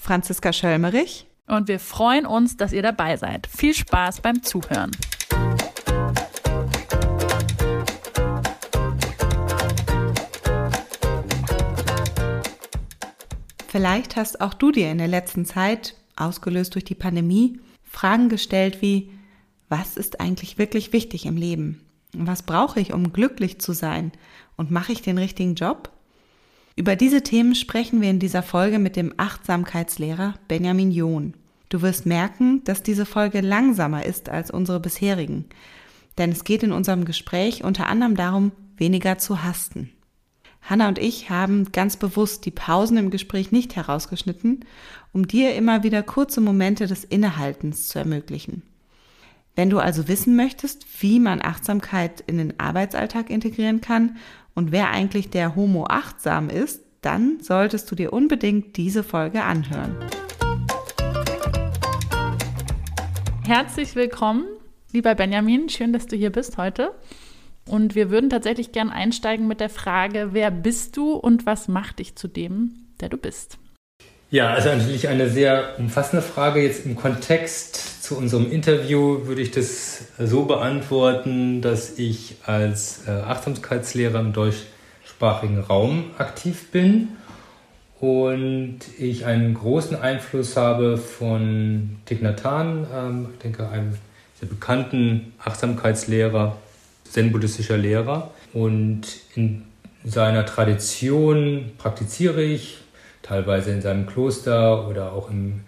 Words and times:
Franziska 0.00 0.52
Schölmerich. 0.52 1.26
Und 1.46 1.68
wir 1.68 1.78
freuen 1.78 2.24
uns, 2.24 2.56
dass 2.56 2.72
ihr 2.72 2.82
dabei 2.82 3.16
seid. 3.16 3.46
Viel 3.46 3.74
Spaß 3.74 4.22
beim 4.22 4.42
Zuhören. 4.42 4.90
Vielleicht 13.68 14.16
hast 14.16 14.40
auch 14.40 14.54
du 14.54 14.72
dir 14.72 14.90
in 14.90 14.98
der 14.98 15.06
letzten 15.06 15.44
Zeit, 15.44 15.94
ausgelöst 16.16 16.74
durch 16.74 16.84
die 16.84 16.94
Pandemie, 16.94 17.60
Fragen 17.84 18.28
gestellt 18.28 18.80
wie, 18.80 19.12
was 19.68 19.96
ist 19.96 20.18
eigentlich 20.18 20.58
wirklich 20.58 20.92
wichtig 20.92 21.26
im 21.26 21.36
Leben? 21.36 21.84
Was 22.14 22.42
brauche 22.42 22.80
ich, 22.80 22.92
um 22.92 23.12
glücklich 23.12 23.60
zu 23.60 23.72
sein? 23.72 24.12
Und 24.56 24.70
mache 24.70 24.92
ich 24.92 25.02
den 25.02 25.18
richtigen 25.18 25.54
Job? 25.54 25.92
Über 26.80 26.96
diese 26.96 27.20
Themen 27.20 27.54
sprechen 27.54 28.00
wir 28.00 28.08
in 28.08 28.20
dieser 28.20 28.42
Folge 28.42 28.78
mit 28.78 28.96
dem 28.96 29.12
Achtsamkeitslehrer 29.18 30.36
Benjamin 30.48 30.90
John. 30.90 31.34
Du 31.68 31.82
wirst 31.82 32.06
merken, 32.06 32.64
dass 32.64 32.82
diese 32.82 33.04
Folge 33.04 33.42
langsamer 33.42 34.06
ist 34.06 34.30
als 34.30 34.50
unsere 34.50 34.80
bisherigen, 34.80 35.44
denn 36.16 36.32
es 36.32 36.42
geht 36.42 36.62
in 36.62 36.72
unserem 36.72 37.04
Gespräch 37.04 37.64
unter 37.64 37.86
anderem 37.86 38.16
darum, 38.16 38.52
weniger 38.78 39.18
zu 39.18 39.42
hasten. 39.42 39.90
Hanna 40.62 40.88
und 40.88 40.98
ich 40.98 41.28
haben 41.28 41.70
ganz 41.70 41.98
bewusst 41.98 42.46
die 42.46 42.50
Pausen 42.50 42.96
im 42.96 43.10
Gespräch 43.10 43.52
nicht 43.52 43.76
herausgeschnitten, 43.76 44.64
um 45.12 45.28
dir 45.28 45.54
immer 45.56 45.82
wieder 45.82 46.02
kurze 46.02 46.40
Momente 46.40 46.86
des 46.86 47.04
Innehaltens 47.04 47.88
zu 47.88 47.98
ermöglichen. 47.98 48.62
Wenn 49.54 49.68
du 49.68 49.80
also 49.80 50.08
wissen 50.08 50.34
möchtest, 50.34 50.86
wie 51.02 51.20
man 51.20 51.42
Achtsamkeit 51.42 52.22
in 52.26 52.38
den 52.38 52.58
Arbeitsalltag 52.58 53.28
integrieren 53.28 53.82
kann 53.82 54.16
und 54.54 54.72
wer 54.72 54.90
eigentlich 54.90 55.30
der 55.30 55.56
Homo 55.56 55.86
achtsam 55.86 56.48
ist, 56.48 56.82
dann 57.00 57.40
solltest 57.40 57.90
du 57.90 57.94
dir 57.94 58.12
unbedingt 58.12 58.76
diese 58.76 59.02
Folge 59.02 59.42
anhören. 59.42 59.96
Herzlich 63.46 63.94
willkommen, 63.96 64.44
lieber 64.92 65.14
Benjamin. 65.14 65.68
Schön, 65.68 65.92
dass 65.92 66.06
du 66.06 66.16
hier 66.16 66.30
bist 66.30 66.56
heute. 66.56 66.92
Und 67.66 67.94
wir 67.94 68.10
würden 68.10 68.30
tatsächlich 68.30 68.72
gern 68.72 68.90
einsteigen 68.90 69.46
mit 69.46 69.60
der 69.60 69.70
Frage, 69.70 70.30
wer 70.32 70.50
bist 70.50 70.96
du 70.96 71.12
und 71.14 71.46
was 71.46 71.68
macht 71.68 71.98
dich 71.98 72.16
zu 72.16 72.28
dem, 72.28 72.86
der 73.00 73.08
du 73.08 73.16
bist? 73.16 73.58
Ja, 74.32 74.54
also 74.54 74.68
natürlich 74.68 75.08
eine 75.08 75.28
sehr 75.28 75.74
umfassende 75.78 76.22
Frage. 76.22 76.62
Jetzt 76.62 76.86
im 76.86 76.94
Kontext 76.94 78.04
zu 78.04 78.16
unserem 78.16 78.50
Interview 78.50 79.26
würde 79.26 79.42
ich 79.42 79.50
das 79.50 80.04
so 80.18 80.44
beantworten, 80.44 81.62
dass 81.62 81.98
ich 81.98 82.36
als 82.46 83.08
äh, 83.08 83.10
Achtsamkeitslehrer 83.10 84.20
im 84.20 84.32
deutschsprachigen 84.32 85.58
Raum 85.58 86.12
aktiv 86.16 86.70
bin 86.70 87.08
und 87.98 88.78
ich 88.98 89.26
einen 89.26 89.54
großen 89.54 90.00
Einfluss 90.00 90.56
habe 90.56 90.96
von 90.96 91.96
Thich 92.06 92.22
Nhat 92.22 92.44
Hanh, 92.44 92.86
ähm, 92.94 93.28
ich 93.32 93.38
denke 93.40 93.68
einem 93.68 93.94
sehr 94.38 94.48
bekannten 94.48 95.32
Achtsamkeitslehrer, 95.44 96.56
zen-buddhistischer 97.02 97.76
Lehrer. 97.76 98.30
Und 98.52 99.02
in 99.34 99.62
seiner 100.04 100.46
Tradition 100.46 101.72
praktiziere 101.78 102.42
ich, 102.42 102.78
teilweise 103.22 103.70
in 103.70 103.82
seinem 103.82 104.06
Kloster 104.06 104.88
oder 104.88 105.12
auch 105.12 105.30
im 105.30 105.60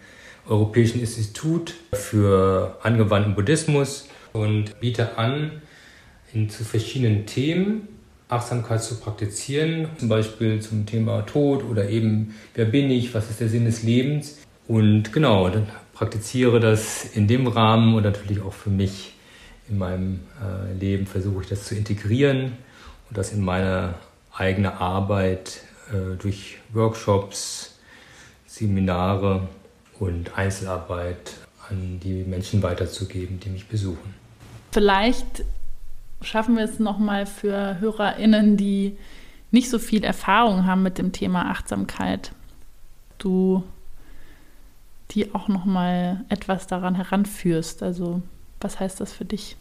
Europäischen 0.48 1.00
Institut 1.00 1.74
für 1.92 2.76
angewandten 2.82 3.34
Buddhismus 3.34 4.08
und 4.32 4.80
biete 4.80 5.18
an, 5.18 5.62
in, 6.32 6.48
zu 6.48 6.64
verschiedenen 6.64 7.26
Themen 7.26 7.88
Achtsamkeit 8.32 8.82
zu 8.82 8.98
praktizieren, 8.98 9.88
zum 9.98 10.08
Beispiel 10.08 10.60
zum 10.60 10.86
Thema 10.86 11.22
Tod 11.22 11.62
oder 11.64 11.90
eben, 11.90 12.34
wer 12.54 12.64
bin 12.64 12.90
ich, 12.90 13.14
was 13.14 13.28
ist 13.30 13.40
der 13.40 13.48
Sinn 13.48 13.66
des 13.66 13.82
Lebens. 13.82 14.38
Und 14.66 15.12
genau, 15.12 15.50
dann 15.50 15.66
praktiziere 15.92 16.58
das 16.58 17.04
in 17.04 17.28
dem 17.28 17.46
Rahmen 17.46 17.94
und 17.94 18.04
natürlich 18.04 18.42
auch 18.42 18.54
für 18.54 18.70
mich 18.70 19.12
in 19.68 19.78
meinem 19.78 20.20
äh, 20.40 20.72
Leben 20.78 21.06
versuche 21.06 21.42
ich 21.42 21.48
das 21.48 21.64
zu 21.64 21.74
integrieren 21.74 22.52
und 23.08 23.18
das 23.18 23.32
in 23.32 23.44
meine 23.44 23.94
eigene 24.34 24.80
Arbeit 24.80 25.60
durch 26.18 26.58
Workshops, 26.72 27.78
Seminare 28.46 29.48
und 29.98 30.36
Einzelarbeit 30.36 31.34
an 31.68 32.00
die 32.00 32.24
Menschen 32.24 32.62
weiterzugeben, 32.62 33.40
die 33.40 33.50
mich 33.50 33.66
besuchen. 33.66 34.14
Vielleicht 34.72 35.44
schaffen 36.20 36.56
wir 36.56 36.64
es 36.64 36.78
nochmal 36.78 37.26
für 37.26 37.78
HörerInnen, 37.80 38.56
die 38.56 38.96
nicht 39.50 39.68
so 39.70 39.78
viel 39.78 40.04
Erfahrung 40.04 40.66
haben 40.66 40.82
mit 40.82 40.98
dem 40.98 41.12
Thema 41.12 41.50
Achtsamkeit. 41.50 42.32
Du 43.18 43.62
die 45.14 45.34
auch 45.34 45.48
nochmal 45.48 46.24
etwas 46.28 46.66
daran 46.66 46.94
heranführst. 46.94 47.82
Also 47.82 48.22
was 48.60 48.80
heißt 48.80 49.00
das 49.00 49.12
für 49.12 49.24
dich? 49.24 49.56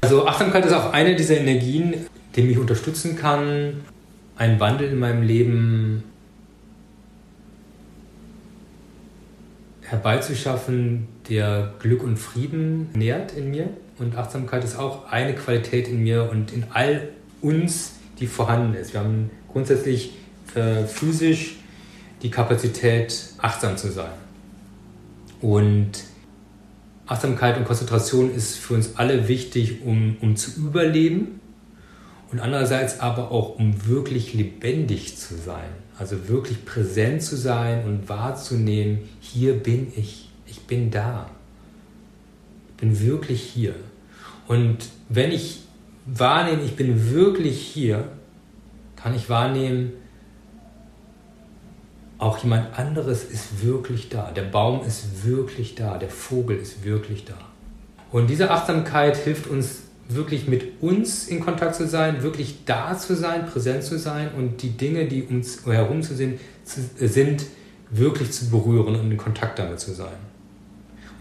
Also 0.00 0.26
Achtsamkeit 0.26 0.64
ist 0.64 0.72
auch 0.72 0.92
eine 0.92 1.16
dieser 1.16 1.38
Energien, 1.38 2.06
die 2.36 2.42
mich 2.42 2.58
unterstützen 2.58 3.16
kann, 3.16 3.84
einen 4.38 4.60
Wandel 4.60 4.88
in 4.88 4.98
meinem 4.98 5.22
Leben 5.22 6.04
herbeizuschaffen, 9.82 11.08
der 11.28 11.74
Glück 11.80 12.02
und 12.02 12.16
Frieden 12.16 12.88
nährt 12.94 13.32
in 13.32 13.50
mir. 13.50 13.68
Und 13.98 14.16
Achtsamkeit 14.16 14.62
ist 14.62 14.78
auch 14.78 15.10
eine 15.10 15.34
Qualität 15.34 15.88
in 15.88 16.02
mir 16.02 16.30
und 16.30 16.52
in 16.52 16.64
all 16.70 17.08
uns, 17.42 17.94
die 18.20 18.26
vorhanden 18.26 18.74
ist. 18.74 18.92
Wir 18.92 19.00
haben 19.00 19.30
grundsätzlich 19.50 20.12
äh, 20.54 20.84
physisch 20.84 21.56
die 22.22 22.30
Kapazität, 22.30 23.30
achtsam 23.38 23.76
zu 23.76 23.90
sein. 23.90 24.12
Und 25.40 25.90
Achtsamkeit 27.06 27.56
und 27.56 27.64
Konzentration 27.64 28.32
ist 28.32 28.56
für 28.56 28.74
uns 28.74 28.96
alle 28.96 29.26
wichtig, 29.26 29.82
um, 29.84 30.16
um 30.20 30.36
zu 30.36 30.50
überleben 30.60 31.40
und 32.30 32.40
andererseits 32.40 33.00
aber 33.00 33.30
auch, 33.30 33.58
um 33.58 33.86
wirklich 33.86 34.34
lebendig 34.34 35.16
zu 35.16 35.36
sein. 35.36 35.70
Also 35.98 36.28
wirklich 36.28 36.64
präsent 36.64 37.22
zu 37.22 37.36
sein 37.36 37.84
und 37.84 38.08
wahrzunehmen, 38.08 39.08
hier 39.20 39.54
bin 39.54 39.92
ich, 39.96 40.30
ich 40.46 40.60
bin 40.66 40.90
da. 40.90 41.28
Ich 42.68 42.74
bin 42.76 43.00
wirklich 43.00 43.42
hier. 43.42 43.74
Und 44.46 44.78
wenn 45.08 45.32
ich 45.32 45.60
wahrnehme, 46.06 46.62
ich 46.62 46.76
bin 46.76 47.12
wirklich 47.12 47.60
hier, 47.60 48.08
kann 48.94 49.14
ich 49.14 49.28
wahrnehmen, 49.28 49.92
auch 52.18 52.38
jemand 52.42 52.76
anderes 52.78 53.24
ist 53.24 53.64
wirklich 53.64 54.08
da. 54.08 54.32
Der 54.32 54.42
Baum 54.42 54.84
ist 54.84 55.24
wirklich 55.24 55.76
da. 55.76 55.98
Der 55.98 56.10
Vogel 56.10 56.56
ist 56.56 56.84
wirklich 56.84 57.24
da. 57.24 57.38
Und 58.10 58.28
diese 58.28 58.50
Achtsamkeit 58.50 59.16
hilft 59.16 59.46
uns 59.46 59.82
wirklich 60.08 60.48
mit 60.48 60.82
uns 60.82 61.28
in 61.28 61.40
Kontakt 61.40 61.74
zu 61.74 61.86
sein, 61.86 62.22
wirklich 62.22 62.64
da 62.64 62.96
zu 62.96 63.14
sein, 63.14 63.46
präsent 63.46 63.84
zu 63.84 63.98
sein 63.98 64.30
und 64.36 64.62
die 64.62 64.70
Dinge, 64.70 65.06
die 65.06 65.22
uns 65.22 65.66
herum 65.66 66.02
zu 66.02 66.14
sind, 66.14 66.40
sind 66.64 67.46
wirklich 67.90 68.32
zu 68.32 68.50
berühren 68.50 68.96
und 68.96 69.10
in 69.10 69.16
Kontakt 69.16 69.58
damit 69.58 69.80
zu 69.80 69.92
sein. 69.92 70.16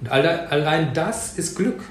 Und 0.01 0.09
allein 0.09 0.93
das 0.93 1.37
ist 1.37 1.55
Glück. 1.55 1.81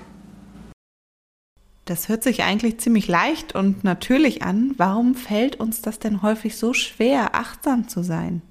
Das 1.85 2.09
hört 2.09 2.23
sich 2.23 2.43
eigentlich 2.43 2.79
ziemlich 2.79 3.07
leicht 3.09 3.55
und 3.55 3.85
natürlich 3.85 4.43
an. 4.43 4.75
Warum 4.77 5.15
fällt 5.15 5.57
uns 5.57 5.83
das 5.83 5.99
denn 5.99 6.23
häufig 6.23 6.57
so 6.57 6.73
schwer, 6.73 7.35
achtsam 7.35 7.89
zu 7.89 8.03
sein? 8.03 8.43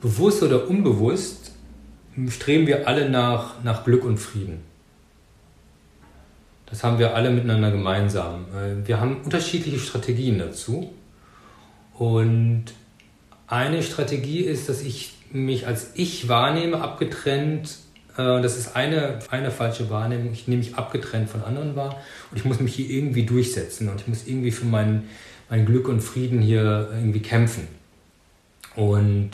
bewusst 0.00 0.42
oder 0.42 0.68
unbewusst, 0.68 1.52
streben 2.28 2.66
wir 2.66 2.86
alle 2.86 3.10
nach, 3.10 3.62
nach 3.64 3.84
Glück 3.84 4.04
und 4.04 4.18
Frieden. 4.18 4.60
Das 6.68 6.82
haben 6.82 6.98
wir 6.98 7.14
alle 7.14 7.30
miteinander 7.30 7.70
gemeinsam. 7.70 8.46
Wir 8.84 9.00
haben 9.00 9.22
unterschiedliche 9.22 9.78
Strategien 9.78 10.38
dazu. 10.38 10.92
Und 11.94 12.64
eine 13.46 13.82
Strategie 13.82 14.40
ist, 14.40 14.68
dass 14.68 14.82
ich 14.82 15.14
mich 15.30 15.66
als 15.66 15.92
ich 15.94 16.28
wahrnehme, 16.28 16.80
abgetrennt. 16.80 17.78
Äh, 18.16 18.42
das 18.42 18.56
ist 18.56 18.76
eine, 18.76 19.20
eine 19.30 19.50
falsche 19.50 19.90
Wahrnehmung. 19.90 20.32
Ich 20.32 20.48
nehme 20.48 20.58
mich 20.58 20.74
abgetrennt 20.74 21.30
von 21.30 21.42
anderen 21.44 21.76
wahr 21.76 22.00
und 22.30 22.38
ich 22.38 22.44
muss 22.44 22.60
mich 22.60 22.74
hier 22.74 22.90
irgendwie 22.90 23.24
durchsetzen 23.24 23.88
und 23.88 24.00
ich 24.00 24.08
muss 24.08 24.26
irgendwie 24.26 24.50
für 24.50 24.66
mein, 24.66 25.04
mein 25.48 25.66
Glück 25.66 25.88
und 25.88 26.00
Frieden 26.00 26.40
hier 26.40 26.88
irgendwie 26.92 27.20
kämpfen. 27.20 27.68
Und 28.74 29.30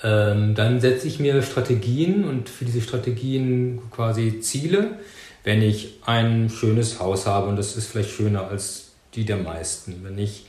Ähm, 0.00 0.54
dann 0.54 0.80
setze 0.80 1.08
ich 1.08 1.18
mir 1.18 1.42
Strategien 1.42 2.24
und 2.24 2.48
für 2.48 2.64
diese 2.64 2.80
Strategien 2.80 3.80
quasi 3.90 4.38
Ziele. 4.40 5.00
Wenn 5.48 5.62
ich 5.62 5.94
ein 6.04 6.50
schönes 6.50 7.00
Haus 7.00 7.24
habe 7.24 7.48
und 7.48 7.56
das 7.56 7.74
ist 7.74 7.86
vielleicht 7.86 8.10
schöner 8.10 8.48
als 8.48 8.90
die 9.14 9.24
der 9.24 9.38
meisten, 9.38 10.04
wenn 10.04 10.18
ich 10.18 10.44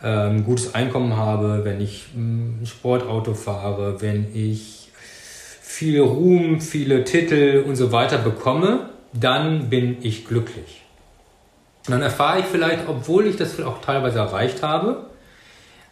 ein 0.00 0.36
ähm, 0.38 0.44
gutes 0.46 0.74
Einkommen 0.74 1.14
habe, 1.14 1.60
wenn 1.64 1.78
ich 1.78 2.06
mm, 2.14 2.62
ein 2.62 2.66
Sportauto 2.66 3.34
fahre, 3.34 4.00
wenn 4.00 4.34
ich 4.34 4.88
viel 5.60 6.00
Ruhm, 6.00 6.62
viele 6.62 7.04
Titel 7.04 7.64
und 7.66 7.76
so 7.76 7.92
weiter 7.92 8.16
bekomme, 8.16 8.88
dann 9.12 9.68
bin 9.68 9.98
ich 10.00 10.24
glücklich. 10.24 10.84
Und 11.86 11.92
dann 11.92 12.00
erfahre 12.00 12.40
ich 12.40 12.46
vielleicht, 12.46 12.88
obwohl 12.88 13.26
ich 13.26 13.36
das 13.36 13.60
auch 13.60 13.82
teilweise 13.82 14.20
erreicht 14.20 14.62
habe, 14.62 15.04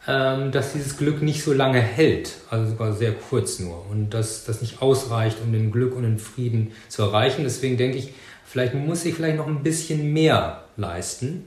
ähm, 0.06 0.53
dass 0.53 0.73
dieses 0.73 0.97
Glück 0.97 1.21
nicht 1.21 1.44
so 1.44 1.53
lange 1.53 1.83
hält, 1.83 2.37
also 2.49 2.71
sogar 2.71 2.94
sehr 2.94 3.12
kurz 3.12 3.59
nur 3.59 3.85
und 3.91 4.15
dass 4.15 4.47
das 4.47 4.62
nicht 4.62 4.81
ausreicht, 4.81 5.37
um 5.44 5.53
den 5.53 5.71
Glück 5.71 5.94
und 5.94 6.05
den 6.05 6.19
Frieden 6.19 6.73
zu 6.89 7.03
erreichen. 7.03 7.43
Deswegen 7.44 7.77
denke 7.77 7.99
ich, 7.99 8.15
vielleicht 8.49 8.75
muss 8.75 9.05
ich 9.05 9.15
vielleicht 9.15 9.37
noch 9.37 9.47
ein 9.47 9.62
bisschen 9.62 10.12
mehr 10.12 10.65
leisten, 10.77 11.45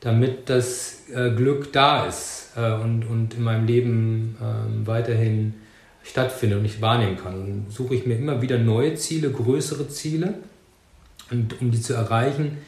damit 0.00 0.48
das 0.48 1.04
äh, 1.14 1.30
Glück 1.30 1.72
da 1.72 2.06
ist 2.06 2.52
äh, 2.56 2.72
und, 2.72 3.04
und 3.04 3.34
in 3.34 3.42
meinem 3.42 3.66
Leben 3.66 4.36
äh, 4.40 4.86
weiterhin 4.86 5.54
stattfindet 6.02 6.58
und 6.58 6.64
ich 6.64 6.80
wahrnehmen 6.80 7.16
kann. 7.16 7.32
Dann 7.32 7.66
suche 7.68 7.94
ich 7.94 8.06
mir 8.06 8.16
immer 8.16 8.42
wieder 8.42 8.58
neue 8.58 8.94
Ziele, 8.94 9.30
größere 9.30 9.88
Ziele 9.88 10.34
und 11.30 11.60
um 11.60 11.70
die 11.70 11.80
zu 11.80 11.94
erreichen, 11.94 12.58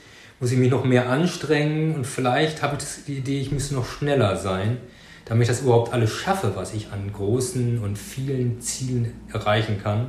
muss 0.40 0.52
ich 0.52 0.58
mich 0.58 0.70
noch 0.70 0.85
mehr 0.85 1.08
anstrengen 1.08 1.94
und 1.94 2.06
vielleicht 2.06 2.62
habe 2.62 2.76
ich 2.78 3.05
die 3.06 3.19
Idee, 3.19 3.40
ich 3.40 3.52
müsste 3.52 3.75
noch 3.75 3.87
schneller 3.87 4.37
sein 4.37 4.78
damit 5.25 5.43
ich 5.43 5.49
das 5.49 5.62
überhaupt 5.62 5.93
alles 5.93 6.12
schaffe, 6.12 6.52
was 6.55 6.75
ich 6.75 6.90
an 6.90 7.12
großen 7.12 7.78
und 7.78 7.99
vielen 7.99 8.61
Zielen 8.61 9.12
erreichen 9.32 9.81
kann, 9.82 10.08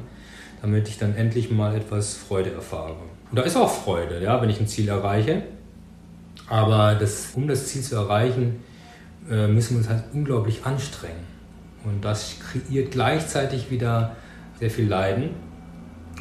damit 0.61 0.87
ich 0.87 0.97
dann 0.97 1.15
endlich 1.15 1.51
mal 1.51 1.75
etwas 1.75 2.15
Freude 2.15 2.51
erfahre. 2.51 2.97
Und 3.33 3.39
da 3.39 3.45
ist 3.45 3.57
auch 3.57 3.67
Freude, 3.67 4.21
ja, 4.21 4.39
wenn 4.43 4.49
ich 4.51 4.59
ein 4.59 4.67
Ziel 4.67 4.87
erreiche. 4.89 5.41
Aber 6.47 6.93
das, 6.93 7.31
um 7.33 7.47
das 7.47 7.65
Ziel 7.65 7.81
zu 7.81 7.95
erreichen, 7.95 8.57
äh, 9.27 9.47
müssen 9.47 9.71
wir 9.71 9.77
uns 9.79 9.89
halt 9.89 10.03
unglaublich 10.13 10.67
anstrengen. 10.67 11.25
Und 11.83 12.05
das 12.05 12.35
kreiert 12.39 12.91
gleichzeitig 12.91 13.71
wieder 13.71 14.15
sehr 14.59 14.69
viel 14.69 14.87
Leiden. 14.87 15.31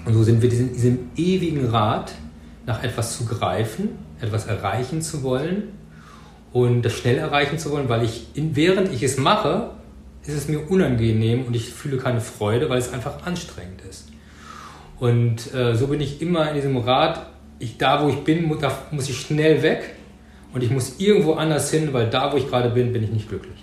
Und 0.06 0.14
so 0.14 0.22
sind 0.22 0.40
wir 0.40 0.50
in 0.50 0.72
diesem 0.72 1.10
ewigen 1.14 1.66
Rad, 1.66 2.14
nach 2.64 2.82
etwas 2.82 3.18
zu 3.18 3.26
greifen, 3.26 3.90
etwas 4.22 4.46
erreichen 4.46 5.02
zu 5.02 5.22
wollen 5.22 5.64
und 6.54 6.80
das 6.80 6.94
schnell 6.94 7.18
erreichen 7.18 7.58
zu 7.58 7.72
wollen, 7.72 7.90
weil 7.90 8.04
ich, 8.04 8.28
während 8.34 8.90
ich 8.90 9.02
es 9.02 9.18
mache, 9.18 9.72
ist 10.24 10.34
es 10.34 10.48
mir 10.48 10.70
unangenehm 10.70 11.44
und 11.44 11.54
ich 11.54 11.74
fühle 11.74 11.98
keine 11.98 12.22
Freude, 12.22 12.70
weil 12.70 12.78
es 12.78 12.90
einfach 12.90 13.26
anstrengend 13.26 13.82
ist. 13.82 14.11
Und 14.98 15.52
äh, 15.54 15.74
so 15.74 15.88
bin 15.88 16.00
ich 16.00 16.22
immer 16.22 16.48
in 16.48 16.54
diesem 16.54 16.76
Rad, 16.76 17.26
ich, 17.58 17.78
da 17.78 18.02
wo 18.02 18.08
ich 18.08 18.22
bin, 18.24 18.46
muss, 18.46 18.58
da 18.60 18.76
muss 18.90 19.08
ich 19.08 19.18
schnell 19.18 19.62
weg 19.62 19.94
und 20.52 20.62
ich 20.62 20.70
muss 20.70 20.98
irgendwo 20.98 21.34
anders 21.34 21.70
hin, 21.70 21.92
weil 21.92 22.08
da 22.10 22.32
wo 22.32 22.36
ich 22.36 22.48
gerade 22.48 22.70
bin, 22.70 22.92
bin 22.92 23.02
ich 23.02 23.10
nicht 23.10 23.28
glücklich. 23.28 23.58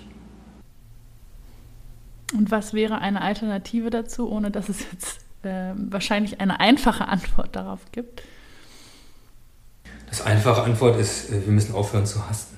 Und 2.34 2.52
was 2.52 2.74
wäre 2.74 3.00
eine 3.00 3.22
Alternative 3.22 3.90
dazu, 3.90 4.30
ohne 4.30 4.52
dass 4.52 4.70
es 4.70 4.86
jetzt 4.92 5.22
äh, 5.44 5.74
wahrscheinlich 5.76 6.40
eine 6.40 6.60
einfache 6.60 7.08
Antwort 7.08 7.56
darauf 7.56 7.80
gibt? 7.92 8.24
Das 10.10 10.22
einfache 10.22 10.64
Antwort 10.64 11.00
ist, 11.00 11.32
äh, 11.32 11.46
wir 11.46 11.54
müssen 11.54 11.74
aufhören 11.74 12.06
zu 12.06 12.28
hassen. 12.28 12.58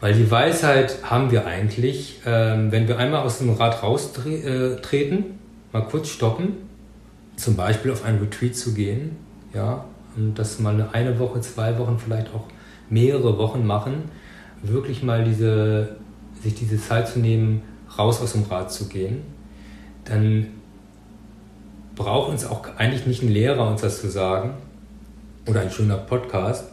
Weil 0.00 0.14
die 0.14 0.30
Weisheit 0.30 0.98
haben 1.04 1.30
wir 1.30 1.46
eigentlich, 1.46 2.20
ähm, 2.26 2.70
wenn 2.70 2.86
wir 2.86 2.98
einmal 2.98 3.22
aus 3.22 3.38
dem 3.38 3.50
Rad 3.50 3.82
raustreten, 3.82 5.38
mal 5.72 5.82
kurz 5.82 6.08
stoppen, 6.08 6.65
zum 7.36 7.56
Beispiel 7.56 7.92
auf 7.92 8.04
einen 8.04 8.18
Retreat 8.18 8.56
zu 8.56 8.74
gehen, 8.74 9.16
ja, 9.54 9.84
und 10.16 10.34
das 10.38 10.58
mal 10.58 10.88
eine 10.92 11.18
Woche, 11.18 11.40
zwei 11.40 11.78
Wochen, 11.78 11.98
vielleicht 11.98 12.34
auch 12.34 12.44
mehrere 12.88 13.38
Wochen 13.38 13.66
machen, 13.66 14.04
wirklich 14.62 15.02
mal 15.02 15.24
diese, 15.24 15.96
sich 16.42 16.54
diese 16.54 16.80
Zeit 16.80 17.08
zu 17.08 17.18
nehmen, 17.18 17.62
raus 17.98 18.20
aus 18.20 18.32
dem 18.32 18.44
Rad 18.44 18.72
zu 18.72 18.88
gehen, 18.88 19.22
dann 20.04 20.48
braucht 21.94 22.30
uns 22.30 22.44
auch 22.44 22.66
eigentlich 22.76 23.06
nicht 23.06 23.22
ein 23.22 23.30
Lehrer 23.30 23.68
uns 23.68 23.80
das 23.80 24.00
zu 24.00 24.10
sagen 24.10 24.54
oder 25.46 25.60
ein 25.60 25.70
schöner 25.70 25.96
Podcast, 25.96 26.64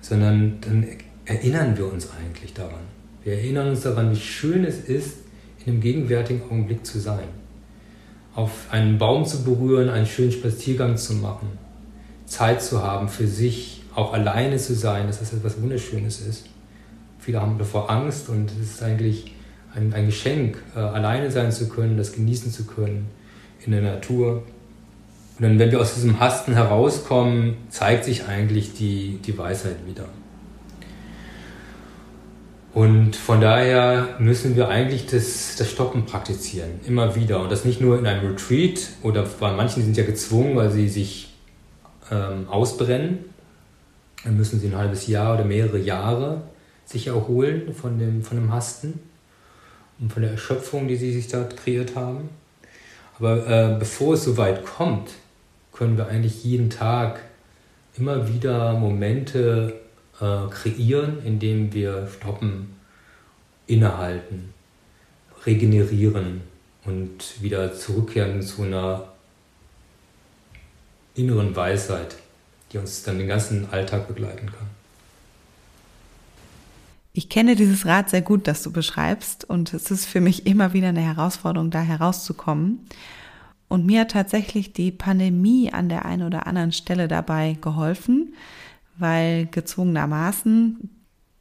sondern 0.00 0.60
dann 0.60 0.86
erinnern 1.24 1.76
wir 1.76 1.90
uns 1.90 2.08
eigentlich 2.18 2.54
daran? 2.54 2.80
Wir 3.22 3.34
erinnern 3.34 3.68
uns 3.68 3.82
daran, 3.82 4.10
wie 4.10 4.16
schön 4.16 4.64
es 4.64 4.80
ist, 4.80 5.18
in 5.64 5.74
dem 5.74 5.80
gegenwärtigen 5.80 6.42
Augenblick 6.42 6.86
zu 6.86 6.98
sein. 6.98 7.28
Auf 8.34 8.68
einen 8.70 8.98
Baum 8.98 9.24
zu 9.24 9.42
berühren, 9.42 9.88
einen 9.88 10.06
schönen 10.06 10.32
Spaziergang 10.32 10.96
zu 10.96 11.14
machen, 11.14 11.48
Zeit 12.26 12.62
zu 12.62 12.82
haben 12.82 13.08
für 13.08 13.26
sich, 13.26 13.82
auch 13.94 14.12
alleine 14.12 14.56
zu 14.56 14.74
sein, 14.74 15.08
dass 15.08 15.18
das 15.18 15.32
etwas 15.32 15.60
Wunderschönes 15.60 16.20
ist. 16.20 16.46
Viele 17.18 17.40
haben 17.40 17.58
davor 17.58 17.90
Angst 17.90 18.28
und 18.28 18.50
es 18.52 18.74
ist 18.74 18.82
eigentlich 18.82 19.34
ein, 19.74 19.92
ein 19.92 20.06
Geschenk, 20.06 20.62
äh, 20.74 20.78
alleine 20.78 21.30
sein 21.30 21.52
zu 21.52 21.68
können, 21.68 21.96
das 21.96 22.12
genießen 22.12 22.52
zu 22.52 22.64
können 22.64 23.08
in 23.64 23.72
der 23.72 23.82
Natur. 23.82 24.42
Und 25.38 25.44
dann, 25.44 25.58
wenn 25.58 25.70
wir 25.70 25.80
aus 25.80 25.94
diesem 25.94 26.20
Hasten 26.20 26.54
herauskommen, 26.54 27.56
zeigt 27.68 28.04
sich 28.04 28.26
eigentlich 28.26 28.74
die, 28.74 29.18
die 29.24 29.36
Weisheit 29.36 29.76
wieder. 29.86 30.04
Und 32.72 33.16
von 33.16 33.40
daher 33.40 34.16
müssen 34.20 34.54
wir 34.54 34.68
eigentlich 34.68 35.06
das, 35.06 35.56
das 35.56 35.70
Stoppen 35.70 36.06
praktizieren, 36.06 36.80
immer 36.86 37.16
wieder. 37.16 37.40
Und 37.40 37.50
das 37.50 37.64
nicht 37.64 37.80
nur 37.80 37.98
in 37.98 38.06
einem 38.06 38.30
Retreat 38.30 38.90
oder 39.02 39.24
bei 39.40 39.52
manchen 39.52 39.82
sind 39.82 39.96
ja 39.96 40.04
gezwungen, 40.04 40.54
weil 40.54 40.70
sie 40.70 40.88
sich 40.88 41.34
ähm, 42.12 42.48
ausbrennen. 42.48 43.24
Dann 44.24 44.36
müssen 44.36 44.60
sie 44.60 44.68
ein 44.68 44.76
halbes 44.76 45.08
Jahr 45.08 45.34
oder 45.34 45.44
mehrere 45.44 45.78
Jahre 45.78 46.42
sich 46.84 47.08
erholen 47.08 47.74
von 47.74 47.98
dem, 47.98 48.22
von 48.22 48.36
dem 48.36 48.52
Hasten 48.52 49.00
und 49.98 50.12
von 50.12 50.22
der 50.22 50.32
Erschöpfung, 50.32 50.86
die 50.86 50.96
sie 50.96 51.12
sich 51.12 51.28
da 51.28 51.44
kreiert 51.44 51.96
haben. 51.96 52.28
Aber 53.18 53.46
äh, 53.48 53.76
bevor 53.78 54.14
es 54.14 54.24
so 54.24 54.36
weit 54.36 54.64
kommt, 54.64 55.10
können 55.72 55.96
wir 55.96 56.08
eigentlich 56.08 56.44
jeden 56.44 56.70
Tag 56.70 57.20
immer 57.96 58.28
wieder 58.28 58.74
Momente 58.74 59.79
äh, 60.20 60.48
kreieren, 60.50 61.24
indem 61.24 61.72
wir 61.72 62.08
stoppen, 62.08 62.76
innehalten, 63.66 64.52
regenerieren 65.46 66.42
und 66.84 67.42
wieder 67.42 67.72
zurückkehren 67.74 68.42
zu 68.42 68.62
einer 68.62 69.08
inneren 71.14 71.54
Weisheit, 71.54 72.16
die 72.72 72.78
uns 72.78 73.02
dann 73.02 73.18
den 73.18 73.28
ganzen 73.28 73.70
Alltag 73.70 74.08
begleiten 74.08 74.46
kann. 74.46 74.66
Ich 77.12 77.28
kenne 77.28 77.56
dieses 77.56 77.86
Rad 77.86 78.08
sehr 78.08 78.22
gut, 78.22 78.46
das 78.46 78.62
du 78.62 78.70
beschreibst, 78.70 79.44
und 79.44 79.74
es 79.74 79.90
ist 79.90 80.06
für 80.06 80.20
mich 80.20 80.46
immer 80.46 80.72
wieder 80.72 80.88
eine 80.88 81.00
Herausforderung, 81.00 81.70
da 81.70 81.80
herauszukommen. 81.80 82.86
Und 83.68 83.84
mir 83.84 84.02
hat 84.02 84.12
tatsächlich 84.12 84.72
die 84.72 84.92
Pandemie 84.92 85.72
an 85.72 85.88
der 85.88 86.04
einen 86.04 86.22
oder 86.22 86.46
anderen 86.46 86.72
Stelle 86.72 87.08
dabei 87.08 87.56
geholfen, 87.60 88.34
weil 89.00 89.46
gezwungenermaßen 89.46 90.90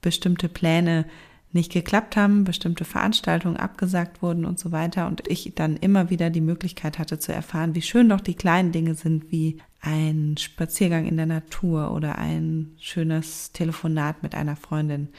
bestimmte 0.02 0.50
Pläne 0.50 1.06
nicht 1.52 1.72
geklappt 1.72 2.16
haben, 2.16 2.44
bestimmte 2.44 2.86
Veranstaltungen 2.86 3.58
abgesagt 3.58 4.22
wurden 4.22 4.46
und 4.46 4.60
so 4.60 4.72
weiter 4.72 5.08
und 5.08 5.28
ich 5.28 5.54
dann 5.56 5.78
immer 5.78 6.10
wieder 6.10 6.30
die 6.30 6.42
Möglichkeit 6.42 7.00
hatte 7.00 7.18
zu 7.18 7.34
erfahren, 7.34 7.74
wie 7.74 7.82
schön 7.82 8.10
doch 8.10 8.22
die 8.22 8.36
kleinen 8.36 8.72
Dinge 8.72 8.94
sind, 8.94 9.32
wie 9.32 9.58
ein 9.82 10.36
Spaziergang 10.38 11.06
in 11.06 11.18
der 11.18 11.26
Natur 11.26 11.92
oder 11.92 12.18
ein 12.20 12.76
schönes 12.80 13.52
Telefonat 13.52 14.22
mit 14.22 14.36
einer 14.36 14.56
Freundin. 14.56 15.10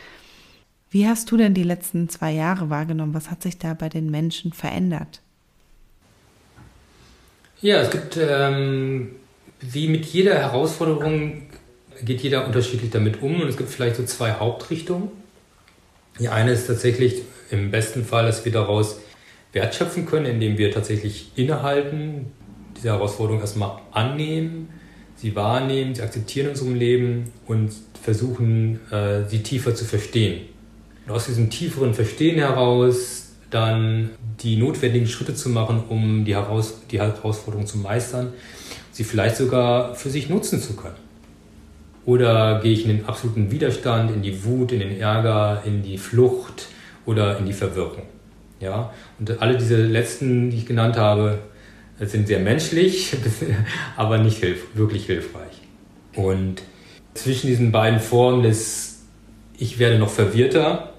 Wie 0.91 1.07
hast 1.07 1.31
du 1.31 1.37
denn 1.37 1.55
die 1.55 1.63
letzten 1.63 2.09
zwei 2.09 2.33
Jahre 2.33 2.71
wahrgenommen? 2.71 3.15
Was 3.15 3.31
hat 3.31 3.43
sich 3.43 3.59
da 3.59 3.75
bei 3.75 3.89
den 3.89 4.11
Menschen 4.11 4.53
verändert? 4.53 5.23
Ja, 7.61 7.81
es 7.81 7.91
gibt 7.91 8.17
ähm, 8.17 9.11
wie 9.61 9.89
mit 9.89 10.07
jeder 10.07 10.35
Herausforderung 10.35 11.43
geht 12.05 12.21
jeder 12.21 12.47
unterschiedlich 12.47 12.91
damit 12.91 13.23
um 13.23 13.41
und 13.41 13.49
es 13.49 13.57
gibt 13.57 13.71
vielleicht 13.71 13.97
so 13.97 14.05
zwei 14.05 14.33
Hauptrichtungen. 14.33 15.09
Die 16.19 16.29
eine 16.29 16.53
ist 16.53 16.67
tatsächlich 16.67 17.23
im 17.51 17.71
besten 17.71 18.05
Fall, 18.05 18.27
dass 18.27 18.45
wir 18.45 18.53
daraus 18.53 19.01
wertschöpfen 19.53 20.07
können, 20.07 20.27
indem 20.27 20.59
wir 20.59 20.71
tatsächlich 20.71 21.33
innehalten, 21.37 22.27
diese 22.77 22.89
Herausforderung 22.89 23.41
erstmal 23.41 23.79
annehmen, 23.93 24.69
sie 25.17 25.35
wahrnehmen, 25.35 25.95
sie 25.95 26.03
akzeptieren 26.03 26.47
in 26.47 26.53
unserem 26.53 26.75
Leben 26.75 27.33
und 27.47 27.73
versuchen, 28.01 28.81
äh, 28.91 29.29
sie 29.29 29.43
tiefer 29.43 29.75
zu 29.75 29.85
verstehen. 29.85 30.43
Und 31.07 31.13
aus 31.13 31.27
diesem 31.27 31.51
tieferen 31.51 31.95
Verstehen 31.95 32.39
heraus 32.39 33.33
dann 33.51 34.11
die 34.41 34.57
notwendigen 34.57 35.07
Schritte 35.07 35.35
zu 35.35 35.49
machen, 35.49 35.83
um 35.89 36.25
die, 36.25 36.35
Heraus 36.35 36.83
die 36.91 37.01
Herausforderung 37.01 37.67
zu 37.67 37.79
meistern, 37.79 38.33
sie 38.93 39.05
vielleicht 39.05 39.37
sogar 39.37 39.95
für 39.95 40.09
sich 40.09 40.29
nutzen 40.29 40.63
zu 40.63 40.77
können. 40.77 41.10
Oder 42.07 42.61
gehe 42.63 42.73
ich 42.73 42.85
in 42.85 42.97
den 42.97 43.07
absoluten 43.07 43.51
Widerstand, 43.51 44.11
in 44.11 44.23
die 44.23 44.45
Wut, 44.45 44.73
in 44.73 44.81
den 44.81 44.99
Ärger, 44.99 45.63
in 45.67 45.83
die 45.83 45.99
Flucht 45.99 46.69
oder 47.07 47.39
in 47.39 47.47
die 47.47 47.53
Verwirrung? 47.53 48.03
Ja? 48.59 48.93
Und 49.19 49.41
alle 49.43 49.57
diese 49.57 49.83
letzten, 49.83 50.51
die 50.51 50.59
ich 50.59 50.67
genannt 50.67 50.97
habe, 50.97 51.39
sind 52.01 52.27
sehr 52.27 52.41
menschlich, 52.41 53.15
aber 53.97 54.19
nicht 54.19 54.39
hilf 54.39 54.67
wirklich 54.75 55.07
hilfreich. 55.07 55.61
Und 56.15 56.63
zwischen 57.15 57.49
diesen 57.49 57.73
beiden 57.73 58.01
Formen 58.01 58.43
des 58.43 59.03
Ich 59.59 59.79
werde 59.79 59.99
noch 59.99 60.09
verwirrter 60.09 60.95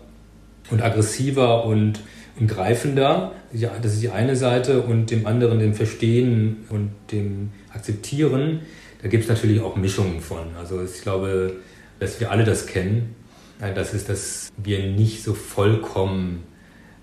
und 0.70 0.82
aggressiver 0.82 1.66
und, 1.66 2.00
und 2.40 2.48
greifender, 2.48 3.32
das 3.52 3.94
ist 3.94 4.04
die 4.04 4.10
eine 4.10 4.36
Seite, 4.36 4.82
und 4.82 5.12
dem 5.12 5.26
anderen 5.26 5.60
dem 5.60 5.74
Verstehen 5.74 6.66
und 6.70 6.92
dem 7.12 7.52
Akzeptieren, 7.74 8.62
da 9.02 9.08
gibt 9.08 9.24
es 9.24 9.30
natürlich 9.30 9.62
auch 9.62 9.76
Mischungen 9.76 10.22
von. 10.22 10.56
Also 10.58 10.84
ich 10.84 11.02
glaube, 11.02 11.58
dass 12.00 12.20
wir 12.20 12.32
alle 12.32 12.44
das 12.44 12.68
kennen. 12.68 13.16
Das 13.60 13.94
ist, 13.94 14.10
dass 14.10 14.52
wir 14.58 14.88
nicht 14.88 15.24
so 15.24 15.34
vollkommen 15.34 16.44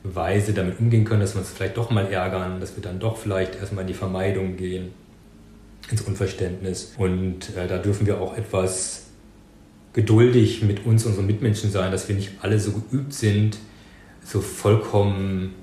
weise 0.02 0.52
damit 0.52 0.80
umgehen 0.80 1.04
können, 1.04 1.20
dass 1.20 1.34
wir 1.34 1.40
uns 1.40 1.50
vielleicht 1.50 1.76
doch 1.76 1.90
mal 1.90 2.10
ärgern, 2.10 2.60
dass 2.60 2.76
wir 2.76 2.82
dann 2.82 2.98
doch 2.98 3.16
vielleicht 3.16 3.56
erstmal 3.56 3.82
in 3.82 3.88
die 3.88 3.94
Vermeidung 3.94 4.56
gehen, 4.56 4.92
ins 5.90 6.02
Unverständnis. 6.02 6.94
Und 6.98 7.56
äh, 7.56 7.66
da 7.68 7.78
dürfen 7.78 8.06
wir 8.06 8.20
auch 8.20 8.36
etwas 8.36 9.06
geduldig 9.92 10.62
mit 10.62 10.84
uns, 10.86 11.04
unseren 11.04 11.26
Mitmenschen 11.26 11.70
sein, 11.70 11.90
dass 11.92 12.08
wir 12.08 12.14
nicht 12.14 12.32
alle 12.42 12.58
so 12.58 12.72
geübt 12.72 13.12
sind, 13.12 13.58
so 14.24 14.40
vollkommen 14.40 15.54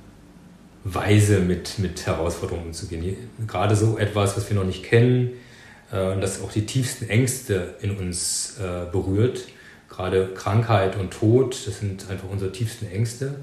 weise 0.83 1.39
mit, 1.39 1.79
mit 1.79 2.05
Herausforderungen 2.05 2.67
umzugehen. 2.67 3.15
Gerade 3.47 3.75
so 3.75 3.97
etwas, 3.97 4.37
was 4.37 4.49
wir 4.49 4.55
noch 4.55 4.65
nicht 4.65 4.83
kennen 4.83 5.27
äh, 5.27 5.44
und 5.91 6.21
das 6.21 6.41
auch 6.41 6.51
die 6.51 6.65
tiefsten 6.65 7.09
Ängste 7.09 7.75
in 7.81 7.97
uns 7.97 8.57
äh, 8.59 8.91
berührt. 8.91 9.47
Gerade 9.89 10.33
Krankheit 10.33 10.97
und 10.97 11.11
Tod, 11.11 11.55
das 11.65 11.79
sind 11.79 12.09
einfach 12.09 12.29
unsere 12.29 12.51
tiefsten 12.51 12.87
Ängste. 12.87 13.35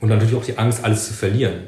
Und 0.00 0.08
natürlich 0.08 0.34
auch 0.34 0.44
die 0.44 0.56
Angst, 0.56 0.84
alles 0.84 1.08
zu 1.08 1.14
verlieren. 1.14 1.64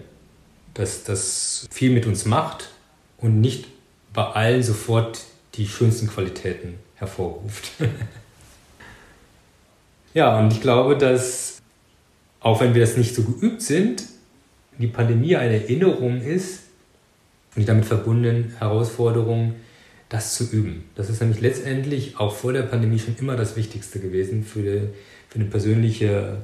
Dass 0.74 1.04
das 1.04 1.66
viel 1.70 1.90
mit 1.90 2.06
uns 2.06 2.24
macht 2.24 2.70
und 3.18 3.40
nicht 3.40 3.66
bei 4.12 4.24
allen 4.24 4.62
sofort 4.62 5.24
die 5.54 5.66
schönsten 5.66 6.06
Qualitäten 6.06 6.78
hervorruft. 6.94 7.72
ja, 10.14 10.38
und 10.38 10.52
ich 10.52 10.60
glaube, 10.60 10.96
dass 10.96 11.60
auch 12.40 12.60
wenn 12.60 12.74
wir 12.74 12.80
das 12.80 12.96
nicht 12.96 13.14
so 13.14 13.22
geübt 13.22 13.60
sind, 13.60 14.04
die 14.78 14.86
Pandemie 14.86 15.36
eine 15.36 15.62
Erinnerung 15.62 16.22
ist 16.22 16.60
und 17.54 17.62
die 17.62 17.66
damit 17.66 17.84
verbundenen 17.84 18.54
Herausforderungen, 18.58 19.56
das 20.08 20.34
zu 20.34 20.44
üben. 20.44 20.84
Das 20.96 21.08
ist 21.08 21.20
nämlich 21.20 21.40
letztendlich 21.40 22.18
auch 22.18 22.34
vor 22.34 22.52
der 22.52 22.62
Pandemie 22.62 22.98
schon 22.98 23.16
immer 23.18 23.36
das 23.36 23.56
Wichtigste 23.56 24.00
gewesen 24.00 24.44
für, 24.44 24.62
die, 24.62 24.80
für 25.28 25.36
eine 25.36 25.44
persönliche 25.44 26.38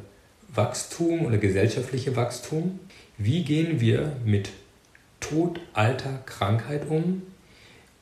Wachstum 0.55 1.27
oder 1.27 1.39
gesellschaftliche 1.39 2.15
Wachstum. 2.17 2.79
Wie 3.19 3.43
gehen 3.43 3.81
wir 3.81 4.13
mit 4.25 4.51
Tod, 5.21 5.61
Alter, 5.73 6.23
Krankheit 6.27 6.89
um? 6.89 7.23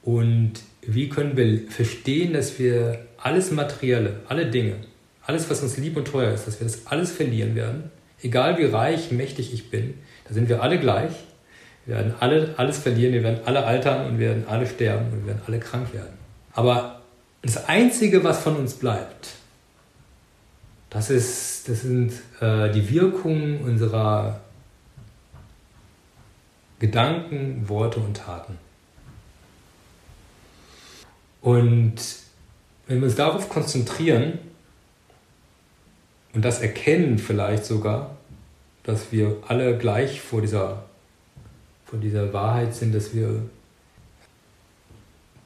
Und 0.02 0.52
wie 0.82 1.08
können 1.08 1.36
wir 1.36 1.70
verstehen, 1.70 2.34
dass 2.34 2.58
wir 2.58 3.06
alles 3.16 3.50
Materielle, 3.50 4.20
alle 4.28 4.50
Dinge, 4.50 4.76
alles, 5.22 5.48
was 5.48 5.62
uns 5.62 5.78
lieb 5.78 5.96
und 5.96 6.06
teuer 6.06 6.32
ist, 6.32 6.46
dass 6.46 6.60
wir 6.60 6.66
das 6.66 6.86
alles 6.86 7.10
verlieren 7.10 7.54
werden? 7.54 7.90
Egal 8.22 8.58
wie 8.58 8.64
reich, 8.64 9.10
mächtig 9.10 9.54
ich 9.54 9.70
bin, 9.70 9.94
da 10.28 10.34
sind 10.34 10.50
wir 10.50 10.62
alle 10.62 10.78
gleich. 10.78 11.12
Wir 11.86 11.96
werden 11.96 12.14
alle, 12.20 12.54
alles 12.56 12.78
verlieren, 12.78 13.12
wir 13.12 13.22
werden 13.22 13.40
alle 13.44 13.64
altern 13.64 14.06
und 14.06 14.18
wir 14.18 14.28
werden 14.28 14.44
alle 14.48 14.66
sterben 14.66 15.06
und 15.12 15.20
wir 15.20 15.26
werden 15.28 15.42
alle 15.46 15.60
krank 15.60 15.92
werden. 15.92 16.16
Aber 16.52 17.00
das 17.42 17.68
Einzige, 17.68 18.24
was 18.24 18.40
von 18.42 18.56
uns 18.56 18.74
bleibt, 18.74 19.30
das, 20.90 21.10
ist, 21.10 21.68
das 21.68 21.82
sind 21.82 22.12
äh, 22.40 22.70
die 22.72 22.88
Wirkungen 22.88 23.60
unserer 23.62 24.40
Gedanken, 26.78 27.68
Worte 27.68 28.00
und 28.00 28.16
Taten. 28.16 28.58
Und 31.40 31.94
wenn 32.86 33.00
wir 33.00 33.04
uns 33.04 33.16
darauf 33.16 33.48
konzentrieren 33.48 34.38
und 36.32 36.44
das 36.44 36.60
erkennen 36.60 37.18
vielleicht 37.18 37.64
sogar, 37.64 38.16
dass 38.82 39.12
wir 39.12 39.36
alle 39.48 39.76
gleich 39.76 40.20
vor 40.20 40.40
dieser, 40.40 40.83
vor 41.84 41.98
dieser 41.98 42.32
Wahrheit 42.32 42.74
sind, 42.74 42.94
dass 42.94 43.14
wir 43.14 43.42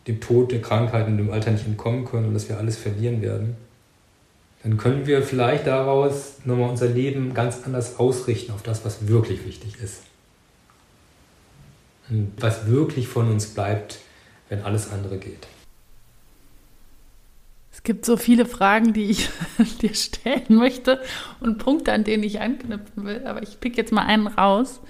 dem 0.06 0.20
Tod, 0.20 0.52
der 0.52 0.62
Krankheit 0.62 1.06
und 1.06 1.18
dem 1.18 1.30
Alter 1.30 1.50
nicht 1.50 1.66
entkommen 1.66 2.04
können 2.04 2.28
und 2.28 2.34
dass 2.34 2.48
wir 2.48 2.58
alles 2.58 2.76
verlieren 2.76 3.20
werden, 3.20 3.56
dann 4.62 4.76
können 4.76 5.06
wir 5.06 5.22
vielleicht 5.22 5.66
daraus 5.66 6.36
nochmal 6.44 6.70
unser 6.70 6.88
Leben 6.88 7.34
ganz 7.34 7.64
anders 7.64 7.98
ausrichten 7.98 8.52
auf 8.52 8.62
das, 8.62 8.84
was 8.84 9.06
wirklich 9.06 9.44
wichtig 9.46 9.76
ist. 9.82 10.02
Und 12.08 12.32
was 12.38 12.66
wirklich 12.66 13.06
von 13.06 13.30
uns 13.30 13.46
bleibt, 13.48 13.98
wenn 14.48 14.62
alles 14.62 14.90
andere 14.90 15.18
geht. 15.18 15.46
Es 17.70 17.82
gibt 17.84 18.04
so 18.04 18.16
viele 18.16 18.46
Fragen, 18.46 18.92
die 18.92 19.04
ich 19.04 19.28
dir 19.82 19.94
stellen 19.94 20.56
möchte 20.56 21.00
und 21.40 21.58
Punkte, 21.58 21.92
an 21.92 22.02
denen 22.02 22.24
ich 22.24 22.40
anknüpfen 22.40 23.04
will, 23.04 23.24
aber 23.26 23.42
ich 23.42 23.60
pick 23.60 23.76
jetzt 23.76 23.92
mal 23.92 24.04
einen 24.04 24.26
raus. 24.26 24.80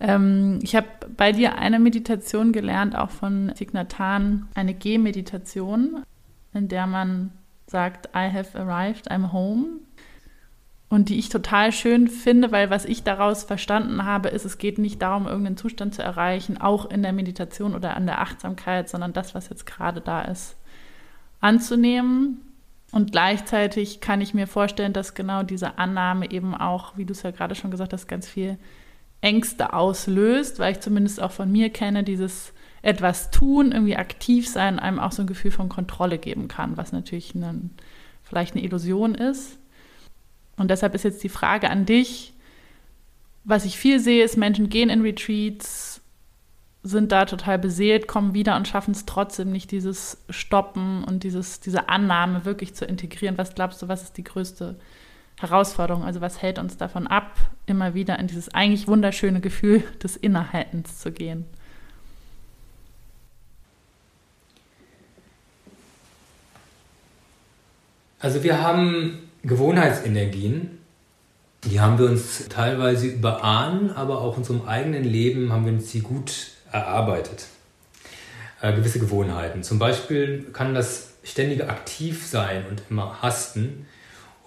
Ähm, 0.00 0.60
ich 0.62 0.76
habe 0.76 0.86
bei 1.16 1.32
dir 1.32 1.58
eine 1.58 1.78
Meditation 1.78 2.52
gelernt, 2.52 2.96
auch 2.96 3.10
von 3.10 3.52
Signatan, 3.54 4.48
eine 4.54 4.74
Gehmeditation, 4.74 6.02
in 6.54 6.68
der 6.68 6.86
man 6.86 7.32
sagt, 7.66 8.06
I 8.14 8.30
have 8.32 8.58
arrived, 8.58 9.10
I'm 9.10 9.32
home. 9.32 9.80
Und 10.90 11.10
die 11.10 11.18
ich 11.18 11.28
total 11.28 11.70
schön 11.72 12.08
finde, 12.08 12.50
weil 12.50 12.70
was 12.70 12.86
ich 12.86 13.02
daraus 13.02 13.44
verstanden 13.44 14.04
habe, 14.04 14.30
ist, 14.30 14.46
es 14.46 14.56
geht 14.56 14.78
nicht 14.78 15.02
darum, 15.02 15.26
irgendeinen 15.26 15.58
Zustand 15.58 15.94
zu 15.94 16.02
erreichen, 16.02 16.58
auch 16.58 16.90
in 16.90 17.02
der 17.02 17.12
Meditation 17.12 17.74
oder 17.74 17.94
an 17.94 18.06
der 18.06 18.22
Achtsamkeit, 18.22 18.88
sondern 18.88 19.12
das, 19.12 19.34
was 19.34 19.50
jetzt 19.50 19.66
gerade 19.66 20.00
da 20.00 20.22
ist, 20.22 20.56
anzunehmen. 21.40 22.40
Und 22.90 23.12
gleichzeitig 23.12 24.00
kann 24.00 24.22
ich 24.22 24.32
mir 24.32 24.46
vorstellen, 24.46 24.94
dass 24.94 25.12
genau 25.12 25.42
diese 25.42 25.76
Annahme 25.76 26.30
eben 26.30 26.54
auch, 26.54 26.96
wie 26.96 27.04
du 27.04 27.12
es 27.12 27.22
ja 27.22 27.32
gerade 27.32 27.54
schon 27.54 27.70
gesagt 27.70 27.92
hast, 27.92 28.08
ganz 28.08 28.26
viel 28.26 28.56
Ängste 29.20 29.72
auslöst, 29.72 30.58
weil 30.58 30.72
ich 30.72 30.80
zumindest 30.80 31.20
auch 31.20 31.32
von 31.32 31.50
mir 31.50 31.70
kenne, 31.70 32.04
dieses 32.04 32.52
etwas 32.82 33.30
tun, 33.30 33.72
irgendwie 33.72 33.96
aktiv 33.96 34.48
sein, 34.48 34.78
einem 34.78 35.00
auch 35.00 35.12
so 35.12 35.22
ein 35.22 35.26
Gefühl 35.26 35.50
von 35.50 35.68
Kontrolle 35.68 36.18
geben 36.18 36.48
kann, 36.48 36.76
was 36.76 36.92
natürlich 36.92 37.34
eine, 37.34 37.70
vielleicht 38.22 38.54
eine 38.54 38.64
Illusion 38.64 39.14
ist. 39.14 39.58
Und 40.56 40.70
deshalb 40.70 40.94
ist 40.94 41.04
jetzt 41.04 41.22
die 41.22 41.28
Frage 41.28 41.70
an 41.70 41.86
dich, 41.86 42.34
was 43.44 43.64
ich 43.64 43.78
viel 43.78 43.98
sehe, 43.98 44.24
ist, 44.24 44.36
Menschen 44.36 44.68
gehen 44.68 44.90
in 44.90 45.00
Retreats, 45.00 46.00
sind 46.82 47.12
da 47.12 47.24
total 47.24 47.58
beseelt, 47.58 48.06
kommen 48.06 48.34
wieder 48.34 48.56
und 48.56 48.68
schaffen 48.68 48.92
es 48.92 49.06
trotzdem 49.06 49.50
nicht, 49.50 49.70
dieses 49.70 50.18
Stoppen 50.30 51.02
und 51.04 51.24
dieses, 51.24 51.60
diese 51.60 51.88
Annahme 51.88 52.44
wirklich 52.44 52.74
zu 52.74 52.84
integrieren. 52.84 53.38
Was 53.38 53.54
glaubst 53.54 53.82
du, 53.82 53.88
was 53.88 54.02
ist 54.02 54.16
die 54.16 54.24
größte 54.24 54.78
Herausforderung? 55.40 56.04
Also 56.04 56.20
was 56.20 56.42
hält 56.42 56.58
uns 56.58 56.76
davon 56.76 57.06
ab, 57.06 57.36
immer 57.66 57.94
wieder 57.94 58.18
in 58.18 58.26
dieses 58.26 58.52
eigentlich 58.54 58.88
wunderschöne 58.88 59.40
Gefühl 59.40 59.82
des 60.02 60.16
Innehaltens 60.16 60.98
zu 60.98 61.12
gehen? 61.12 61.44
Also 68.20 68.42
wir 68.42 68.60
haben 68.62 69.30
Gewohnheitsenergien, 69.44 70.78
die 71.64 71.80
haben 71.80 71.98
wir 71.98 72.06
uns 72.06 72.48
teilweise 72.48 73.06
über 73.06 73.44
Ahnen, 73.44 73.92
aber 73.92 74.20
auch 74.20 74.32
in 74.32 74.38
unserem 74.38 74.66
eigenen 74.66 75.04
Leben 75.04 75.52
haben 75.52 75.64
wir 75.64 75.72
uns 75.72 75.92
die 75.92 76.00
gut 76.00 76.48
erarbeitet. 76.72 77.46
Äh, 78.60 78.74
gewisse 78.74 78.98
Gewohnheiten. 78.98 79.62
Zum 79.62 79.78
Beispiel 79.78 80.46
kann 80.52 80.74
das 80.74 81.12
ständige 81.22 81.68
aktiv 81.68 82.26
sein 82.26 82.64
und 82.68 82.82
immer 82.90 83.22
hasten 83.22 83.86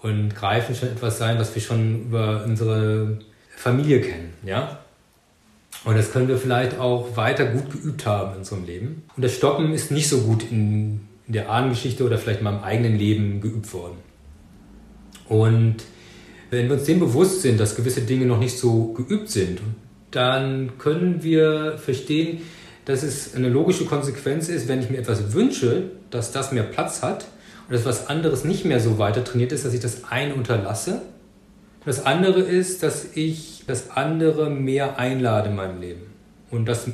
und 0.02 0.34
greifen 0.34 0.74
schon 0.74 0.88
etwas 0.88 1.18
sein, 1.18 1.38
was 1.38 1.54
wir 1.54 1.62
schon 1.62 2.06
über 2.06 2.44
unsere 2.44 3.18
Familie 3.56 4.00
kennen. 4.00 4.32
Ja? 4.44 4.80
Und 5.84 5.96
das 5.96 6.12
können 6.12 6.28
wir 6.28 6.38
vielleicht 6.38 6.78
auch 6.78 7.16
weiter 7.16 7.46
gut 7.46 7.70
geübt 7.70 8.06
haben 8.06 8.32
in 8.32 8.38
unserem 8.38 8.66
Leben. 8.66 9.04
Und 9.16 9.24
das 9.24 9.34
Stoppen 9.34 9.72
ist 9.72 9.90
nicht 9.90 10.08
so 10.08 10.20
gut 10.20 10.44
in 10.50 11.00
in 11.26 11.34
der 11.34 11.50
Ahnengeschichte 11.50 12.04
oder 12.04 12.18
vielleicht 12.18 12.40
in 12.40 12.44
meinem 12.44 12.62
eigenen 12.62 12.98
Leben 12.98 13.40
geübt 13.40 13.72
worden. 13.72 13.96
Und 15.28 15.76
wenn 16.50 16.68
wir 16.68 16.74
uns 16.74 16.84
dem 16.84 17.00
bewusst 17.00 17.42
sind, 17.42 17.58
dass 17.58 17.76
gewisse 17.76 18.02
Dinge 18.02 18.26
noch 18.26 18.38
nicht 18.38 18.58
so 18.58 18.92
geübt 18.92 19.30
sind, 19.30 19.60
dann 20.10 20.76
können 20.78 21.22
wir 21.22 21.78
verstehen, 21.78 22.42
dass 22.84 23.02
es 23.02 23.34
eine 23.34 23.48
logische 23.48 23.86
Konsequenz 23.86 24.48
ist, 24.48 24.68
wenn 24.68 24.80
ich 24.80 24.90
mir 24.90 24.98
etwas 24.98 25.32
wünsche, 25.32 25.84
dass 26.10 26.32
das 26.32 26.52
mehr 26.52 26.64
Platz 26.64 27.02
hat 27.02 27.26
und 27.72 27.78
dass 27.78 27.86
was 27.86 28.10
anderes 28.10 28.44
nicht 28.44 28.66
mehr 28.66 28.80
so 28.80 28.98
weiter 28.98 29.24
trainiert 29.24 29.50
ist, 29.50 29.64
dass 29.64 29.72
ich 29.72 29.80
das 29.80 30.04
eine 30.10 30.34
unterlasse. 30.34 30.96
Und 30.96 31.86
das 31.86 32.04
andere 32.04 32.42
ist, 32.42 32.82
dass 32.82 33.06
ich 33.14 33.64
das 33.66 33.92
andere 33.92 34.50
mehr 34.50 34.98
einlade 34.98 35.48
in 35.48 35.56
meinem 35.56 35.80
Leben 35.80 36.02
und 36.50 36.66
das 36.66 36.88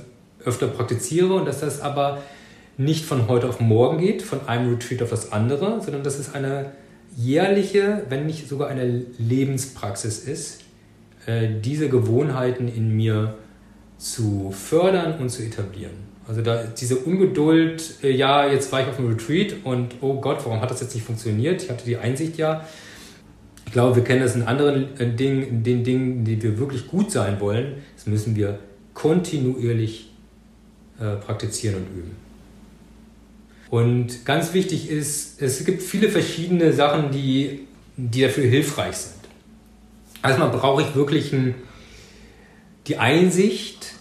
öfter 0.44 0.68
praktiziere 0.68 1.35
und 1.35 1.47
dass 1.47 1.58
das 1.58 1.80
aber 1.80 2.23
nicht 2.76 3.04
von 3.04 3.26
heute 3.26 3.49
auf 3.49 3.58
morgen 3.58 3.99
geht, 3.99 4.23
von 4.23 4.47
einem 4.47 4.73
Retreat 4.73 5.02
auf 5.02 5.11
das 5.11 5.32
andere, 5.32 5.80
sondern 5.82 6.04
dass 6.04 6.20
es 6.20 6.32
eine 6.32 6.70
jährliche, 7.16 8.04
wenn 8.08 8.26
nicht 8.26 8.49
sogar 8.49 8.68
eine 8.68 9.04
Lebenspraxis 9.18 10.20
ist, 10.20 10.61
äh, 11.26 11.49
diese 11.61 11.88
Gewohnheiten 11.88 12.68
in 12.68 12.94
mir 12.94 13.35
zu 13.97 14.52
fördern 14.52 15.18
und 15.18 15.28
zu 15.30 15.42
etablieren. 15.42 16.07
Also 16.28 16.42
da 16.42 16.62
diese 16.64 16.97
Ungeduld, 16.97 17.94
äh, 18.02 18.11
ja, 18.11 18.47
jetzt 18.47 18.70
war 18.70 18.82
ich 18.82 18.87
auf 18.87 18.97
dem 18.97 19.08
Retreat 19.08 19.56
und 19.64 19.94
oh 20.02 20.20
Gott, 20.20 20.44
warum 20.44 20.61
hat 20.61 20.70
das 20.70 20.82
jetzt 20.82 20.94
nicht 20.94 21.06
funktioniert? 21.06 21.62
Ich 21.62 21.70
hatte 21.70 21.87
die 21.87 21.97
Einsicht 21.97 22.37
ja. 22.37 22.66
Ich 23.64 23.73
glaube, 23.73 23.97
wir 23.97 24.04
kennen 24.04 24.20
das 24.20 24.37
in 24.37 24.42
anderen 24.42 24.99
äh, 25.00 25.11
Dingen, 25.11 25.42
in 25.42 25.62
den 25.62 25.85
Dingen, 25.85 26.25
die 26.26 26.40
wir 26.42 26.58
wirklich 26.58 26.87
gut 26.87 27.11
sein 27.11 27.40
wollen. 27.40 27.76
Das 27.97 28.06
müssen 28.06 28.37
wir 28.37 28.58
kontinuierlich 28.92 30.11
äh, 31.00 31.16
praktizieren 31.16 31.76
und 31.76 31.87
üben. 31.97 32.16
Und 33.70 34.26
ganz 34.26 34.52
wichtig 34.52 34.90
ist, 34.90 35.40
es 35.40 35.64
gibt 35.64 35.82
viele 35.82 36.11
verschiedene 36.11 36.75
Sachen, 36.75 37.11
die, 37.11 37.66
die 37.97 38.20
dafür 38.20 38.44
hilfreich 38.44 38.97
sind. 38.97 39.14
Erstmal 40.23 40.50
brauche 40.50 40.82
ich 40.82 40.94
wirklich 40.94 41.32
ein, 41.32 41.54
die 42.87 42.99
Einsicht 42.99 43.97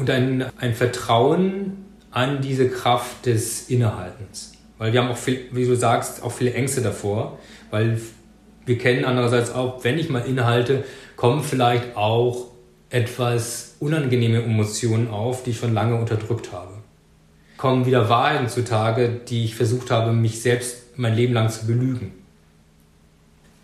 und 0.00 0.08
ein, 0.10 0.46
ein 0.58 0.74
Vertrauen 0.74 1.84
an 2.10 2.40
diese 2.40 2.68
Kraft 2.68 3.26
des 3.26 3.68
Innehaltens. 3.68 4.52
Weil 4.78 4.94
wir 4.94 5.02
haben 5.02 5.10
auch, 5.10 5.16
viel, 5.16 5.42
wie 5.52 5.66
du 5.66 5.76
sagst, 5.76 6.22
auch 6.22 6.32
viele 6.32 6.54
Ängste 6.54 6.80
davor, 6.80 7.38
weil 7.70 8.00
wir 8.64 8.78
kennen 8.78 9.04
andererseits 9.04 9.52
auch, 9.52 9.84
wenn 9.84 9.98
ich 9.98 10.08
mal 10.08 10.20
innehalte, 10.20 10.84
kommen 11.16 11.44
vielleicht 11.44 11.96
auch 11.96 12.46
etwas 12.88 13.76
unangenehme 13.78 14.42
Emotionen 14.42 15.08
auf, 15.08 15.44
die 15.44 15.50
ich 15.50 15.58
schon 15.58 15.74
lange 15.74 15.96
unterdrückt 15.96 16.50
habe. 16.50 16.72
Kommen 17.58 17.84
wieder 17.84 18.08
Wahrheiten 18.08 18.48
zutage, 18.48 19.20
die 19.28 19.44
ich 19.44 19.54
versucht 19.54 19.90
habe, 19.90 20.12
mich 20.12 20.40
selbst 20.40 20.96
mein 20.96 21.14
Leben 21.14 21.34
lang 21.34 21.50
zu 21.50 21.66
belügen. 21.66 22.12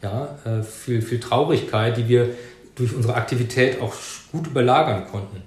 Ja, 0.03 0.37
äh, 0.45 0.63
viel, 0.63 1.01
viel 1.01 1.19
Traurigkeit, 1.19 1.97
die 1.97 2.09
wir 2.09 2.29
durch 2.75 2.95
unsere 2.95 3.15
Aktivität 3.15 3.81
auch 3.81 3.95
gut 4.31 4.47
überlagern 4.49 5.07
konnten. 5.11 5.43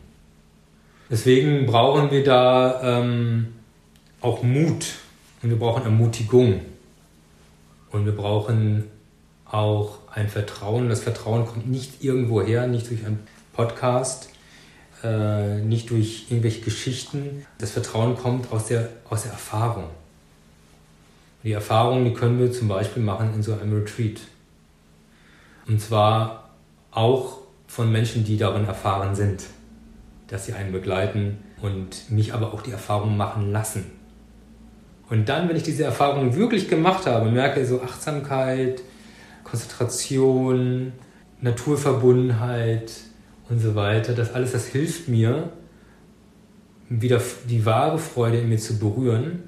Deswegen 1.09 1.65
brauchen 1.65 2.11
wir 2.11 2.23
da 2.23 2.99
ähm, 2.99 3.47
auch 4.21 4.43
Mut 4.43 4.85
und 5.41 5.49
wir 5.49 5.57
brauchen 5.57 5.83
Ermutigung 5.83 6.61
und 7.91 8.05
wir 8.05 8.15
brauchen 8.15 8.83
auch 9.45 9.97
ein 10.13 10.29
Vertrauen. 10.29 10.87
Das 10.87 11.01
Vertrauen 11.01 11.47
kommt 11.47 11.67
nicht 11.67 12.03
irgendwo 12.03 12.43
her, 12.43 12.67
nicht 12.67 12.91
durch 12.91 13.03
einen 13.03 13.25
Podcast, 13.53 14.29
äh, 15.03 15.57
nicht 15.61 15.89
durch 15.89 16.27
irgendwelche 16.29 16.61
Geschichten. 16.61 17.43
Das 17.57 17.71
Vertrauen 17.71 18.15
kommt 18.15 18.51
aus 18.51 18.67
der, 18.67 18.89
aus 19.09 19.23
der 19.23 19.31
Erfahrung. 19.31 19.85
Die 21.43 21.53
Erfahrung, 21.53 22.05
die 22.05 22.13
können 22.13 22.37
wir 22.37 22.51
zum 22.51 22.67
Beispiel 22.67 23.01
machen 23.01 23.33
in 23.33 23.41
so 23.41 23.53
einem 23.53 23.73
Retreat. 23.73 24.19
Und 25.67 25.81
zwar 25.81 26.49
auch 26.91 27.37
von 27.65 27.91
Menschen, 27.91 28.25
die 28.25 28.37
darin 28.37 28.65
erfahren 28.65 29.15
sind 29.15 29.43
dass 30.29 30.45
sie 30.45 30.53
einen 30.53 30.71
begleiten 30.71 31.37
und 31.61 32.09
mich 32.09 32.33
aber 32.33 32.53
auch 32.53 32.61
die 32.61 32.71
Erfahrung 32.71 33.17
machen 33.17 33.51
lassen. 33.51 33.85
Und 35.09 35.27
dann, 35.27 35.49
wenn 35.49 35.55
ich 35.55 35.63
diese 35.63 35.83
Erfahrung 35.83 36.35
wirklich 36.35 36.69
gemacht 36.69 37.07
habe, 37.07 37.31
merke 37.31 37.65
so 37.65 37.81
Achtsamkeit, 37.81 38.81
Konzentration, 39.43 40.93
Naturverbundenheit 41.41 42.91
und 43.49 43.59
so 43.59 43.73
weiter, 43.73 44.13
das 44.13 44.33
alles, 44.33 44.51
das 44.51 44.67
hilft 44.67 45.07
mir, 45.07 45.51
wieder 46.89 47.21
die 47.49 47.65
wahre 47.65 47.97
Freude 47.97 48.39
in 48.39 48.49
mir 48.49 48.59
zu 48.59 48.77
berühren, 48.77 49.43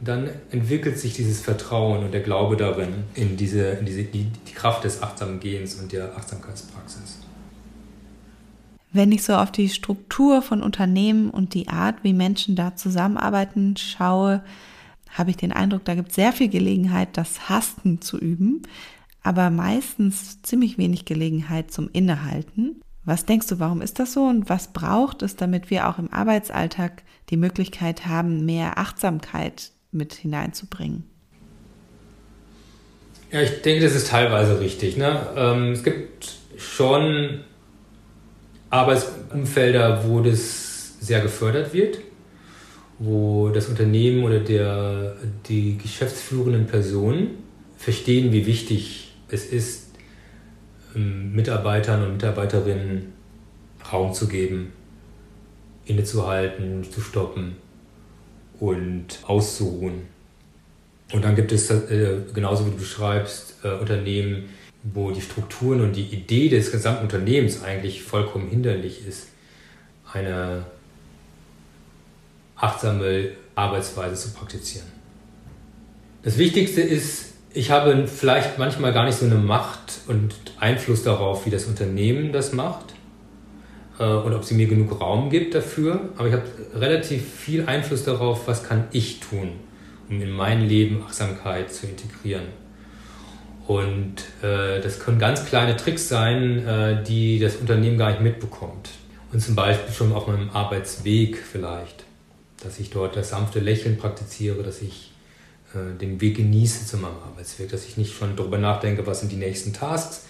dann 0.00 0.28
entwickelt 0.50 0.98
sich 0.98 1.14
dieses 1.14 1.40
Vertrauen 1.40 2.04
und 2.04 2.12
der 2.12 2.20
Glaube 2.20 2.56
darin, 2.56 3.04
in 3.14 3.36
diese, 3.36 3.62
in 3.70 3.86
diese 3.86 4.02
die, 4.02 4.24
die 4.24 4.52
Kraft 4.52 4.84
des 4.84 5.02
achtsamen 5.02 5.40
Gehens 5.40 5.76
und 5.76 5.92
der 5.92 6.16
Achtsamkeitspraxis. 6.16 7.23
Wenn 8.94 9.10
ich 9.10 9.24
so 9.24 9.34
auf 9.34 9.50
die 9.50 9.68
Struktur 9.68 10.40
von 10.40 10.62
Unternehmen 10.62 11.28
und 11.28 11.54
die 11.54 11.66
Art, 11.66 12.04
wie 12.04 12.12
Menschen 12.12 12.54
da 12.54 12.76
zusammenarbeiten, 12.76 13.76
schaue, 13.76 14.44
habe 15.10 15.30
ich 15.30 15.36
den 15.36 15.50
Eindruck, 15.50 15.84
da 15.84 15.96
gibt 15.96 16.10
es 16.10 16.14
sehr 16.14 16.32
viel 16.32 16.48
Gelegenheit, 16.48 17.16
das 17.16 17.48
Hasten 17.48 18.00
zu 18.00 18.18
üben, 18.18 18.62
aber 19.24 19.50
meistens 19.50 20.42
ziemlich 20.42 20.78
wenig 20.78 21.06
Gelegenheit 21.06 21.72
zum 21.72 21.90
Innehalten. 21.92 22.80
Was 23.04 23.26
denkst 23.26 23.48
du, 23.48 23.58
warum 23.58 23.82
ist 23.82 23.98
das 23.98 24.12
so 24.12 24.26
und 24.26 24.48
was 24.48 24.72
braucht 24.72 25.22
es, 25.22 25.34
damit 25.34 25.70
wir 25.70 25.88
auch 25.88 25.98
im 25.98 26.12
Arbeitsalltag 26.12 27.02
die 27.30 27.36
Möglichkeit 27.36 28.06
haben, 28.06 28.44
mehr 28.44 28.78
Achtsamkeit 28.78 29.72
mit 29.90 30.14
hineinzubringen? 30.14 31.02
Ja, 33.32 33.40
ich 33.40 33.60
denke, 33.62 33.82
das 33.82 33.96
ist 33.96 34.10
teilweise 34.10 34.60
richtig. 34.60 34.96
Ne? 34.96 35.26
Ähm, 35.34 35.72
es 35.72 35.82
gibt 35.82 36.36
schon 36.56 37.40
Arbeitsumfelder, 38.74 40.04
wo 40.04 40.20
das 40.20 40.98
sehr 41.00 41.20
gefördert 41.20 41.72
wird, 41.72 41.98
wo 42.98 43.50
das 43.50 43.68
Unternehmen 43.68 44.24
oder 44.24 44.40
der, 44.40 45.16
die 45.48 45.78
geschäftsführenden 45.78 46.66
Personen 46.66 47.38
verstehen, 47.76 48.32
wie 48.32 48.46
wichtig 48.46 49.12
es 49.28 49.46
ist, 49.46 49.90
ähm, 50.96 51.34
Mitarbeitern 51.34 52.04
und 52.04 52.12
Mitarbeiterinnen 52.14 53.12
Raum 53.92 54.12
zu 54.12 54.26
geben, 54.26 54.72
innezuhalten, 55.84 56.82
zu 56.90 57.00
stoppen 57.00 57.56
und 58.58 59.20
auszuruhen. 59.24 60.02
Und 61.12 61.22
dann 61.24 61.36
gibt 61.36 61.52
es, 61.52 61.70
äh, 61.70 62.22
genauso 62.34 62.66
wie 62.66 62.70
du 62.70 62.78
beschreibst, 62.78 63.56
äh, 63.62 63.68
Unternehmen, 63.68 64.46
wo 64.84 65.10
die 65.10 65.22
Strukturen 65.22 65.80
und 65.80 65.96
die 65.96 66.04
Idee 66.04 66.50
des 66.50 66.70
gesamten 66.70 67.04
Unternehmens 67.04 67.62
eigentlich 67.62 68.02
vollkommen 68.02 68.48
hinderlich 68.48 69.06
ist, 69.06 69.28
eine 70.12 70.66
achtsame 72.56 73.30
Arbeitsweise 73.54 74.14
zu 74.14 74.34
praktizieren. 74.34 74.86
Das 76.22 76.36
Wichtigste 76.38 76.82
ist, 76.82 77.32
ich 77.52 77.70
habe 77.70 78.06
vielleicht 78.06 78.58
manchmal 78.58 78.92
gar 78.92 79.06
nicht 79.06 79.16
so 79.16 79.24
eine 79.24 79.36
Macht 79.36 80.00
und 80.06 80.34
Einfluss 80.58 81.02
darauf, 81.02 81.46
wie 81.46 81.50
das 81.50 81.64
Unternehmen 81.64 82.32
das 82.32 82.52
macht 82.52 82.94
äh, 83.98 84.04
und 84.04 84.34
ob 84.34 84.44
sie 84.44 84.54
mir 84.54 84.66
genug 84.66 85.00
Raum 85.00 85.30
gibt 85.30 85.54
dafür, 85.54 86.10
aber 86.16 86.28
ich 86.28 86.34
habe 86.34 86.44
relativ 86.74 87.22
viel 87.32 87.66
Einfluss 87.66 88.04
darauf, 88.04 88.46
was 88.48 88.64
kann 88.64 88.84
ich 88.92 89.20
tun, 89.20 89.52
um 90.10 90.20
in 90.20 90.30
mein 90.30 90.62
Leben 90.62 91.02
Achtsamkeit 91.06 91.72
zu 91.72 91.86
integrieren. 91.86 92.63
Und 93.66 94.16
äh, 94.42 94.80
das 94.80 95.00
können 95.00 95.18
ganz 95.18 95.46
kleine 95.46 95.76
Tricks 95.76 96.08
sein, 96.08 96.66
äh, 96.66 97.02
die 97.02 97.38
das 97.38 97.56
Unternehmen 97.56 97.96
gar 97.96 98.10
nicht 98.10 98.20
mitbekommt. 98.20 98.90
Und 99.32 99.40
zum 99.40 99.54
Beispiel 99.54 99.92
schon 99.92 100.12
auf 100.12 100.26
meinem 100.26 100.50
Arbeitsweg 100.50 101.38
vielleicht, 101.38 102.04
dass 102.62 102.78
ich 102.78 102.90
dort 102.90 103.16
das 103.16 103.30
sanfte 103.30 103.60
Lächeln 103.60 103.96
praktiziere, 103.96 104.62
dass 104.62 104.82
ich 104.82 105.12
äh, 105.74 105.98
den 105.98 106.20
Weg 106.20 106.36
genieße 106.36 106.86
zu 106.86 106.98
meinem 106.98 107.16
Arbeitsweg, 107.26 107.70
dass 107.70 107.86
ich 107.86 107.96
nicht 107.96 108.14
schon 108.14 108.36
darüber 108.36 108.58
nachdenke, 108.58 109.06
was 109.06 109.20
sind 109.20 109.32
die 109.32 109.36
nächsten 109.36 109.72
Tasks, 109.72 110.26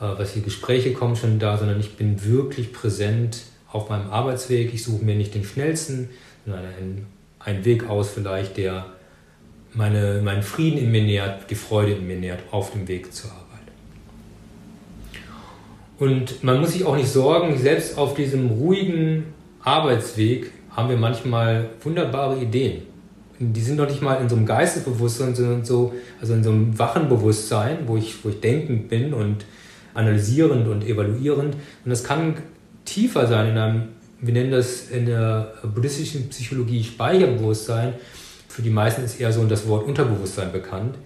äh, 0.00 0.04
was 0.04 0.32
für 0.32 0.40
Gespräche 0.40 0.92
kommen 0.92 1.16
schon 1.16 1.40
da, 1.40 1.58
sondern 1.58 1.80
ich 1.80 1.96
bin 1.96 2.24
wirklich 2.24 2.72
präsent 2.72 3.42
auf 3.72 3.88
meinem 3.88 4.10
Arbeitsweg. 4.10 4.72
Ich 4.72 4.84
suche 4.84 5.04
mir 5.04 5.16
nicht 5.16 5.34
den 5.34 5.44
schnellsten, 5.44 6.08
sondern 6.46 6.64
einen, 6.66 7.06
einen 7.40 7.64
Weg 7.64 7.88
aus 7.88 8.10
vielleicht, 8.10 8.56
der 8.56 8.86
meine, 9.74 10.20
meinen 10.22 10.42
Frieden 10.42 10.78
in 10.78 10.90
mir 10.90 11.02
nährt, 11.02 11.50
die 11.50 11.54
Freude 11.54 11.92
in 11.92 12.06
mir 12.06 12.16
nährt, 12.16 12.40
auf 12.50 12.72
dem 12.72 12.88
Weg 12.88 13.12
zur 13.12 13.30
Arbeit. 13.30 13.40
Und 15.98 16.42
man 16.42 16.60
muss 16.60 16.72
sich 16.72 16.84
auch 16.84 16.96
nicht 16.96 17.08
sorgen, 17.08 17.58
selbst 17.58 17.98
auf 17.98 18.14
diesem 18.14 18.50
ruhigen 18.50 19.24
Arbeitsweg 19.62 20.50
haben 20.70 20.88
wir 20.88 20.96
manchmal 20.96 21.70
wunderbare 21.82 22.40
Ideen. 22.40 22.82
Die 23.38 23.60
sind 23.60 23.76
noch 23.76 23.88
nicht 23.88 24.02
mal 24.02 24.14
in 24.14 24.28
so 24.28 24.36
einem 24.36 24.46
Geistesbewusstsein, 24.46 25.34
sondern 25.34 25.64
so, 25.64 25.94
also 26.20 26.34
in 26.34 26.44
so 26.44 26.50
einem 26.50 26.78
wachen 26.78 27.08
Bewusstsein, 27.08 27.78
wo 27.86 27.96
ich, 27.96 28.22
wo 28.24 28.28
ich 28.28 28.40
denkend 28.40 28.88
bin 28.88 29.14
und 29.14 29.44
analysierend 29.94 30.68
und 30.68 30.84
evaluierend. 30.84 31.54
Und 31.54 31.90
das 31.90 32.04
kann 32.04 32.34
tiefer 32.84 33.26
sein 33.26 33.50
in 33.50 33.58
einem, 33.58 33.82
wir 34.20 34.34
nennen 34.34 34.50
das 34.50 34.90
in 34.90 35.06
der 35.06 35.54
buddhistischen 35.74 36.28
Psychologie 36.28 36.84
Speicherbewusstsein, 36.84 37.94
für 38.50 38.62
die 38.62 38.70
meisten 38.70 39.04
ist 39.04 39.20
eher 39.20 39.32
so 39.32 39.44
das 39.44 39.68
Wort 39.68 39.86
Unterbewusstsein 39.86 40.50
bekannt. 40.50 40.96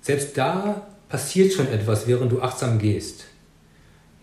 Selbst 0.00 0.36
da 0.36 0.88
passiert 1.08 1.52
schon 1.52 1.68
etwas, 1.68 2.08
während 2.08 2.32
du 2.32 2.42
achtsam 2.42 2.80
gehst. 2.80 3.26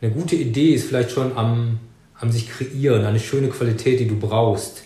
Eine 0.01 0.11
gute 0.11 0.35
Idee 0.35 0.73
ist 0.73 0.87
vielleicht 0.87 1.11
schon 1.11 1.37
am, 1.37 1.79
am 2.19 2.29
sich 2.29 2.49
kreieren, 2.49 3.05
eine 3.05 3.21
schöne 3.21 3.47
Qualität, 3.47 4.01
die 4.01 4.07
du 4.07 4.19
brauchst, 4.19 4.83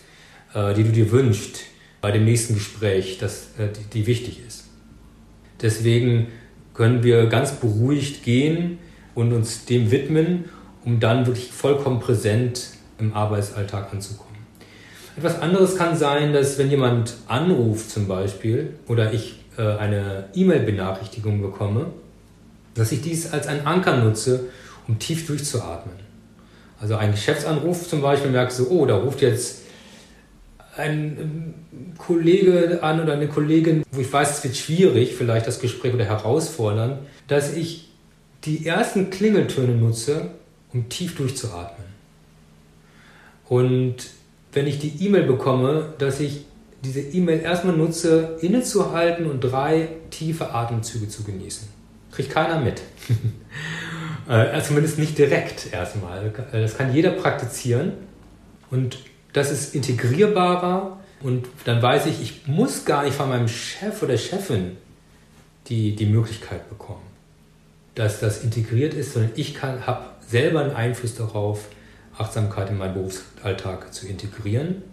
äh, 0.53 0.75
die 0.75 0.83
du 0.83 0.91
dir 0.91 1.11
wünschst 1.11 1.61
bei 2.01 2.11
dem 2.11 2.23
nächsten 2.23 2.53
Gespräch, 2.53 3.17
das, 3.19 3.47
äh, 3.57 3.69
die, 3.69 4.01
die 4.01 4.05
wichtig 4.05 4.41
ist. 4.47 4.65
Deswegen 5.59 6.27
können 6.75 7.01
wir 7.01 7.25
ganz 7.25 7.53
beruhigt 7.53 8.23
gehen 8.23 8.77
und 9.15 9.33
uns 9.33 9.65
dem 9.65 9.89
widmen, 9.89 10.45
um 10.85 10.99
dann 10.99 11.25
wirklich 11.25 11.51
vollkommen 11.51 11.99
präsent 11.99 12.69
im 12.99 13.15
Arbeitsalltag 13.15 13.91
anzukommen. 13.91 14.30
Etwas 15.17 15.41
anderes 15.41 15.75
kann 15.75 15.97
sein, 15.97 16.33
dass 16.33 16.57
wenn 16.57 16.69
jemand 16.69 17.15
anruft 17.27 17.89
zum 17.89 18.07
Beispiel 18.07 18.75
oder 18.87 19.11
ich 19.13 19.35
äh, 19.57 19.61
eine 19.61 20.29
E-Mail-Benachrichtigung 20.33 21.41
bekomme, 21.41 21.87
dass 22.75 22.91
ich 22.91 23.01
dies 23.01 23.31
als 23.31 23.47
einen 23.47 23.67
Anker 23.67 23.97
nutze, 23.97 24.45
um 24.87 24.99
tief 24.99 25.27
durchzuatmen. 25.27 25.95
Also 26.79 26.95
ein 26.95 27.11
Geschäftsanruf 27.11 27.87
zum 27.87 28.01
Beispiel, 28.01 28.31
merkst 28.31 28.59
du, 28.59 28.69
oh, 28.69 28.85
da 28.85 28.95
ruft 28.95 29.21
jetzt 29.21 29.61
ein 30.77 31.17
ähm, 31.19 31.53
Kollege 31.97 32.79
an 32.81 33.01
oder 33.01 33.13
eine 33.13 33.27
Kollegin, 33.27 33.83
wo 33.91 34.01
ich 34.01 34.11
weiß, 34.11 34.37
es 34.37 34.43
wird 34.43 34.55
schwierig, 34.55 35.15
vielleicht 35.15 35.45
das 35.45 35.59
Gespräch 35.59 35.93
oder 35.93 36.05
herausfordern, 36.05 36.99
dass 37.27 37.53
ich 37.53 37.89
die 38.45 38.65
ersten 38.65 39.09
Klingeltöne 39.09 39.75
nutze, 39.75 40.31
um 40.73 40.89
tief 40.89 41.15
durchzuatmen. 41.15 41.87
Und 43.47 44.09
wenn 44.53 44.67
ich 44.67 44.79
die 44.79 45.05
E-Mail 45.05 45.23
bekomme, 45.23 45.93
dass 45.97 46.19
ich 46.19 46.45
diese 46.83 47.01
E-Mail 47.01 47.41
erstmal 47.41 47.75
nutze, 47.75 48.37
innezuhalten 48.41 49.29
und 49.29 49.41
drei 49.41 49.89
tiefe 50.09 50.53
Atemzüge 50.53 51.07
zu 51.07 51.23
genießen. 51.23 51.67
Kriegt 52.11 52.31
keiner 52.31 52.59
mit. 52.59 52.81
äh, 54.29 54.61
zumindest 54.61 54.97
nicht 54.97 55.17
direkt 55.17 55.71
erstmal. 55.71 56.33
Das 56.51 56.77
kann 56.77 56.93
jeder 56.93 57.11
praktizieren. 57.11 57.93
Und 58.69 58.99
das 59.33 59.51
ist 59.51 59.75
integrierbarer. 59.75 60.99
Und 61.21 61.47
dann 61.65 61.81
weiß 61.81 62.07
ich, 62.07 62.21
ich 62.21 62.47
muss 62.47 62.85
gar 62.85 63.03
nicht 63.03 63.15
von 63.15 63.29
meinem 63.29 63.47
Chef 63.47 64.01
oder 64.01 64.17
Chefin 64.17 64.77
die, 65.67 65.95
die 65.95 66.07
Möglichkeit 66.07 66.67
bekommen, 66.67 67.05
dass 67.93 68.19
das 68.19 68.43
integriert 68.43 68.95
ist, 68.95 69.13
sondern 69.13 69.31
ich 69.35 69.61
habe 69.61 70.05
selber 70.27 70.61
einen 70.61 70.71
Einfluss 70.71 71.15
darauf, 71.15 71.65
Achtsamkeit 72.21 72.69
in 72.69 72.77
meinen 72.77 72.93
Berufsalltag 72.93 73.93
zu 73.93 74.07
integrieren. 74.07 74.83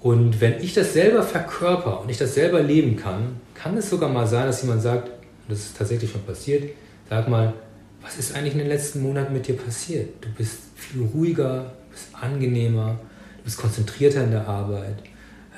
Und 0.00 0.40
wenn 0.40 0.60
ich 0.60 0.74
das 0.74 0.92
selber 0.94 1.22
verkörper 1.22 2.00
und 2.00 2.10
ich 2.10 2.18
das 2.18 2.34
selber 2.34 2.60
leben 2.60 2.96
kann, 2.96 3.40
kann 3.54 3.76
es 3.76 3.88
sogar 3.88 4.08
mal 4.08 4.26
sein, 4.26 4.46
dass 4.46 4.62
jemand 4.62 4.82
sagt, 4.82 5.08
und 5.08 5.50
das 5.50 5.60
ist 5.60 5.76
tatsächlich 5.76 6.10
schon 6.10 6.22
passiert, 6.22 6.70
sag 7.08 7.28
mal, 7.28 7.54
was 8.00 8.16
ist 8.18 8.34
eigentlich 8.34 8.54
in 8.54 8.58
den 8.58 8.68
letzten 8.68 9.00
Monaten 9.02 9.32
mit 9.32 9.46
dir 9.46 9.56
passiert? 9.56 10.08
Du 10.20 10.28
bist 10.30 10.58
viel 10.74 11.02
ruhiger, 11.14 11.72
du 11.86 11.92
bist 11.92 12.08
angenehmer, 12.20 12.98
du 13.38 13.44
bist 13.44 13.58
konzentrierter 13.58 14.24
in 14.24 14.32
der 14.32 14.48
Arbeit, 14.48 14.96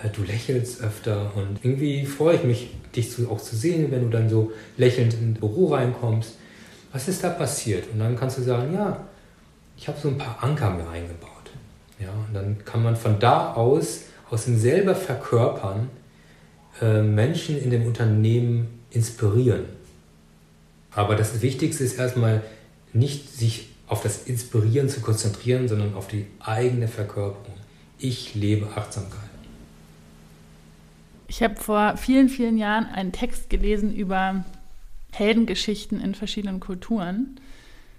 äh, 0.03 0.11
du 0.11 0.23
lächelst 0.23 0.83
öfter 0.83 1.33
und 1.37 1.61
irgendwie 1.63 2.05
freue 2.05 2.37
ich 2.37 2.45
mich, 2.45 2.71
dich 2.95 3.11
auch 3.27 3.41
zu 3.41 3.57
sehen, 3.57 3.91
wenn 3.91 4.03
du 4.03 4.09
dann 4.11 4.29
so 4.29 4.53
lächelnd 4.77 5.15
ins 5.15 5.41
Büro 5.41 5.73
reinkommst. 5.73 6.35
Was 6.93 7.09
ist 7.09 7.25
da 7.25 7.31
passiert? 7.31 7.85
Und 7.93 7.99
dann 7.99 8.15
kannst 8.15 8.39
du 8.39 8.43
sagen, 8.43 8.75
ja, 8.75 9.09
ich 9.77 9.89
habe 9.89 9.99
so 10.01 10.09
ein 10.09 10.19
paar 10.19 10.43
Anker 10.43 10.71
mir 10.71 10.89
eingebaut. 10.89 11.31
Ja, 11.99 12.11
und 12.11 12.35
dann 12.35 12.65
kann 12.65 12.83
man 12.83 12.97
von 12.97 13.19
da 13.19 13.55
aus 13.55 14.05
aus 14.31 14.47
dem 14.47 14.59
selber 14.59 14.95
Verkörpern 14.95 15.89
äh, 16.81 17.03
Menschen 17.03 17.61
in 17.61 17.71
dem 17.71 17.87
Unternehmen 17.87 18.81
inspirieren. 18.91 19.65
Aber 20.93 21.17
das 21.17 21.43
Wichtigste 21.43 21.85
ist 21.85 21.99
erstmal 21.99 22.43
nicht 22.93 23.31
sich 23.31 23.69
auf 23.87 24.03
das 24.03 24.25
Inspirieren 24.25 24.89
zu 24.89 25.01
konzentrieren, 25.01 25.69
sondern 25.69 25.95
auf 25.95 26.09
die 26.09 26.27
eigene 26.41 26.89
Verkörperung. 26.89 27.55
Ich 27.99 28.35
lebe 28.35 28.69
Achtsamkeit. 28.75 29.21
Ich 31.29 31.43
habe 31.43 31.57
vor 31.57 31.97
vielen, 31.97 32.29
vielen 32.29 32.59
Jahren 32.59 32.87
einen 32.87 33.13
Text 33.13 33.51
gelesen 33.51 33.95
über 33.95 34.45
Heldengeschichten 35.13 36.01
in 36.01 36.15
verschiedenen 36.15 36.61
Kulturen. 36.61 37.41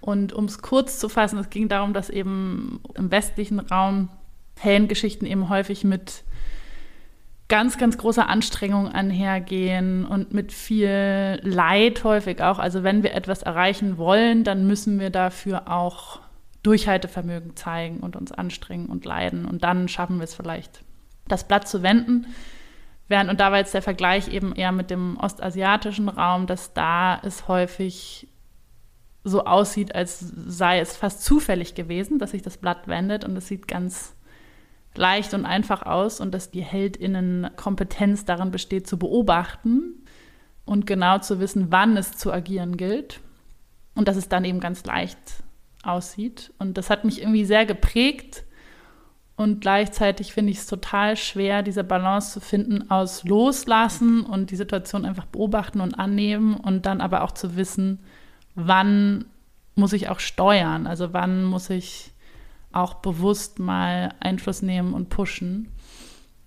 Und 0.06 0.34
um 0.34 0.46
es 0.46 0.62
kurz 0.62 1.00
zu 1.00 1.10
fassen, 1.10 1.40
es 1.40 1.50
ging 1.50 1.68
darum, 1.68 1.92
dass 1.92 2.12
eben 2.12 2.80
im 2.94 3.10
westlichen 3.10 3.60
Raum 3.60 4.10
Heldengeschichten 4.60 5.28
eben 5.28 5.50
häufig 5.50 5.84
mit 5.84 6.24
ganz, 7.48 7.80
ganz 7.80 7.98
großer 7.98 8.30
Anstrengung 8.30 8.88
einhergehen 8.88 10.06
und 10.06 10.32
mit 10.32 10.54
viel 10.54 11.40
Leid 11.42 12.04
häufig 12.04 12.40
auch. 12.44 12.60
Also 12.60 12.84
wenn 12.84 13.02
wir 13.02 13.16
etwas 13.16 13.42
erreichen 13.42 13.98
wollen, 13.98 14.44
dann 14.44 14.68
müssen 14.68 15.00
wir 15.00 15.10
dafür 15.10 15.72
auch 15.72 16.20
Durchhaltevermögen 16.62 17.56
zeigen 17.56 18.02
und 18.02 18.16
uns 18.16 18.32
anstrengen 18.32 18.86
und 18.86 19.06
leiden. 19.06 19.46
Und 19.46 19.64
dann 19.64 19.88
schaffen 19.88 20.18
wir 20.18 20.26
es 20.26 20.36
vielleicht, 20.36 20.84
das 21.28 21.48
Blatt 21.48 21.68
zu 21.68 21.82
wenden. 21.82 22.28
Während, 23.08 23.32
und 23.32 23.40
da 23.40 23.52
war 23.52 23.58
jetzt 23.58 23.74
der 23.74 23.82
Vergleich 23.82 24.28
eben 24.28 24.54
eher 24.54 24.72
mit 24.72 24.92
dem 24.92 25.18
ostasiatischen 25.18 26.10
Raum, 26.10 26.46
dass 26.46 26.74
da 26.74 27.20
es 27.24 27.48
häufig 27.48 28.28
so 29.26 29.44
aussieht, 29.44 29.94
als 29.94 30.20
sei 30.20 30.80
es 30.80 30.96
fast 30.96 31.24
zufällig 31.24 31.76
gewesen, 31.76 32.20
dass 32.20 32.32
sich 32.32 32.44
das 32.44 32.58
Blatt 32.58 32.88
wendet 32.88 33.26
und 33.26 33.36
es 33.36 33.48
sieht 33.48 33.68
ganz 33.68 34.16
leicht 34.96 35.34
und 35.34 35.46
einfach 35.46 35.82
aus 35.82 36.22
und 36.22 36.32
dass 36.32 36.52
die 36.52 36.62
Heldinnen 36.62 37.50
Kompetenz 37.58 38.24
darin 38.24 38.52
besteht, 38.52 38.88
zu 38.88 38.98
beobachten 38.98 40.06
und 40.64 40.86
genau 40.86 41.18
zu 41.18 41.40
wissen, 41.40 41.72
wann 41.72 41.98
es 41.98 42.14
zu 42.14 42.32
agieren 42.32 42.78
gilt 42.78 43.20
und 43.96 44.08
dass 44.08 44.16
es 44.16 44.30
dann 44.30 44.46
eben 44.46 44.60
ganz 44.60 44.86
leicht 44.86 45.18
aussieht. 45.84 46.54
Und 46.60 46.78
das 46.78 46.90
hat 46.90 47.04
mich 47.04 47.20
irgendwie 47.22 47.46
sehr 47.46 47.66
geprägt 47.66 48.46
und 49.38 49.60
gleichzeitig 49.60 50.34
finde 50.34 50.52
ich 50.52 50.60
es 50.60 50.68
total 50.68 51.18
schwer, 51.18 51.62
diese 51.62 51.84
Balance 51.84 52.32
zu 52.32 52.40
finden 52.40 52.90
aus 52.90 53.24
Loslassen 53.26 54.22
und 54.22 54.52
die 54.52 54.56
Situation 54.56 55.04
einfach 55.04 55.26
beobachten 55.26 55.82
und 55.82 56.00
annehmen 56.00 56.56
und 56.56 56.86
dann 56.86 57.02
aber 57.02 57.24
auch 57.24 57.32
zu 57.32 57.58
wissen, 57.58 58.00
wann 58.56 59.26
muss 59.76 59.94
ich 59.94 60.10
auch 60.10 60.20
steuern, 60.20 60.88
also 60.88 61.14
wann 61.14 61.44
muss 61.44 61.70
ich 61.70 62.12
auch 62.72 62.96
bewusst 62.96 63.60
mal 63.60 64.14
Einfluss 64.20 64.62
nehmen 64.62 64.94
und 64.94 65.10
pushen. 65.10 65.68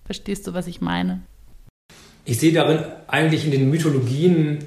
Verstehst 0.05 0.45
du, 0.47 0.53
was 0.53 0.67
ich 0.67 0.81
meine? 0.81 1.21
Ich 2.25 2.39
sehe 2.39 2.53
darin 2.53 2.83
eigentlich 3.07 3.45
in 3.45 3.51
den 3.51 3.69
Mythologien 3.69 4.59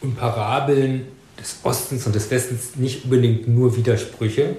und 0.00 0.16
Parabeln 0.16 1.06
des 1.38 1.60
Ostens 1.62 2.06
und 2.06 2.14
des 2.14 2.30
Westens 2.30 2.76
nicht 2.76 3.04
unbedingt 3.04 3.48
nur 3.48 3.76
Widersprüche. 3.76 4.56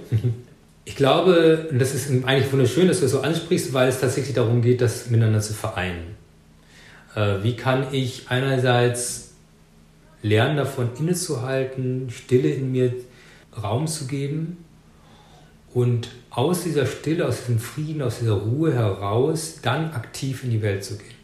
Ich 0.85 0.95
glaube, 0.95 1.67
und 1.69 1.79
das 1.79 1.93
ist 1.93 2.09
eigentlich 2.23 2.49
wunderschön, 2.49 2.87
dass 2.87 2.99
du 2.99 3.03
das 3.03 3.11
so 3.11 3.19
ansprichst, 3.19 3.73
weil 3.73 3.89
es 3.89 3.99
tatsächlich 3.99 4.35
darum 4.35 4.61
geht, 4.61 4.79
das 4.79 5.09
miteinander 5.09 5.41
zu 5.41 5.53
vereinen. 5.53 6.15
Äh, 7.13 7.43
wie 7.43 7.57
kann 7.57 7.93
ich 7.93 8.27
einerseits 8.29 9.26
lernen, 10.21 10.57
davon 10.57 10.89
innezuhalten, 10.97 12.09
Stille 12.09 12.49
in 12.49 12.71
mir 12.71 12.93
Raum 13.61 13.87
zu 13.87 14.07
geben 14.07 14.65
und 15.73 16.09
aus 16.29 16.63
dieser 16.63 16.85
Stille, 16.85 17.27
aus 17.27 17.39
diesem 17.39 17.59
Frieden, 17.59 18.01
aus 18.01 18.19
dieser 18.19 18.33
Ruhe 18.33 18.73
heraus 18.73 19.59
dann 19.61 19.91
aktiv 19.91 20.43
in 20.43 20.51
die 20.51 20.61
Welt 20.61 20.83
zu 20.83 20.97
gehen. 20.97 21.17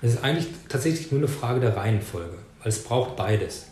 Das 0.00 0.12
ist 0.12 0.24
eigentlich 0.24 0.46
tatsächlich 0.68 1.10
nur 1.10 1.20
eine 1.20 1.28
Frage 1.28 1.60
der 1.60 1.76
Reihenfolge, 1.76 2.36
weil 2.60 2.68
es 2.68 2.84
braucht 2.84 3.16
beides. 3.16 3.66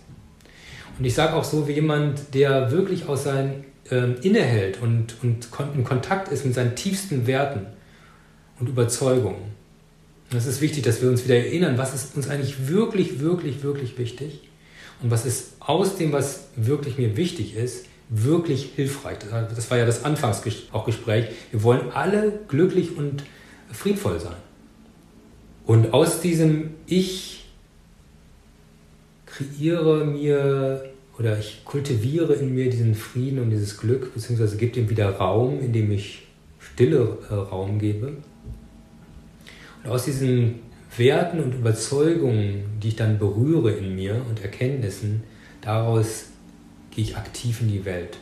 Und 0.99 1.05
ich 1.05 1.15
sage 1.15 1.35
auch 1.35 1.45
so, 1.45 1.69
wie 1.69 1.73
jemand, 1.73 2.35
der 2.35 2.71
wirklich 2.71 3.09
aus 3.09 3.25
seinem 3.25 3.65
ähm, 3.91 4.17
innehält 4.23 4.81
und, 4.81 5.17
und 5.23 5.49
in 5.75 5.85
Kontakt 5.85 6.29
ist 6.29 6.45
mit 6.45 6.55
seinen 6.55 6.75
tiefsten 6.75 7.27
Werten 7.27 7.67
und 8.59 8.69
Überzeugungen. 8.69 9.55
Das 10.31 10.47
ist 10.47 10.61
wichtig, 10.61 10.83
dass 10.83 11.03
wir 11.03 11.09
uns 11.09 11.25
wieder 11.25 11.37
erinnern, 11.37 11.79
was 11.79 11.95
ist 11.95 12.17
uns 12.17 12.29
eigentlich 12.29 12.69
wirklich, 12.69 13.21
wirklich, 13.21 13.63
wirklich 13.63 13.97
wichtig 13.97 14.41
und 15.03 15.11
was 15.11 15.25
ist 15.25 15.55
aus 15.61 15.97
dem, 15.97 16.13
was 16.13 16.49
wirklich 16.57 16.99
mir 16.99 17.17
wichtig 17.17 17.55
ist, 17.55 17.87
wirklich 18.09 18.71
hilfreich. 18.75 19.19
Das 19.19 19.71
war 19.71 19.79
ja 19.79 19.87
das 19.87 20.05
Anfangsgespräch. 20.05 21.27
Wir 21.51 21.63
wollen 21.63 21.91
alle 21.93 22.41
glücklich 22.49 22.97
und 22.97 23.25
friedvoll 23.73 24.21
sein. 24.21 24.37
Und 25.65 25.93
aus 25.93 26.21
diesem 26.21 26.75
Ich 26.87 27.45
kreiere 29.27 30.05
mir 30.05 30.85
oder 31.19 31.39
ich 31.39 31.65
kultiviere 31.65 32.35
in 32.35 32.55
mir 32.55 32.71
diesen 32.71 32.95
Frieden 32.95 33.41
und 33.41 33.51
dieses 33.51 33.79
Glück, 33.79 34.15
beziehungsweise 34.15 34.57
gebe 34.57 34.73
dem 34.73 34.89
wieder 34.89 35.11
Raum, 35.17 35.61
indem 35.61 35.91
ich 35.91 36.27
stille 36.59 37.19
äh, 37.29 37.35
Raum 37.35 37.79
gebe. 37.79 38.13
Und 39.87 39.93
aus 39.93 40.05
diesen 40.05 40.57
Werten 40.97 41.41
und 41.41 41.55
Überzeugungen, 41.55 42.65
die 42.83 42.89
ich 42.89 42.97
dann 42.97 43.19
berühre 43.19 43.71
in 43.71 43.95
mir 43.95 44.21
und 44.29 44.43
Erkenntnissen, 44.43 45.23
daraus 45.61 46.25
gehe 46.91 47.05
ich 47.05 47.17
aktiv 47.17 47.61
in 47.61 47.69
die 47.69 47.85
Welt. 47.85 48.17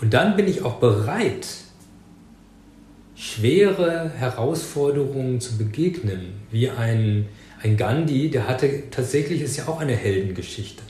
Und 0.00 0.14
dann 0.14 0.34
bin 0.34 0.48
ich 0.48 0.62
auch 0.62 0.76
bereit, 0.76 1.46
schwere 3.14 4.10
Herausforderungen 4.16 5.40
zu 5.40 5.58
begegnen, 5.58 6.32
wie 6.50 6.70
ein, 6.70 7.28
ein 7.62 7.76
Gandhi, 7.76 8.30
der 8.30 8.48
hatte 8.48 8.84
tatsächlich, 8.90 9.42
ist 9.42 9.58
ja 9.58 9.68
auch 9.68 9.80
eine 9.80 9.94
Heldengeschichte. 9.94 10.82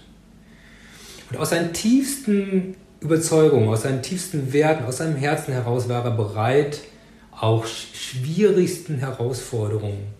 Und 1.30 1.38
aus 1.38 1.50
seinen 1.50 1.72
tiefsten 1.72 2.76
Überzeugungen, 3.00 3.68
aus 3.68 3.82
seinen 3.82 4.02
tiefsten 4.02 4.52
Werten, 4.52 4.84
aus 4.84 4.98
seinem 4.98 5.16
Herzen 5.16 5.52
heraus 5.54 5.88
war 5.88 6.04
er 6.04 6.12
bereit, 6.12 6.82
auch 7.32 7.66
schwierigsten 7.66 8.98
Herausforderungen 8.98 10.19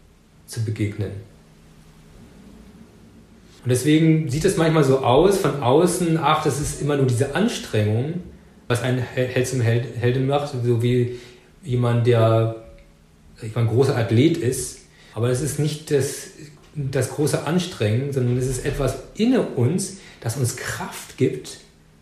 zu 0.51 0.65
begegnen. 0.65 1.13
Und 3.63 3.69
deswegen 3.69 4.29
sieht 4.29 4.45
es 4.45 4.57
manchmal 4.57 4.85
so 4.85 4.99
aus, 4.99 5.39
von 5.39 5.63
außen, 5.63 6.19
ach, 6.19 6.43
das 6.43 6.61
ist 6.61 6.81
immer 6.81 6.97
nur 6.97 7.07
diese 7.07 7.35
Anstrengung, 7.35 8.21
was 8.69 8.83
einen 8.83 8.99
Held 8.99 9.47
zum 9.47 9.61
Helden 9.61 10.27
macht, 10.27 10.53
so 10.53 10.83
wie 10.83 11.19
jemand, 11.63 12.07
der 12.07 12.65
ich 13.43 13.57
ein 13.57 13.67
großer 13.67 13.97
Athlet 13.97 14.39
ist. 14.39 14.81
Aber 15.15 15.29
es 15.29 15.41
ist 15.43 15.59
nicht 15.59 15.91
das, 15.91 16.29
das 16.75 17.11
große 17.11 17.47
Anstrengen, 17.47 18.13
sondern 18.13 18.37
es 18.39 18.47
ist 18.47 18.65
etwas 18.65 18.99
in 19.15 19.37
uns, 19.37 19.99
das 20.21 20.37
uns 20.37 20.57
Kraft 20.57 21.17
gibt, 21.19 21.59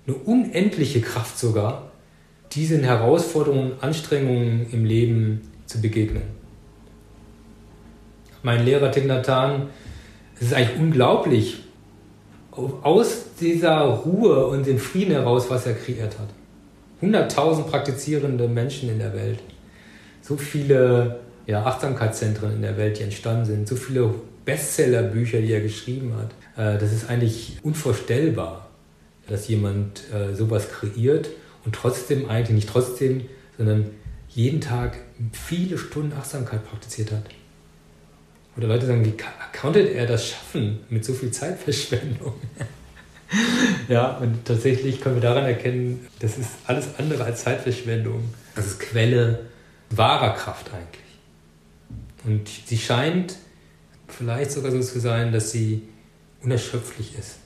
eine 0.06 0.16
unendliche 0.16 1.00
Kraft 1.00 1.38
sogar, 1.38 1.90
diesen 2.52 2.84
Herausforderungen 2.84 3.72
Anstrengungen 3.80 4.66
im 4.72 4.84
Leben 4.84 5.40
zu 5.66 5.80
begegnen. 5.80 6.38
Mein 8.42 8.64
Lehrer 8.64 8.90
Tignatan, 8.90 9.68
es 10.37 10.42
ist 10.42 10.55
eigentlich 10.55 10.79
unglaublich, 10.79 11.64
aus 12.83 13.35
dieser 13.40 13.81
Ruhe 13.81 14.46
und 14.46 14.66
dem 14.66 14.79
Frieden 14.79 15.12
heraus, 15.12 15.48
was 15.48 15.66
er 15.66 15.74
kreiert 15.74 16.18
hat. 16.18 16.29
100.000 17.03 17.64
praktizierende 17.64 18.48
Menschen 18.48 18.88
in 18.88 18.98
der 18.98 19.14
Welt, 19.14 19.38
so 20.22 20.37
viele 20.37 21.20
ja, 21.46 21.64
Achtsamkeitszentren 21.64 22.53
in 22.53 22.62
der 22.62 22.77
Welt, 22.77 22.98
die 22.98 23.05
entstanden 23.05 23.44
sind, 23.44 23.68
so 23.68 23.77
viele 23.77 24.12
Bestsellerbücher, 24.44 25.40
die 25.40 25.53
er 25.53 25.61
geschrieben 25.61 26.14
hat. 26.16 26.31
Äh, 26.57 26.79
das 26.79 26.92
ist 26.92 27.09
eigentlich 27.09 27.59
unvorstellbar, 27.62 28.68
dass 29.29 29.48
jemand 29.48 30.03
äh, 30.12 30.35
sowas 30.35 30.68
kreiert 30.70 31.29
und 31.64 31.74
trotzdem 31.74 32.29
eigentlich 32.29 32.55
nicht 32.57 32.68
trotzdem, 32.68 33.22
sondern 33.57 33.90
jeden 34.29 34.61
Tag 34.61 34.98
viele 35.33 35.79
Stunden 35.79 36.12
Achtsamkeit 36.12 36.64
praktiziert 36.68 37.12
hat. 37.12 37.24
Oder 38.59 38.66
Leute 38.66 38.87
sagen, 38.87 39.05
wie 39.05 39.14
konnte 39.57 39.79
er 39.79 40.07
das 40.07 40.27
schaffen 40.27 40.81
mit 40.90 41.05
so 41.05 41.14
viel 41.14 41.31
Zeitverschwendung? 41.31 42.35
ja, 43.88 44.16
und 44.16 44.44
tatsächlich 44.44 45.01
können 45.01 45.14
wir 45.14 45.23
daran 45.23 45.44
erkennen, 45.44 46.09
das 46.18 46.37
ist 46.38 46.51
alles 46.66 46.88
andere 46.99 47.23
als 47.23 47.44
Zeitverschwendung. 47.44 48.25
Das 48.57 48.66
ist 48.66 48.81
Quelle 48.81 49.47
wahrer 49.90 50.35
Kraft 50.35 50.73
eigentlich. 50.75 51.05
Und 52.25 52.49
sie 52.49 52.79
scheint 52.79 53.37
vielleicht 54.09 54.51
sogar 54.51 54.73
so 54.73 54.81
zu 54.81 54.99
sein, 54.99 55.31
dass 55.31 55.53
sie 55.53 55.85
unerschöpflich 56.42 57.16
ist. 57.16 57.38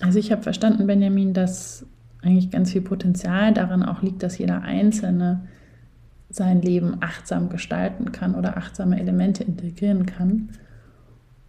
Also 0.00 0.18
ich 0.18 0.32
habe 0.32 0.42
verstanden, 0.42 0.88
Benjamin, 0.88 1.34
dass 1.34 1.86
eigentlich 2.20 2.50
ganz 2.50 2.72
viel 2.72 2.82
Potenzial 2.82 3.54
darin 3.54 3.84
auch 3.84 4.02
liegt, 4.02 4.24
dass 4.24 4.38
jeder 4.38 4.62
Einzelne 4.62 5.46
sein 6.34 6.62
Leben 6.62 6.96
achtsam 7.00 7.48
gestalten 7.48 8.12
kann 8.12 8.34
oder 8.34 8.56
achtsame 8.56 8.98
Elemente 8.98 9.44
integrieren 9.44 10.06
kann. 10.06 10.50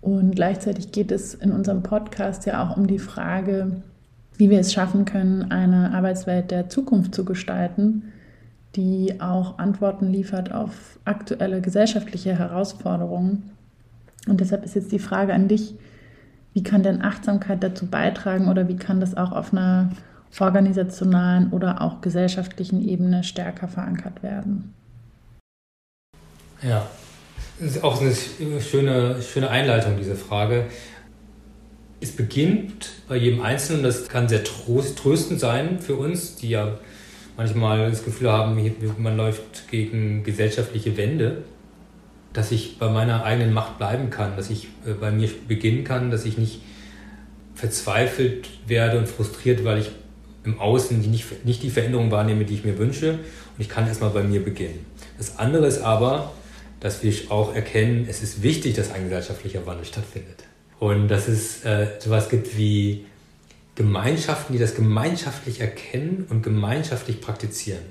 Und 0.01 0.35
gleichzeitig 0.35 0.91
geht 0.91 1.11
es 1.11 1.33
in 1.33 1.51
unserem 1.51 1.81
Podcast 1.81 2.45
ja 2.45 2.63
auch 2.63 2.77
um 2.77 2.85
die 2.85 2.99
Frage, 2.99 3.81
wie 4.37 4.49
wir 4.49 4.59
es 4.59 4.73
schaffen 4.73 5.05
können, 5.05 5.51
eine 5.51 5.93
Arbeitswelt 5.93 6.51
der 6.51 6.69
Zukunft 6.69 7.15
zu 7.15 7.25
gestalten, 7.25 8.11
die 8.75 9.19
auch 9.21 9.57
Antworten 9.57 10.07
liefert 10.11 10.53
auf 10.53 10.99
aktuelle 11.05 11.61
gesellschaftliche 11.61 12.37
Herausforderungen. 12.37 13.51
Und 14.27 14.41
deshalb 14.41 14.63
ist 14.63 14.75
jetzt 14.75 14.91
die 14.91 14.99
Frage 14.99 15.33
an 15.33 15.47
dich, 15.47 15.75
wie 16.53 16.63
kann 16.63 16.83
denn 16.83 17.01
Achtsamkeit 17.01 17.63
dazu 17.63 17.87
beitragen 17.87 18.47
oder 18.47 18.67
wie 18.67 18.77
kann 18.77 18.99
das 18.99 19.17
auch 19.17 19.31
auf 19.31 19.51
einer 19.51 19.89
organisationalen 20.41 21.51
oder 21.51 21.81
auch 21.81 22.01
gesellschaftlichen 22.01 22.87
Ebene 22.87 23.23
stärker 23.23 23.67
verankert 23.67 24.23
werden? 24.23 24.73
Ja, 26.61 26.85
das 27.59 27.75
ist 27.75 27.83
auch 27.83 28.01
eine 28.01 28.13
schöne, 28.61 29.21
schöne 29.21 29.49
Einleitung, 29.49 29.97
diese 29.97 30.15
Frage. 30.15 30.65
Es 32.01 32.11
beginnt 32.11 32.91
bei 33.07 33.15
jedem 33.15 33.41
Einzelnen, 33.41 33.83
das 33.83 34.09
kann 34.09 34.27
sehr 34.27 34.43
trost, 34.43 34.97
tröstend 34.97 35.39
sein 35.39 35.79
für 35.79 35.95
uns, 35.95 36.35
die 36.35 36.49
ja 36.49 36.77
manchmal 37.37 37.89
das 37.89 38.03
Gefühl 38.03 38.31
haben, 38.31 38.59
man 38.97 39.17
läuft 39.17 39.69
gegen 39.69 40.23
gesellschaftliche 40.23 40.97
Wände, 40.97 41.43
dass 42.33 42.51
ich 42.51 42.77
bei 42.77 42.89
meiner 42.89 43.23
eigenen 43.23 43.53
Macht 43.53 43.77
bleiben 43.77 44.09
kann, 44.09 44.35
dass 44.35 44.49
ich 44.49 44.67
äh, 44.85 44.93
bei 44.93 45.11
mir 45.11 45.29
beginnen 45.47 45.83
kann, 45.83 46.11
dass 46.11 46.25
ich 46.25 46.37
nicht 46.37 46.61
verzweifelt 47.53 48.49
werde 48.67 48.97
und 48.97 49.07
frustriert, 49.07 49.63
weil 49.63 49.79
ich 49.79 49.91
im 50.45 50.59
Außen 50.59 50.99
nicht, 51.09 51.45
nicht 51.45 51.63
die 51.63 51.69
Veränderung 51.69 52.11
wahrnehme, 52.11 52.45
die 52.45 52.55
ich 52.55 52.63
mir 52.63 52.77
wünsche. 52.77 53.13
Und 53.13 53.59
ich 53.59 53.69
kann 53.69 53.87
erstmal 53.87 54.11
bei 54.11 54.23
mir 54.23 54.43
beginnen. 54.43 54.85
Das 55.17 55.39
andere 55.39 55.67
ist 55.67 55.81
aber, 55.81 56.31
dass 56.79 57.03
wir 57.03 57.13
auch 57.29 57.55
erkennen, 57.55 58.05
es 58.09 58.21
ist 58.21 58.43
wichtig, 58.43 58.75
dass 58.75 58.91
ein 58.91 59.05
gesellschaftlicher 59.05 59.65
Wandel 59.65 59.85
stattfindet. 59.85 60.43
Und 60.79 61.07
dass 61.07 61.27
es 61.27 61.63
äh, 61.63 61.87
sowas 61.99 62.29
gibt 62.29 62.57
wie 62.57 63.05
Gemeinschaften, 63.75 64.53
die 64.53 64.59
das 64.59 64.75
gemeinschaftlich 64.75 65.61
erkennen 65.61 66.25
und 66.29 66.43
gemeinschaftlich 66.43 67.21
praktizieren. 67.21 67.83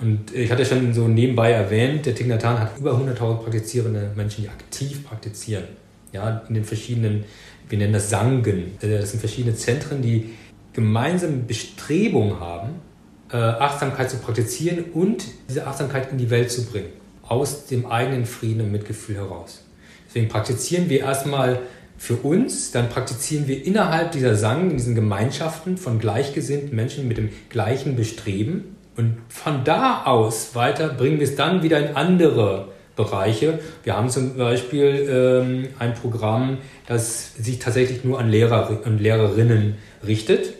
Und 0.00 0.34
ich 0.34 0.50
hatte 0.50 0.64
schon 0.64 0.94
so 0.94 1.08
nebenbei 1.08 1.50
erwähnt, 1.50 2.06
der 2.06 2.14
Tignatan 2.14 2.60
hat 2.60 2.78
über 2.78 2.92
100.000 2.92 3.38
praktizierende 3.38 4.12
Menschen, 4.14 4.42
die 4.42 4.48
aktiv 4.48 5.04
praktizieren. 5.04 5.64
Ja, 6.12 6.42
in 6.48 6.54
den 6.54 6.64
verschiedenen, 6.64 7.24
wir 7.68 7.78
nennen 7.78 7.92
das 7.92 8.08
Sangen. 8.08 8.44
Äh, 8.80 8.98
das 8.98 9.10
sind 9.10 9.20
verschiedene 9.20 9.54
Zentren, 9.54 10.02
die 10.02 10.30
gemeinsam 10.78 11.48
Bestrebungen 11.48 12.38
haben, 12.38 12.76
äh, 13.32 13.36
Achtsamkeit 13.36 14.08
zu 14.08 14.18
praktizieren 14.18 14.84
und 14.94 15.24
diese 15.48 15.66
Achtsamkeit 15.66 16.12
in 16.12 16.18
die 16.18 16.30
Welt 16.30 16.52
zu 16.52 16.66
bringen. 16.66 16.90
Aus 17.26 17.66
dem 17.66 17.86
eigenen 17.86 18.26
Frieden 18.26 18.60
und 18.60 18.70
Mitgefühl 18.70 19.16
heraus. 19.16 19.64
Deswegen 20.06 20.28
praktizieren 20.28 20.88
wir 20.88 21.00
erstmal 21.00 21.58
für 21.96 22.14
uns, 22.14 22.70
dann 22.70 22.90
praktizieren 22.90 23.48
wir 23.48 23.66
innerhalb 23.66 24.12
dieser 24.12 24.36
Sang, 24.36 24.70
in 24.70 24.76
diesen 24.76 24.94
Gemeinschaften 24.94 25.78
von 25.78 25.98
gleichgesinnten 25.98 26.76
Menschen 26.76 27.08
mit 27.08 27.18
dem 27.18 27.30
gleichen 27.48 27.96
Bestreben. 27.96 28.76
Und 28.96 29.16
von 29.28 29.64
da 29.64 30.04
aus 30.04 30.54
weiter 30.54 30.90
bringen 30.90 31.18
wir 31.18 31.26
es 31.26 31.34
dann 31.34 31.64
wieder 31.64 31.80
in 31.80 31.96
andere 31.96 32.68
Bereiche. 32.94 33.58
Wir 33.82 33.96
haben 33.96 34.10
zum 34.10 34.36
Beispiel 34.36 35.08
ähm, 35.10 35.68
ein 35.80 35.94
Programm, 35.94 36.58
das 36.86 37.34
sich 37.34 37.58
tatsächlich 37.58 38.04
nur 38.04 38.20
an 38.20 38.28
Lehrer 38.28 38.80
und 38.84 39.00
Lehrerinnen 39.00 39.74
richtet 40.06 40.54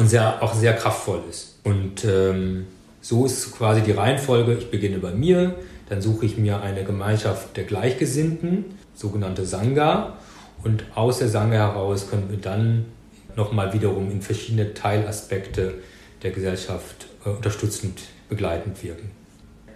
und 0.00 0.08
sehr, 0.08 0.42
auch 0.42 0.54
sehr 0.54 0.72
kraftvoll 0.72 1.20
ist. 1.28 1.58
Und 1.62 2.04
ähm, 2.06 2.66
so 3.02 3.26
ist 3.26 3.52
quasi 3.52 3.82
die 3.82 3.92
Reihenfolge. 3.92 4.54
Ich 4.54 4.70
beginne 4.70 4.98
bei 4.98 5.12
mir, 5.12 5.56
dann 5.90 6.00
suche 6.00 6.24
ich 6.24 6.38
mir 6.38 6.62
eine 6.62 6.84
Gemeinschaft 6.84 7.56
der 7.56 7.64
Gleichgesinnten, 7.64 8.64
sogenannte 8.94 9.44
Sangha. 9.44 10.16
Und 10.64 10.84
aus 10.94 11.18
der 11.18 11.28
Sange 11.28 11.56
heraus 11.56 12.08
können 12.08 12.30
wir 12.30 12.38
dann 12.38 12.86
nochmal 13.36 13.72
wiederum 13.74 14.10
in 14.10 14.22
verschiedene 14.22 14.72
Teilaspekte 14.72 15.74
der 16.22 16.30
Gesellschaft 16.30 17.06
äh, 17.24 17.28
unterstützend 17.28 18.00
begleitend 18.28 18.82
wirken. 18.82 19.10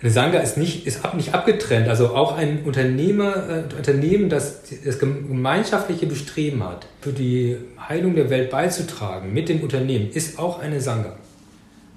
Eine 0.05 0.13
Sangha 0.13 0.41
ist 0.41 0.59
nicht, 0.59 0.87
ist 0.87 1.03
ab, 1.03 1.15
nicht 1.15 1.33
abgetrennt, 1.33 1.89
also 1.89 2.15
auch 2.15 2.37
ein 2.37 2.65
Unternehmer, 2.65 3.49
äh, 3.49 3.75
Unternehmen, 3.75 4.29
das 4.29 4.61
das 4.85 4.99
gemeinschaftliche 4.99 6.05
Bestreben 6.05 6.63
hat, 6.63 6.87
für 7.01 7.15
die 7.15 7.57
Heilung 7.89 8.15
der 8.15 8.29
Welt 8.29 8.51
beizutragen 8.51 9.33
mit 9.33 9.49
dem 9.49 9.63
Unternehmen, 9.63 10.11
ist 10.11 10.39
auch 10.39 10.59
eine 10.59 10.83
Sangha. 10.83 11.17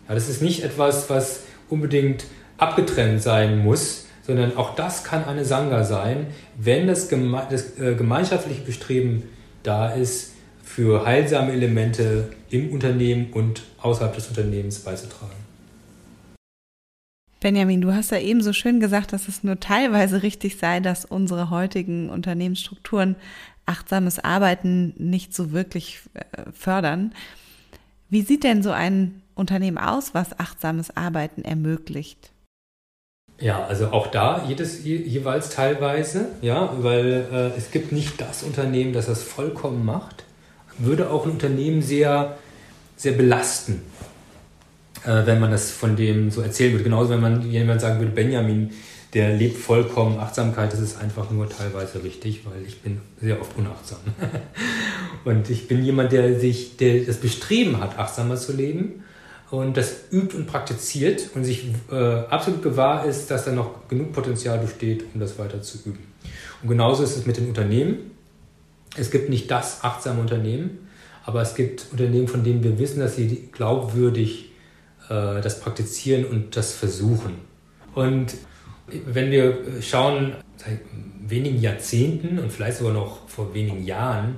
Ja, 0.07 0.15
das 0.15 0.29
ist 0.29 0.41
nicht 0.41 0.63
etwas, 0.63 1.09
was 1.09 1.41
unbedingt 1.69 2.23
abgetrennt 2.57 3.21
sein 3.21 3.57
muss, 3.61 4.05
sondern 4.25 4.55
auch 4.55 4.75
das 4.75 5.03
kann 5.03 5.25
eine 5.25 5.43
Sangha 5.43 5.83
sein, 5.83 6.27
wenn 6.57 6.87
das, 6.87 7.09
geme 7.09 7.45
das 7.49 7.77
äh, 7.77 7.93
gemeinschaftliche 7.95 8.61
Bestreben 8.61 9.23
da 9.63 9.89
ist, 9.89 10.31
für 10.63 11.05
heilsame 11.05 11.51
Elemente 11.51 12.29
im 12.51 12.71
Unternehmen 12.71 13.33
und 13.33 13.63
außerhalb 13.81 14.15
des 14.15 14.29
Unternehmens 14.29 14.79
beizutragen. 14.79 15.46
Benjamin, 17.39 17.81
du 17.81 17.93
hast 17.93 18.11
ja 18.11 18.19
eben 18.19 18.41
so 18.41 18.51
schön 18.51 18.79
gesagt, 18.79 19.13
dass 19.13 19.27
es 19.27 19.43
nur 19.43 19.59
teilweise 19.59 20.23
richtig 20.23 20.57
sei, 20.57 20.79
dass 20.79 21.05
unsere 21.05 21.49
heutigen 21.49 22.09
Unternehmensstrukturen 22.09 23.15
achtsames 23.65 24.19
Arbeiten 24.19 24.93
nicht 24.97 25.35
so 25.35 25.51
wirklich 25.51 25.99
äh, 26.13 26.23
fördern. 26.51 27.13
Wie 28.09 28.21
sieht 28.21 28.43
denn 28.43 28.63
so 28.63 28.71
ein 28.71 29.21
Unternehmen 29.35 29.77
aus, 29.77 30.13
was 30.13 30.39
achtsames 30.39 30.95
Arbeiten 30.95 31.43
ermöglicht? 31.43 32.31
Ja, 33.39 33.65
also 33.65 33.91
auch 33.91 34.07
da 34.07 34.45
jedes 34.47 34.83
je, 34.83 34.97
jeweils 34.97 35.49
teilweise, 35.49 36.29
ja, 36.41 36.73
weil 36.79 37.27
äh, 37.31 37.57
es 37.57 37.69
gibt 37.69 37.91
nicht 37.91 38.19
das 38.19 38.41
Unternehmen, 38.41 38.93
das 38.93 39.05
das 39.05 39.21
vollkommen 39.21 39.85
macht. 39.85 40.23
Würde 40.79 41.11
auch 41.11 41.25
ein 41.25 41.31
Unternehmen 41.31 41.83
sehr, 41.83 42.37
sehr 42.95 43.11
belasten, 43.11 43.81
äh, 45.07 45.25
wenn 45.25 45.39
man 45.39 45.51
das 45.51 45.71
von 45.71 45.95
dem 45.95 46.29
so 46.29 46.41
erzählen 46.41 46.73
würde. 46.73 46.83
Genauso, 46.83 47.11
wenn 47.11 47.21
man 47.21 47.49
jemand 47.49 47.79
sagen 47.79 47.99
würde, 47.99 48.11
Benjamin, 48.11 48.71
der 49.13 49.33
lebt 49.33 49.57
vollkommen 49.57 50.19
Achtsamkeit, 50.19 50.73
das 50.73 50.81
ist 50.81 50.99
einfach 50.99 51.31
nur 51.31 51.49
teilweise 51.49 52.03
richtig, 52.03 52.41
weil 52.45 52.61
ich 52.67 52.81
bin 52.81 52.99
sehr 53.21 53.39
oft 53.39 53.57
unachtsam. 53.57 53.99
und 55.25 55.49
ich 55.49 55.69
bin 55.69 55.83
jemand, 55.83 56.11
der 56.11 56.37
sich, 56.39 56.75
der 56.75 56.99
das 57.05 57.17
Bestreben 57.17 57.79
hat, 57.79 57.97
achtsamer 57.97 58.35
zu 58.35 58.51
leben 58.51 59.05
und 59.49 59.77
das 59.77 59.95
übt 60.11 60.35
und 60.35 60.45
praktiziert 60.45 61.29
und 61.35 61.45
sich 61.45 61.69
äh, 61.89 61.95
absolut 61.95 62.61
gewahr 62.61 63.05
ist, 63.05 63.31
dass 63.31 63.45
da 63.45 63.53
noch 63.53 63.87
genug 63.87 64.11
Potenzial 64.11 64.59
besteht, 64.59 65.05
um 65.13 65.21
das 65.21 65.39
weiter 65.39 65.61
zu 65.61 65.77
üben. 65.85 66.05
Und 66.61 66.67
genauso 66.67 67.03
ist 67.03 67.15
es 67.15 67.25
mit 67.25 67.37
den 67.37 67.47
Unternehmen. 67.47 68.11
Es 68.97 69.09
gibt 69.09 69.29
nicht 69.29 69.49
das 69.49 69.85
achtsame 69.85 70.19
Unternehmen, 70.19 70.89
aber 71.23 71.41
es 71.41 71.55
gibt 71.55 71.85
Unternehmen, 71.91 72.27
von 72.27 72.43
denen 72.43 72.61
wir 72.61 72.77
wissen, 72.77 72.99
dass 72.99 73.15
sie 73.15 73.47
glaubwürdig 73.53 74.47
das 75.09 75.59
praktizieren 75.59 76.25
und 76.25 76.55
das 76.55 76.73
versuchen. 76.73 77.35
Und 77.95 78.33
wenn 79.05 79.31
wir 79.31 79.81
schauen, 79.81 80.35
seit 80.57 80.79
wenigen 81.27 81.59
Jahrzehnten 81.59 82.39
und 82.39 82.51
vielleicht 82.51 82.77
sogar 82.77 82.93
noch 82.93 83.27
vor 83.27 83.53
wenigen 83.53 83.83
Jahren, 83.83 84.37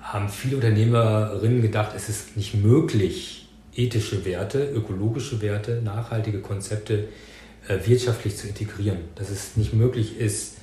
haben 0.00 0.28
viele 0.28 0.56
Unternehmerinnen 0.56 1.62
gedacht, 1.62 1.92
es 1.96 2.08
ist 2.08 2.36
nicht 2.36 2.54
möglich, 2.54 3.48
ethische 3.74 4.24
Werte, 4.24 4.64
ökologische 4.70 5.40
Werte, 5.40 5.80
nachhaltige 5.82 6.40
Konzepte 6.40 7.08
äh, 7.68 7.78
wirtschaftlich 7.86 8.36
zu 8.36 8.48
integrieren. 8.48 8.98
Dass 9.14 9.30
es 9.30 9.56
nicht 9.56 9.72
möglich 9.72 10.18
ist, 10.18 10.58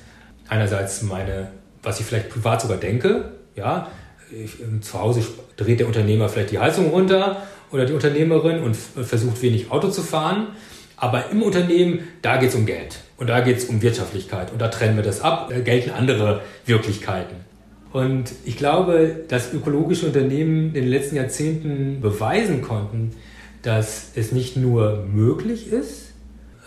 einerseits 0.48 1.02
meine, 1.02 1.52
was 1.82 2.00
ich 2.00 2.06
vielleicht 2.06 2.30
privat 2.30 2.62
sogar 2.62 2.78
denke, 2.78 3.32
ja, 3.56 3.89
ich, 4.32 4.62
ähm, 4.62 4.82
zu 4.82 5.00
Hause 5.00 5.24
dreht 5.58 5.80
der 5.80 5.88
Unternehmer 5.88 6.30
vielleicht 6.30 6.52
die 6.52 6.60
Heizung 6.60 6.89
runter 6.89 7.42
oder 7.72 7.86
die 7.86 7.94
Unternehmerin 7.94 8.62
und 8.62 8.76
versucht 8.76 9.42
wenig 9.42 9.72
Auto 9.72 9.90
zu 9.90 10.02
fahren. 10.02 10.48
Aber 10.98 11.30
im 11.32 11.44
Unternehmen, 11.44 12.00
da 12.22 12.38
geht 12.38 12.50
es 12.50 12.56
um 12.56 12.66
Geld 12.66 13.00
und 13.18 13.28
da 13.28 13.40
geht 13.40 13.58
es 13.58 13.66
um 13.66 13.82
Wirtschaftlichkeit 13.82 14.52
und 14.52 14.60
da 14.60 14.68
trennen 14.68 14.98
wir 14.98 15.04
das 15.04 15.22
ab, 15.22 15.50
da 15.50 15.60
gelten 15.60 15.92
andere 15.92 16.42
Wirklichkeiten. 16.66 17.36
Und 17.92 18.34
ich 18.46 18.58
glaube, 18.58 19.16
dass 19.28 19.54
ökologische 19.54 20.06
Unternehmen 20.06 20.68
in 20.68 20.74
den 20.74 20.88
letzten 20.88 21.16
Jahrzehnten 21.16 22.02
beweisen 22.02 22.62
konnten, 22.62 23.12
dass 23.62 24.12
es 24.16 24.32
nicht 24.32 24.58
nur 24.58 25.06
möglich 25.12 25.72
ist, 25.72 26.12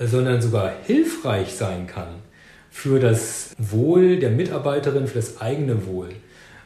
sondern 0.01 0.43
sogar 0.43 0.73
hilfreich 0.85 1.55
sein 1.55 1.87
kann 1.87 2.09
für 2.71 2.99
das 2.99 3.55
Wohl 3.59 4.19
der 4.19 4.31
Mitarbeiterin, 4.31 5.07
für 5.07 5.17
das 5.17 5.41
eigene 5.41 5.87
Wohl. 5.87 6.09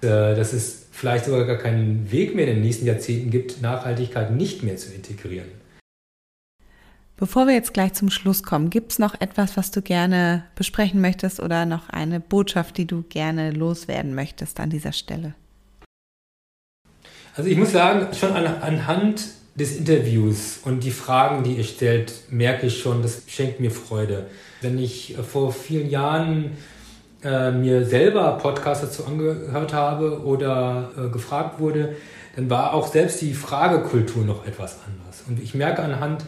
Äh, 0.06 0.34
dass 0.34 0.52
es 0.52 0.86
vielleicht 0.92 1.26
sogar 1.26 1.44
gar 1.44 1.56
keinen 1.56 2.10
Weg 2.10 2.34
mehr 2.34 2.46
in 2.46 2.54
den 2.54 2.62
nächsten 2.62 2.86
Jahrzehnten 2.86 3.30
gibt, 3.30 3.60
Nachhaltigkeit 3.60 4.30
nicht 4.30 4.62
mehr 4.62 4.76
zu 4.76 4.92
integrieren. 4.92 5.48
Bevor 7.18 7.46
wir 7.46 7.54
jetzt 7.54 7.74
gleich 7.74 7.94
zum 7.94 8.10
Schluss 8.10 8.42
kommen, 8.42 8.70
gibt 8.70 8.92
es 8.92 8.98
noch 8.98 9.20
etwas, 9.20 9.56
was 9.56 9.70
du 9.70 9.82
gerne 9.82 10.44
besprechen 10.54 11.00
möchtest 11.00 11.40
oder 11.40 11.66
noch 11.66 11.88
eine 11.88 12.20
Botschaft, 12.20 12.76
die 12.76 12.86
du 12.86 13.02
gerne 13.08 13.50
loswerden 13.50 14.14
möchtest 14.14 14.60
an 14.60 14.70
dieser 14.70 14.92
Stelle? 14.92 15.34
Also 17.34 17.50
ich 17.50 17.56
muss 17.56 17.72
sagen, 17.72 18.14
schon 18.14 18.32
an, 18.32 18.46
anhand 18.46 19.24
des 19.54 19.76
Interviews 19.76 20.60
und 20.62 20.84
die 20.84 20.90
Fragen, 20.90 21.42
die 21.42 21.56
ihr 21.56 21.64
stellt, 21.64 22.12
merke 22.30 22.66
ich 22.66 22.80
schon, 22.80 23.02
das 23.02 23.22
schenkt 23.26 23.60
mir 23.60 23.70
Freude. 23.70 24.26
Wenn 24.60 24.78
ich 24.78 25.16
vor 25.30 25.52
vielen 25.52 25.88
Jahren 25.88 26.52
äh, 27.26 27.50
mir 27.50 27.84
selber 27.84 28.38
Podcasts 28.38 28.82
dazu 28.84 29.04
angehört 29.04 29.72
habe 29.72 30.24
oder 30.24 30.90
äh, 30.96 31.08
gefragt 31.08 31.58
wurde, 31.58 31.96
dann 32.36 32.48
war 32.48 32.72
auch 32.72 32.86
selbst 32.86 33.20
die 33.20 33.34
Fragekultur 33.34 34.24
noch 34.24 34.46
etwas 34.46 34.78
anders. 34.86 35.24
Und 35.26 35.42
ich 35.42 35.54
merke 35.54 35.82
anhand 35.82 36.24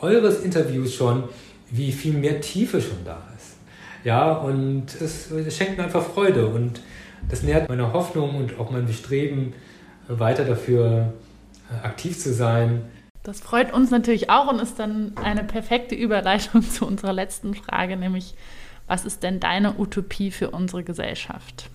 eures 0.00 0.40
Interviews 0.40 0.92
schon, 0.92 1.24
wie 1.70 1.92
viel 1.92 2.12
mehr 2.12 2.40
Tiefe 2.40 2.82
schon 2.82 3.04
da 3.04 3.22
ist. 3.36 3.56
Ja, 4.04 4.32
und 4.32 5.00
es, 5.00 5.30
es 5.30 5.56
schenkt 5.56 5.78
mir 5.78 5.84
einfach 5.84 6.02
Freude 6.02 6.48
und 6.48 6.80
das 7.30 7.42
nährt 7.42 7.68
meine 7.68 7.92
Hoffnung 7.92 8.36
und 8.36 8.58
auch 8.58 8.70
mein 8.70 8.86
Bestreben, 8.86 9.54
weiter 10.08 10.44
dafür 10.44 11.12
äh, 11.70 11.86
aktiv 11.86 12.18
zu 12.18 12.34
sein. 12.34 12.82
Das 13.22 13.40
freut 13.40 13.72
uns 13.72 13.90
natürlich 13.90 14.28
auch 14.28 14.52
und 14.52 14.60
ist 14.60 14.78
dann 14.78 15.12
eine 15.16 15.44
perfekte 15.44 15.94
Überleitung 15.94 16.62
zu 16.70 16.86
unserer 16.86 17.12
letzten 17.12 17.54
Frage, 17.54 17.96
nämlich 17.96 18.34
was 18.86 19.04
ist 19.04 19.22
denn 19.22 19.40
deine 19.40 19.78
Utopie 19.78 20.30
für 20.30 20.50
unsere 20.50 20.82
Gesellschaft? 20.82 21.70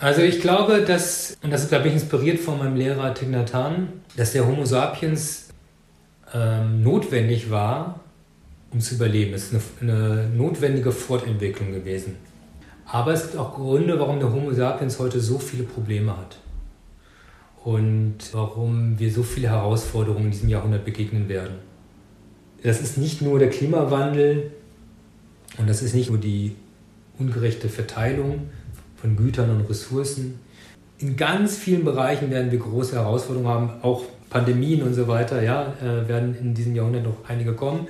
Also 0.00 0.22
ich 0.22 0.40
glaube, 0.40 0.82
dass, 0.82 1.36
und 1.42 1.50
das 1.50 1.64
ist, 1.64 1.68
glaube 1.68 1.88
ich, 1.88 1.94
inspiriert 1.94 2.40
von 2.40 2.58
meinem 2.58 2.74
Lehrer 2.76 3.12
Tignatan, 3.12 3.88
dass 4.16 4.32
der 4.32 4.46
Homo 4.46 4.64
sapiens 4.64 5.48
ähm, 6.32 6.82
notwendig 6.82 7.50
war, 7.50 8.00
um 8.72 8.80
zu 8.80 8.94
überleben. 8.94 9.34
Es 9.34 9.52
ist 9.52 9.62
eine, 9.80 9.92
eine, 9.92 10.28
notwendige 10.28 10.90
Fortentwicklung 10.90 11.72
gewesen. 11.72 12.16
Aber 12.86 13.12
es 13.12 13.22
gibt 13.22 13.36
auch 13.36 13.54
Gründe, 13.54 14.00
warum 14.00 14.20
der 14.20 14.32
Homo 14.32 14.52
sapiens 14.52 14.98
heute 14.98 15.20
so 15.20 15.38
viele 15.38 15.64
Probleme 15.64 16.16
hat. 16.16 16.38
Und 17.62 18.16
warum 18.32 18.98
wir 18.98 19.12
so 19.12 19.22
viele 19.22 19.50
Herausforderungen 19.50 20.26
in 20.26 20.30
diesem 20.30 20.48
Jahrhundert 20.48 20.86
begegnen 20.86 21.28
werden. 21.28 21.56
Das 22.62 22.80
ist 22.80 22.96
nicht 22.96 23.20
nur 23.20 23.38
der 23.38 23.50
Klimawandel 23.50 24.50
und 25.58 25.68
das 25.68 25.82
ist 25.82 25.94
nicht 25.94 26.10
nur 26.10 26.18
die 26.18 26.56
ungerechte 27.18 27.68
Verteilung 27.68 28.48
von 28.96 29.16
Gütern 29.16 29.50
und 29.50 29.68
Ressourcen. 29.68 30.38
In 30.98 31.16
ganz 31.16 31.56
vielen 31.56 31.84
Bereichen 31.84 32.30
werden 32.30 32.50
wir 32.50 32.58
große 32.58 32.96
Herausforderungen 32.96 33.48
haben, 33.48 33.70
auch 33.82 34.04
Pandemien 34.28 34.82
und 34.82 34.94
so 34.94 35.08
weiter, 35.08 35.42
ja, 35.42 35.74
äh, 35.82 36.08
werden 36.08 36.36
in 36.40 36.54
diesem 36.54 36.74
Jahrhundert 36.74 37.04
noch 37.04 37.16
einige 37.28 37.54
kommen, 37.54 37.88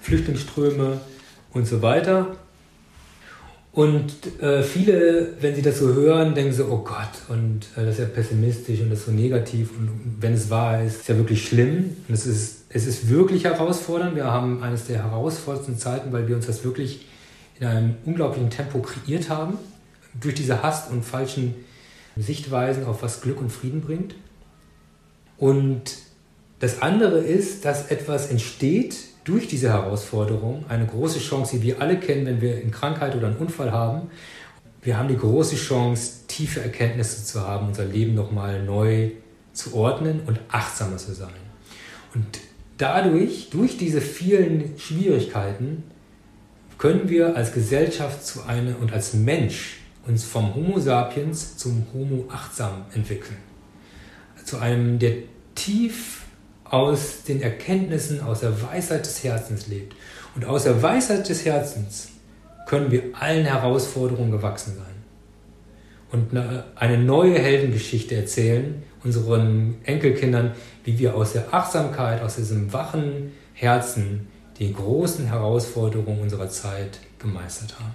Flüchtlingsströme 0.00 1.00
und 1.52 1.66
so 1.66 1.82
weiter. 1.82 2.36
Und 3.72 4.12
äh, 4.42 4.62
viele, 4.62 5.34
wenn 5.40 5.54
sie 5.54 5.62
das 5.62 5.78
so 5.78 5.94
hören, 5.94 6.34
denken 6.34 6.52
so, 6.52 6.66
oh 6.66 6.84
Gott, 6.84 7.08
und 7.28 7.66
äh, 7.74 7.86
das 7.86 7.94
ist 7.94 8.00
ja 8.00 8.04
pessimistisch 8.04 8.80
und 8.80 8.90
das 8.90 9.00
ist 9.00 9.06
so 9.06 9.12
negativ. 9.12 9.70
Und 9.78 10.18
wenn 10.20 10.34
es 10.34 10.50
wahr 10.50 10.82
ist, 10.82 11.00
ist 11.00 11.08
ja 11.08 11.16
wirklich 11.16 11.46
schlimm. 11.48 11.96
Und 12.06 12.14
es 12.14 12.26
ist, 12.26 12.64
es 12.68 12.86
ist 12.86 13.08
wirklich 13.08 13.44
herausfordernd. 13.44 14.14
Wir 14.14 14.26
haben 14.26 14.62
eines 14.62 14.86
der 14.86 15.02
herausforderndsten 15.02 15.78
Zeiten, 15.78 16.12
weil 16.12 16.28
wir 16.28 16.36
uns 16.36 16.46
das 16.46 16.64
wirklich 16.64 17.06
in 17.60 17.66
einem 17.66 17.94
unglaublichen 18.04 18.50
Tempo 18.50 18.80
kreiert 18.80 19.30
haben. 19.30 19.56
Durch 20.20 20.34
diese 20.34 20.62
Hass 20.62 20.90
und 20.90 21.02
falschen 21.02 21.54
Sichtweisen 22.16 22.84
auf 22.84 23.02
was 23.02 23.22
Glück 23.22 23.40
und 23.40 23.50
Frieden 23.50 23.80
bringt. 23.80 24.14
Und 25.38 25.96
das 26.58 26.82
andere 26.82 27.20
ist, 27.20 27.64
dass 27.64 27.90
etwas 27.90 28.28
entsteht 28.28 28.96
durch 29.24 29.46
diese 29.48 29.70
Herausforderung, 29.70 30.64
eine 30.68 30.86
große 30.86 31.20
Chance, 31.20 31.58
die 31.58 31.62
wir 31.62 31.80
alle 31.80 31.98
kennen, 31.98 32.26
wenn 32.26 32.40
wir 32.40 32.56
eine 32.56 32.70
Krankheit 32.70 33.14
oder 33.14 33.28
einen 33.28 33.36
Unfall 33.36 33.72
haben. 33.72 34.10
Wir 34.82 34.98
haben 34.98 35.08
die 35.08 35.16
große 35.16 35.56
Chance, 35.56 36.26
tiefe 36.26 36.60
Erkenntnisse 36.60 37.24
zu 37.24 37.46
haben, 37.46 37.68
unser 37.68 37.84
Leben 37.84 38.14
nochmal 38.14 38.62
neu 38.62 39.10
zu 39.52 39.74
ordnen 39.74 40.20
und 40.26 40.40
achtsamer 40.48 40.96
zu 40.96 41.14
sein. 41.14 41.30
Und 42.14 42.40
dadurch, 42.78 43.48
durch 43.50 43.76
diese 43.76 44.00
vielen 44.00 44.76
Schwierigkeiten, 44.78 45.84
können 46.78 47.08
wir 47.08 47.36
als 47.36 47.52
Gesellschaft 47.52 48.26
zu 48.26 48.42
einer 48.42 48.78
und 48.80 48.92
als 48.92 49.14
Mensch 49.14 49.78
uns 50.06 50.24
vom 50.24 50.52
Homo 50.54 50.80
sapiens 50.80 51.56
zum 51.56 51.86
Homo 51.94 52.24
achtsam 52.28 52.86
entwickeln. 52.92 53.36
Zu 54.44 54.58
einem, 54.58 54.98
der 54.98 55.14
tief 55.54 56.21
aus 56.72 57.22
den 57.28 57.42
Erkenntnissen, 57.42 58.22
aus 58.22 58.40
der 58.40 58.62
Weisheit 58.62 59.04
des 59.04 59.22
Herzens 59.22 59.68
lebt. 59.68 59.94
Und 60.34 60.46
aus 60.46 60.64
der 60.64 60.82
Weisheit 60.82 61.28
des 61.28 61.44
Herzens 61.44 62.08
können 62.66 62.90
wir 62.90 63.02
allen 63.12 63.44
Herausforderungen 63.44 64.30
gewachsen 64.30 64.76
sein. 64.76 64.86
Und 66.10 66.38
eine 66.74 66.98
neue 66.98 67.38
Heldengeschichte 67.38 68.14
erzählen, 68.14 68.82
unseren 69.04 69.76
Enkelkindern, 69.84 70.52
wie 70.84 70.98
wir 70.98 71.14
aus 71.14 71.34
der 71.34 71.52
Achtsamkeit, 71.52 72.22
aus 72.22 72.36
diesem 72.36 72.72
wachen 72.72 73.32
Herzen 73.52 74.28
die 74.58 74.72
großen 74.72 75.26
Herausforderungen 75.26 76.20
unserer 76.20 76.48
Zeit 76.48 77.00
gemeistert 77.18 77.78
haben. 77.78 77.94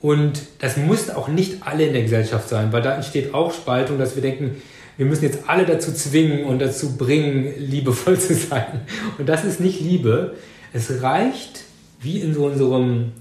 Und 0.00 0.42
das 0.58 0.76
muss 0.76 1.08
auch 1.08 1.28
nicht 1.28 1.64
alle 1.64 1.86
in 1.86 1.92
der 1.92 2.02
Gesellschaft 2.02 2.48
sein, 2.48 2.72
weil 2.72 2.82
da 2.82 2.96
entsteht 2.96 3.32
auch 3.32 3.52
Spaltung, 3.52 3.98
dass 3.98 4.16
wir 4.16 4.22
denken, 4.22 4.60
wir 4.96 5.06
müssen 5.06 5.24
jetzt 5.24 5.48
alle 5.48 5.66
dazu 5.66 5.92
zwingen 5.92 6.44
und 6.44 6.60
dazu 6.60 6.96
bringen, 6.96 7.52
liebevoll 7.58 8.18
zu 8.20 8.34
sein. 8.34 8.82
Und 9.18 9.28
das 9.28 9.44
ist 9.44 9.60
nicht 9.60 9.80
Liebe. 9.80 10.34
Es 10.72 11.02
reicht, 11.02 11.64
wie 12.00 12.20
in 12.20 12.34
so 12.34 12.46
unserem 12.46 13.12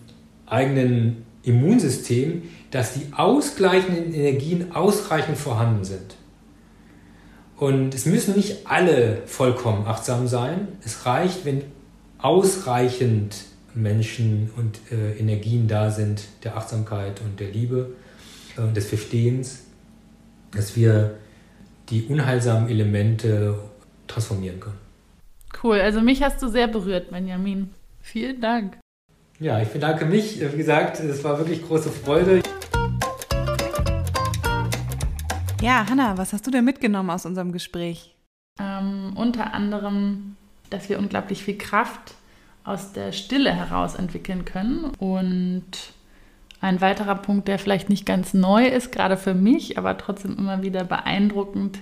eigenen 0.46 1.26
Immunsystem, 1.44 2.44
dass 2.72 2.94
die 2.94 3.14
ausgleichenden 3.14 4.14
Energien 4.14 4.72
ausreichend 4.74 5.38
vorhanden 5.38 5.84
sind. 5.84 6.16
Und 7.58 7.94
es 7.94 8.06
müssen 8.06 8.36
nicht 8.36 8.66
alle 8.68 9.22
vollkommen 9.26 9.86
achtsam 9.86 10.28
sein. 10.28 10.68
Es 10.84 11.06
reicht, 11.06 11.46
wenn 11.46 11.64
ausreichend 12.18 13.36
Menschen 13.76 14.50
und 14.56 14.80
äh, 14.92 15.18
Energien 15.18 15.68
da 15.68 15.92
sind, 15.92 16.24
der 16.44 16.58
Achtsamkeit 16.58 17.22
und 17.22 17.40
der 17.40 17.50
Liebe 17.50 17.92
und 18.58 18.72
äh, 18.72 18.74
des 18.74 18.88
Verstehens, 18.88 19.64
dass 20.52 20.76
wir 20.76 21.16
die 21.90 22.04
unheilsamen 22.04 22.70
Elemente 22.70 23.58
transformieren 24.08 24.60
können. 24.60 24.78
Cool, 25.64 25.80
also 25.80 26.02
mich 26.02 26.24
hast 26.24 26.42
du 26.42 26.48
sehr 26.48 26.68
berührt, 26.68 27.12
Benjamin. 27.12 27.70
Vielen 28.02 28.42
Dank. 28.42 28.78
Ja, 29.40 29.62
ich 29.62 29.70
bedanke 29.70 30.06
mich. 30.06 30.40
Wie 30.40 30.58
gesagt, 30.58 31.00
es 31.00 31.24
war 31.24 31.38
wirklich 31.38 31.66
große 31.66 31.90
Freude. 31.90 32.42
Ja, 35.62 35.86
Hanna, 35.90 36.18
was 36.18 36.34
hast 36.34 36.46
du 36.46 36.52
denn 36.52 36.66
mitgenommen 36.66 37.10
aus 37.10 37.26
unserem 37.26 37.52
Gespräch? 37.52 38.14
Ähm, 38.60 39.14
unter 39.16 39.54
anderem, 39.54 40.36
dass 40.70 40.90
wir 40.90 41.00
unglaublich 41.00 41.44
viel 41.44 41.58
Kraft 41.58 42.16
aus 42.64 42.94
der 42.94 43.12
Stille 43.12 43.54
heraus 43.54 43.96
entwickeln 43.96 44.46
können 44.46 44.92
und 45.00 45.64
ein 46.64 46.80
weiterer 46.80 47.16
Punkt, 47.16 47.50
der 47.50 47.60
vielleicht 47.60 47.90
nicht 47.90 48.06
ganz 48.06 48.34
neu 48.34 48.66
ist, 48.66 48.94
gerade 48.94 49.18
für 49.18 49.34
mich, 49.34 49.78
aber 49.78 49.98
trotzdem 49.98 50.38
immer 50.38 50.62
wieder 50.64 50.86
beeindruckend, 50.86 51.80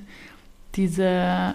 diese, 0.74 1.54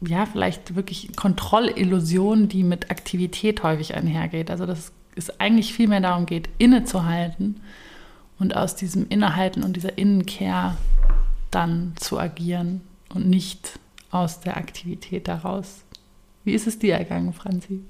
ja, 0.00 0.26
vielleicht 0.32 0.74
wirklich 0.74 1.14
Kontrollillusion, 1.16 2.48
die 2.48 2.62
mit 2.62 2.90
Aktivität 2.90 3.62
häufig 3.62 3.94
einhergeht. 3.94 4.50
Also, 4.50 4.64
dass 4.64 4.92
es 5.16 5.38
eigentlich 5.38 5.74
viel 5.74 5.86
mehr 5.86 6.00
darum 6.00 6.24
geht, 6.24 6.48
innezuhalten 6.56 7.60
und 8.38 8.56
aus 8.56 8.74
diesem 8.74 9.06
Innehalten 9.10 9.62
und 9.62 9.76
dieser 9.76 9.98
Innenkehr 9.98 10.78
dann 11.50 11.92
zu 11.96 12.18
agieren 12.18 12.80
und 13.12 13.28
nicht 13.28 13.78
aus 14.10 14.40
der 14.40 14.56
Aktivität 14.56 15.28
daraus. 15.28 15.84
Wie 16.42 16.54
ist 16.54 16.66
es 16.66 16.78
dir 16.78 16.94
ergangen, 16.94 17.34
Franzi? 17.34 17.84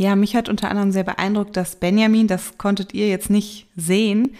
Ja, 0.00 0.16
mich 0.16 0.34
hat 0.34 0.48
unter 0.48 0.70
anderem 0.70 0.92
sehr 0.92 1.04
beeindruckt, 1.04 1.58
dass 1.58 1.76
Benjamin, 1.76 2.26
das 2.26 2.56
konntet 2.56 2.94
ihr 2.94 3.06
jetzt 3.08 3.28
nicht 3.28 3.66
sehen, 3.76 4.34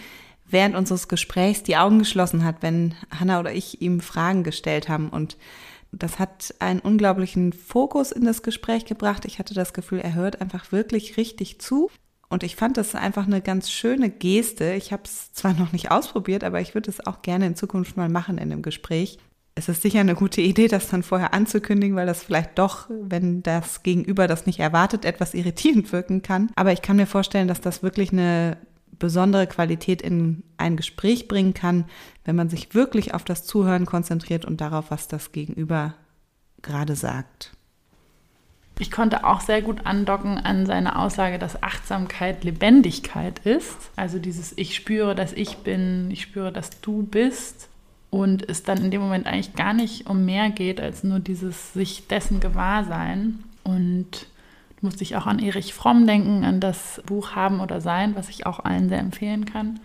während 0.48 0.74
unseres 0.74 1.06
Gesprächs 1.06 1.62
die 1.62 1.76
Augen 1.76 1.98
geschlossen 1.98 2.46
hat, 2.46 2.62
wenn 2.62 2.94
Hanna 3.10 3.38
oder 3.38 3.52
ich 3.52 3.82
ihm 3.82 4.00
Fragen 4.00 4.42
gestellt 4.42 4.88
haben. 4.88 5.10
Und 5.10 5.36
das 5.92 6.18
hat 6.18 6.54
einen 6.60 6.80
unglaublichen 6.80 7.52
Fokus 7.52 8.10
in 8.10 8.24
das 8.24 8.42
Gespräch 8.42 8.86
gebracht. 8.86 9.26
Ich 9.26 9.38
hatte 9.38 9.52
das 9.52 9.74
Gefühl, 9.74 9.98
er 9.98 10.14
hört 10.14 10.40
einfach 10.40 10.72
wirklich 10.72 11.18
richtig 11.18 11.60
zu. 11.60 11.90
Und 12.30 12.42
ich 12.42 12.56
fand 12.56 12.78
das 12.78 12.94
einfach 12.94 13.26
eine 13.26 13.42
ganz 13.42 13.70
schöne 13.70 14.08
Geste. 14.08 14.72
Ich 14.72 14.94
habe 14.94 15.02
es 15.04 15.34
zwar 15.34 15.52
noch 15.52 15.72
nicht 15.72 15.90
ausprobiert, 15.90 16.42
aber 16.42 16.62
ich 16.62 16.72
würde 16.72 16.90
es 16.90 17.06
auch 17.06 17.20
gerne 17.20 17.44
in 17.44 17.54
Zukunft 17.54 17.98
mal 17.98 18.08
machen 18.08 18.38
in 18.38 18.50
einem 18.50 18.62
Gespräch. 18.62 19.18
Es 19.60 19.68
ist 19.68 19.82
sicher 19.82 20.00
eine 20.00 20.14
gute 20.14 20.40
Idee, 20.40 20.68
das 20.68 20.88
dann 20.88 21.02
vorher 21.02 21.34
anzukündigen, 21.34 21.94
weil 21.94 22.06
das 22.06 22.22
vielleicht 22.22 22.58
doch, 22.58 22.88
wenn 22.88 23.42
das 23.42 23.82
Gegenüber 23.82 24.26
das 24.26 24.46
nicht 24.46 24.58
erwartet, 24.58 25.04
etwas 25.04 25.34
irritierend 25.34 25.92
wirken 25.92 26.22
kann. 26.22 26.50
Aber 26.56 26.72
ich 26.72 26.80
kann 26.80 26.96
mir 26.96 27.06
vorstellen, 27.06 27.46
dass 27.46 27.60
das 27.60 27.82
wirklich 27.82 28.10
eine 28.10 28.56
besondere 28.98 29.46
Qualität 29.46 30.00
in 30.00 30.44
ein 30.56 30.78
Gespräch 30.78 31.28
bringen 31.28 31.52
kann, 31.52 31.84
wenn 32.24 32.36
man 32.36 32.48
sich 32.48 32.74
wirklich 32.74 33.12
auf 33.12 33.22
das 33.22 33.44
Zuhören 33.44 33.84
konzentriert 33.84 34.46
und 34.46 34.62
darauf, 34.62 34.90
was 34.90 35.08
das 35.08 35.30
Gegenüber 35.30 35.92
gerade 36.62 36.96
sagt. 36.96 37.52
Ich 38.78 38.90
konnte 38.90 39.24
auch 39.24 39.42
sehr 39.42 39.60
gut 39.60 39.84
andocken 39.84 40.38
an 40.38 40.64
seine 40.64 40.98
Aussage, 40.98 41.38
dass 41.38 41.62
Achtsamkeit 41.62 42.44
Lebendigkeit 42.44 43.40
ist. 43.40 43.90
Also 43.94 44.18
dieses 44.18 44.56
Ich 44.56 44.74
spüre, 44.74 45.14
dass 45.14 45.34
ich 45.34 45.58
bin, 45.58 46.10
ich 46.10 46.22
spüre, 46.22 46.50
dass 46.50 46.80
du 46.80 47.02
bist. 47.02 47.69
Und 48.10 48.48
es 48.48 48.64
dann 48.64 48.84
in 48.84 48.90
dem 48.90 49.00
Moment 49.00 49.26
eigentlich 49.26 49.54
gar 49.54 49.72
nicht 49.72 50.08
um 50.08 50.24
mehr 50.24 50.50
geht, 50.50 50.80
als 50.80 51.04
nur 51.04 51.20
dieses 51.20 51.72
sich 51.72 52.08
dessen 52.08 52.40
Gewahrsein. 52.40 53.44
Und 53.62 54.26
musste 54.80 55.02
ich 55.02 55.16
auch 55.16 55.26
an 55.26 55.38
Erich 55.38 55.74
Fromm 55.74 56.06
denken, 56.06 56.44
an 56.44 56.60
das 56.60 57.02
Buch 57.06 57.32
Haben 57.32 57.60
oder 57.60 57.80
Sein, 57.80 58.16
was 58.16 58.28
ich 58.28 58.46
auch 58.46 58.60
allen 58.60 58.88
sehr 58.88 58.98
empfehlen 58.98 59.44
kann. 59.44 59.80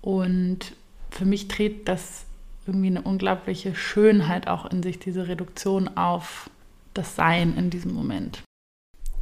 Und 0.00 0.72
für 1.10 1.24
mich 1.24 1.48
trägt 1.48 1.88
das 1.88 2.24
irgendwie 2.66 2.88
eine 2.88 3.02
unglaubliche 3.02 3.74
Schönheit 3.74 4.48
auch 4.48 4.66
in 4.66 4.82
sich, 4.82 4.98
diese 4.98 5.28
Reduktion 5.28 5.88
auf 5.96 6.50
das 6.94 7.16
Sein 7.16 7.56
in 7.56 7.70
diesem 7.70 7.92
Moment. 7.92 8.42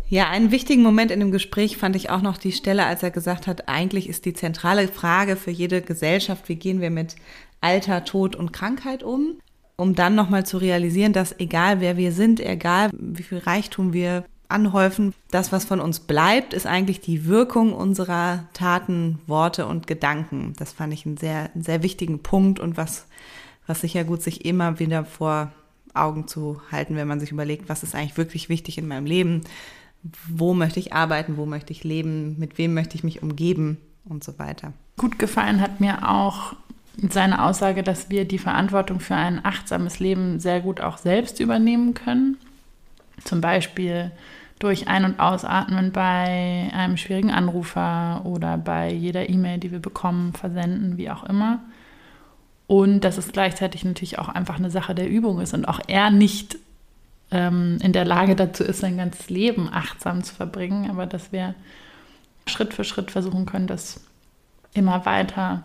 Ja, 0.09 0.29
einen 0.29 0.51
wichtigen 0.51 0.83
Moment 0.83 1.13
in 1.13 1.21
dem 1.21 1.31
Gespräch 1.31 1.77
fand 1.77 1.95
ich 1.95 2.11
auch 2.11 2.21
noch 2.21 2.37
die 2.37 2.51
Stelle, 2.51 2.85
als 2.85 3.05
er 3.05 3.13
gesagt 3.13 3.47
hat, 3.47 3.69
eigentlich 3.69 4.09
ist 4.09 4.25
die 4.25 4.35
zentrale 4.35 4.89
Frage 4.89 5.37
für 5.37 5.53
jede 5.53 5.83
Gesellschaft, 5.83 6.49
wie 6.49 6.57
gehen 6.57 6.81
wir 6.81 6.91
mit 6.91 7.15
Alter, 7.61 8.05
Tod 8.05 8.37
und 8.37 8.53
Krankheit 8.53 9.03
um? 9.03 9.37
Um 9.77 9.95
dann 9.95 10.15
nochmal 10.15 10.45
zu 10.45 10.59
realisieren, 10.59 11.13
dass 11.13 11.39
egal 11.39 11.81
wer 11.81 11.97
wir 11.97 12.13
sind, 12.13 12.41
egal 12.41 12.91
wie 12.93 13.23
viel 13.23 13.39
Reichtum 13.39 13.93
wir 13.93 14.25
anhäufen. 14.51 15.15
Das, 15.31 15.53
was 15.53 15.65
von 15.65 15.81
uns 15.81 16.01
bleibt, 16.01 16.53
ist 16.53 16.67
eigentlich 16.67 17.01
die 17.01 17.27
Wirkung 17.27 17.73
unserer 17.73 18.45
Taten, 18.53 19.21
Worte 19.27 19.67
und 19.67 19.87
Gedanken. 19.87 20.55
Das 20.59 20.73
fand 20.73 20.93
ich 20.93 21.07
einen 21.07 21.17
sehr, 21.17 21.51
sehr 21.55 21.83
wichtigen 21.83 22.23
Punkt 22.23 22.61
und 22.61 22.77
was, 22.77 23.07
was 23.67 23.81
sicher 23.81 24.05
gut 24.05 24.23
sich 24.23 24.45
immer 24.45 24.79
wieder 24.79 25.05
vor 25.05 25.53
Augen 25.95 26.29
zu 26.29 26.61
halten, 26.71 26.97
wenn 26.97 27.09
man 27.09 27.21
sich 27.21 27.33
überlegt, 27.33 27.69
was 27.69 27.83
ist 27.83 27.95
eigentlich 27.95 28.17
wirklich 28.17 28.49
wichtig 28.49 28.79
in 28.79 28.87
meinem 28.87 29.07
Leben, 29.07 29.43
wo 30.29 30.55
möchte 30.55 30.81
ich 30.81 30.93
arbeiten, 30.93 31.37
wo 31.37 31.47
möchte 31.47 31.73
ich 31.73 31.85
leben, 31.85 32.39
mit 32.39 32.59
wem 32.59 32.75
möchte 32.75 32.97
ich 32.97 33.05
mich 33.05 33.23
umgeben 33.23 33.79
und 34.05 34.25
so 34.25 34.39
weiter. 34.39 34.73
Gut 34.97 35.19
gefallen 35.19 35.61
hat 35.61 35.81
mir 35.81 36.09
auch 36.09 36.55
seine 37.09 37.45
Aussage, 37.45 37.83
dass 37.83 38.11
wir 38.11 38.27
die 38.27 38.39
Verantwortung 38.39 39.01
für 39.01 39.15
ein 39.15 39.45
achtsames 39.45 40.01
Leben 40.01 40.39
sehr 40.41 40.61
gut 40.61 40.81
auch 40.81 40.99
selbst 40.99 41.41
übernehmen 41.41 41.95
können. 41.95 42.37
Zum 43.25 43.41
Beispiel 43.41 44.11
durch 44.59 44.89
Ein- 44.89 45.07
und 45.07 45.21
Ausatmen 45.21 45.93
bei 45.93 46.71
einem 46.73 46.99
schwierigen 46.99 47.31
Anrufer 47.31 48.23
oder 48.25 48.59
bei 48.59 48.93
jeder 48.93 49.29
E-Mail, 49.31 49.59
die 49.59 49.73
wir 49.73 49.79
bekommen, 49.79 50.35
versenden, 50.35 50.99
wie 50.99 51.11
auch 51.11 51.25
immer. 51.25 51.61
Und 52.67 53.01
dass 53.01 53.17
es 53.17 53.33
gleichzeitig 53.33 53.85
natürlich 53.85 54.19
auch 54.19 54.29
einfach 54.29 54.59
eine 54.59 54.71
Sache 54.71 54.95
der 54.95 55.09
Übung 55.09 55.41
ist 55.41 55.55
und 55.55 55.67
auch 55.67 55.81
er 55.89 56.11
nicht 56.11 56.59
ähm, 57.31 57.79
in 57.83 57.93
der 57.93 58.05
Lage 58.05 58.37
dazu 58.37 58.63
ist, 58.63 58.81
sein 58.81 58.99
ganzes 58.99 59.31
Leben 59.31 59.69
achtsam 59.73 60.23
zu 60.23 60.35
verbringen, 60.35 60.91
aber 60.91 61.07
dass 61.07 61.33
wir 61.33 61.55
Schritt 62.47 62.75
für 62.75 62.85
Schritt 62.85 63.11
versuchen 63.11 63.47
können, 63.47 63.67
das 63.67 64.01
immer 64.75 65.07
weiter 65.07 65.65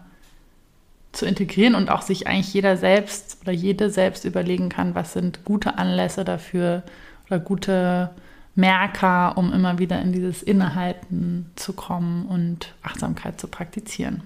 zu 1.16 1.26
integrieren 1.26 1.76
und 1.76 1.90
auch 1.90 2.02
sich 2.02 2.28
eigentlich 2.28 2.54
jeder 2.54 2.78
selbst 2.78 3.38
oder 3.42 3.52
jede 3.52 3.90
selbst 3.90 4.26
überlegen 4.26 4.70
kann, 4.70 4.96
was 4.96 5.14
sind 5.14 5.46
gute 5.46 5.78
Anlässe 5.78 6.26
dafür 6.26 6.84
oder 7.28 7.40
gute 7.40 8.12
Merker, 8.56 9.38
um 9.38 9.52
immer 9.52 9.80
wieder 9.80 10.02
in 10.02 10.14
dieses 10.14 10.42
Innehalten 10.44 11.52
zu 11.56 11.74
kommen 11.74 12.26
und 12.26 12.74
Achtsamkeit 12.84 13.40
zu 13.40 13.48
praktizieren. 13.48 14.24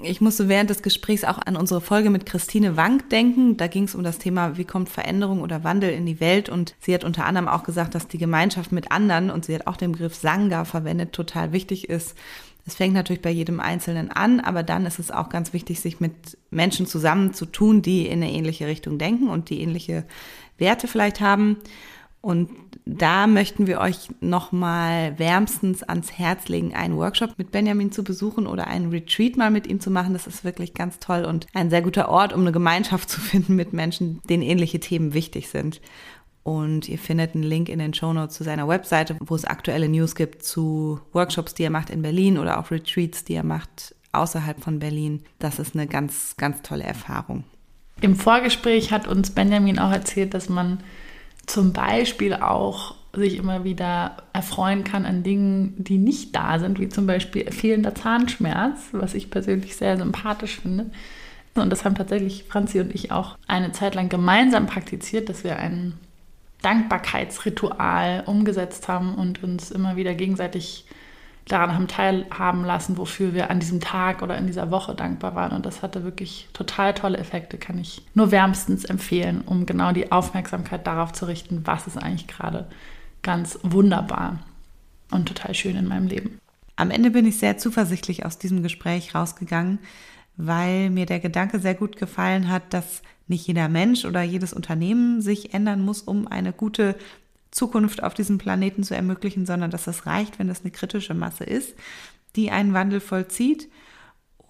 Ich 0.00 0.20
musste 0.20 0.48
während 0.48 0.70
des 0.70 0.82
Gesprächs 0.82 1.24
auch 1.24 1.38
an 1.44 1.56
unsere 1.56 1.80
Folge 1.80 2.08
mit 2.10 2.24
Christine 2.24 2.76
Wank 2.76 3.10
denken. 3.10 3.56
Da 3.56 3.66
ging 3.66 3.82
es 3.82 3.96
um 3.96 4.04
das 4.04 4.18
Thema, 4.18 4.56
wie 4.56 4.64
kommt 4.64 4.88
Veränderung 4.88 5.40
oder 5.42 5.64
Wandel 5.64 5.90
in 5.90 6.06
die 6.06 6.20
Welt? 6.20 6.48
Und 6.48 6.76
sie 6.78 6.94
hat 6.94 7.02
unter 7.02 7.26
anderem 7.26 7.48
auch 7.48 7.64
gesagt, 7.64 7.96
dass 7.96 8.06
die 8.06 8.18
Gemeinschaft 8.18 8.70
mit 8.70 8.92
anderen, 8.92 9.30
und 9.30 9.44
sie 9.44 9.54
hat 9.56 9.66
auch 9.66 9.76
den 9.76 9.92
Begriff 9.92 10.14
Sangha 10.14 10.64
verwendet, 10.64 11.12
total 11.12 11.52
wichtig 11.52 11.88
ist. 11.88 12.16
Es 12.68 12.74
fängt 12.74 12.92
natürlich 12.92 13.22
bei 13.22 13.30
jedem 13.30 13.60
Einzelnen 13.60 14.10
an, 14.10 14.40
aber 14.40 14.62
dann 14.62 14.84
ist 14.84 14.98
es 14.98 15.10
auch 15.10 15.30
ganz 15.30 15.54
wichtig, 15.54 15.80
sich 15.80 16.00
mit 16.00 16.36
Menschen 16.50 16.84
zusammenzutun, 16.86 17.80
die 17.80 18.06
in 18.06 18.22
eine 18.22 18.30
ähnliche 18.30 18.66
Richtung 18.66 18.98
denken 18.98 19.30
und 19.30 19.48
die 19.48 19.62
ähnliche 19.62 20.04
Werte 20.58 20.86
vielleicht 20.86 21.22
haben. 21.22 21.56
Und 22.20 22.50
da 22.84 23.26
möchten 23.26 23.66
wir 23.66 23.80
euch 23.80 24.10
nochmal 24.20 25.18
wärmstens 25.18 25.82
ans 25.82 26.12
Herz 26.12 26.48
legen, 26.48 26.74
einen 26.74 26.98
Workshop 26.98 27.38
mit 27.38 27.52
Benjamin 27.52 27.90
zu 27.90 28.04
besuchen 28.04 28.46
oder 28.46 28.66
einen 28.66 28.90
Retreat 28.90 29.38
mal 29.38 29.50
mit 29.50 29.66
ihm 29.66 29.80
zu 29.80 29.90
machen. 29.90 30.12
Das 30.12 30.26
ist 30.26 30.44
wirklich 30.44 30.74
ganz 30.74 30.98
toll 30.98 31.24
und 31.24 31.46
ein 31.54 31.70
sehr 31.70 31.80
guter 31.80 32.10
Ort, 32.10 32.34
um 32.34 32.42
eine 32.42 32.52
Gemeinschaft 32.52 33.08
zu 33.08 33.18
finden 33.18 33.56
mit 33.56 33.72
Menschen, 33.72 34.20
denen 34.28 34.42
ähnliche 34.42 34.78
Themen 34.78 35.14
wichtig 35.14 35.48
sind. 35.48 35.80
Und 36.48 36.88
ihr 36.88 36.98
findet 36.98 37.34
einen 37.34 37.44
Link 37.44 37.68
in 37.68 37.78
den 37.78 37.92
Show 37.92 38.10
Notes 38.10 38.34
zu 38.34 38.42
seiner 38.42 38.66
Webseite, 38.66 39.18
wo 39.20 39.34
es 39.34 39.44
aktuelle 39.44 39.86
News 39.86 40.14
gibt 40.14 40.42
zu 40.42 40.98
Workshops, 41.12 41.52
die 41.52 41.62
er 41.62 41.68
macht 41.68 41.90
in 41.90 42.00
Berlin 42.00 42.38
oder 42.38 42.58
auch 42.58 42.70
Retreats, 42.70 43.22
die 43.22 43.34
er 43.34 43.44
macht 43.44 43.94
außerhalb 44.12 44.58
von 44.58 44.78
Berlin. 44.78 45.22
Das 45.38 45.58
ist 45.58 45.74
eine 45.74 45.86
ganz, 45.86 46.38
ganz 46.38 46.62
tolle 46.62 46.84
Erfahrung. 46.84 47.44
Im 48.00 48.16
Vorgespräch 48.16 48.92
hat 48.92 49.06
uns 49.06 49.28
Benjamin 49.32 49.78
auch 49.78 49.92
erzählt, 49.92 50.32
dass 50.32 50.48
man 50.48 50.82
zum 51.44 51.74
Beispiel 51.74 52.32
auch 52.32 52.94
sich 53.12 53.36
immer 53.36 53.64
wieder 53.64 54.16
erfreuen 54.32 54.84
kann 54.84 55.04
an 55.04 55.22
Dingen, 55.22 55.74
die 55.76 55.98
nicht 55.98 56.34
da 56.34 56.58
sind, 56.58 56.80
wie 56.80 56.88
zum 56.88 57.06
Beispiel 57.06 57.52
fehlender 57.52 57.94
Zahnschmerz, 57.94 58.88
was 58.92 59.12
ich 59.12 59.30
persönlich 59.30 59.76
sehr 59.76 59.98
sympathisch 59.98 60.60
finde. 60.60 60.86
Und 61.56 61.68
das 61.68 61.84
haben 61.84 61.94
tatsächlich 61.94 62.44
Franzi 62.48 62.80
und 62.80 62.94
ich 62.94 63.12
auch 63.12 63.36
eine 63.46 63.72
Zeit 63.72 63.94
lang 63.94 64.08
gemeinsam 64.08 64.64
praktiziert, 64.64 65.28
dass 65.28 65.44
wir 65.44 65.58
ein 65.58 65.92
Dankbarkeitsritual 66.62 68.24
umgesetzt 68.26 68.88
haben 68.88 69.14
und 69.14 69.42
uns 69.42 69.70
immer 69.70 69.96
wieder 69.96 70.14
gegenseitig 70.14 70.86
daran 71.46 71.74
haben 71.74 71.88
teilhaben 71.88 72.64
lassen, 72.64 72.98
wofür 72.98 73.32
wir 73.32 73.50
an 73.50 73.58
diesem 73.58 73.80
Tag 73.80 74.22
oder 74.22 74.36
in 74.36 74.46
dieser 74.46 74.70
Woche 74.70 74.94
dankbar 74.94 75.34
waren. 75.34 75.52
Und 75.52 75.64
das 75.66 75.82
hatte 75.82 76.04
wirklich 76.04 76.48
total 76.52 76.94
tolle 76.94 77.18
Effekte, 77.18 77.58
kann 77.58 77.78
ich 77.78 78.02
nur 78.14 78.30
wärmstens 78.30 78.84
empfehlen, 78.84 79.42
um 79.46 79.66
genau 79.66 79.92
die 79.92 80.12
Aufmerksamkeit 80.12 80.86
darauf 80.86 81.12
zu 81.12 81.26
richten, 81.26 81.66
was 81.66 81.86
ist 81.86 81.96
eigentlich 81.96 82.26
gerade 82.26 82.68
ganz 83.22 83.58
wunderbar 83.62 84.38
und 85.10 85.26
total 85.26 85.54
schön 85.54 85.76
in 85.76 85.88
meinem 85.88 86.06
Leben. 86.06 86.38
Am 86.76 86.90
Ende 86.90 87.10
bin 87.10 87.26
ich 87.26 87.38
sehr 87.38 87.58
zuversichtlich 87.58 88.24
aus 88.24 88.38
diesem 88.38 88.62
Gespräch 88.62 89.14
rausgegangen, 89.14 89.80
weil 90.36 90.90
mir 90.90 91.06
der 91.06 91.18
Gedanke 91.18 91.58
sehr 91.58 91.74
gut 91.74 91.96
gefallen 91.96 92.48
hat, 92.48 92.72
dass 92.72 93.02
nicht 93.28 93.46
jeder 93.46 93.68
Mensch 93.68 94.04
oder 94.04 94.22
jedes 94.22 94.52
Unternehmen 94.52 95.20
sich 95.20 95.54
ändern 95.54 95.82
muss, 95.82 96.02
um 96.02 96.26
eine 96.26 96.52
gute 96.52 96.96
Zukunft 97.50 98.02
auf 98.02 98.14
diesem 98.14 98.38
Planeten 98.38 98.82
zu 98.82 98.94
ermöglichen, 98.94 99.46
sondern 99.46 99.70
dass 99.70 99.86
es 99.86 100.06
reicht, 100.06 100.38
wenn 100.38 100.48
es 100.48 100.62
eine 100.62 100.70
kritische 100.70 101.14
Masse 101.14 101.44
ist, 101.44 101.74
die 102.36 102.50
einen 102.50 102.74
Wandel 102.74 103.00
vollzieht 103.00 103.68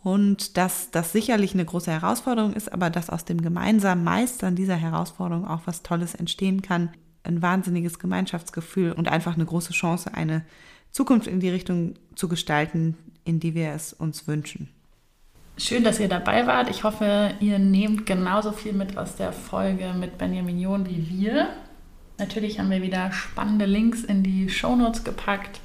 und 0.03 0.57
dass 0.57 0.91
das 0.91 1.12
sicherlich 1.12 1.55
eine 1.55 1.64
große 1.64 1.91
Herausforderung 1.91 2.55
ist, 2.55 2.72
aber 2.72 2.91
dass 2.91 3.11
aus 3.11 3.24
dem 3.24 3.41
gemeinsamen 3.41 4.05
Meistern 4.05 4.57
dieser 4.57 4.76
Herausforderung 4.76 5.47
auch 5.47 5.62
was 5.66 5.83
Tolles 5.83 6.14
entstehen 6.14 6.62
kann, 6.62 6.91
ein 7.24 7.43
wahnsinniges 7.43 7.99
Gemeinschaftsgefühl 7.99 8.93
und 8.93 9.09
einfach 9.09 9.35
eine 9.35 9.45
große 9.45 9.72
Chance, 9.72 10.14
eine 10.14 10.45
Zukunft 10.91 11.26
in 11.26 11.41
die 11.41 11.51
Richtung 11.51 11.95
zu 12.14 12.29
gestalten, 12.29 12.97
in 13.24 13.41
die 13.41 13.55
wir 13.55 13.72
es 13.72 13.93
uns 13.93 14.26
wünschen. 14.26 14.68
Schön, 15.61 15.82
dass 15.82 15.98
ihr 15.98 16.09
dabei 16.09 16.46
wart. 16.46 16.70
Ich 16.70 16.84
hoffe, 16.84 17.34
ihr 17.40 17.59
nehmt 17.59 18.06
genauso 18.06 18.52
viel 18.52 18.72
mit 18.72 18.96
aus 18.96 19.16
der 19.16 19.32
Folge 19.32 19.92
mit 19.92 20.16
Benjamin 20.16 20.61
John 20.61 20.88
wie 20.88 21.09
wir. 21.11 21.48
Natürlich 22.16 22.61
haben 22.61 22.70
wir 22.70 22.80
wieder 22.80 23.11
spannende 23.11 23.66
Links 23.66 24.04
in 24.04 24.22
die 24.22 24.48
Show 24.50 24.76
Notes 24.76 25.02
gepackt, 25.02 25.59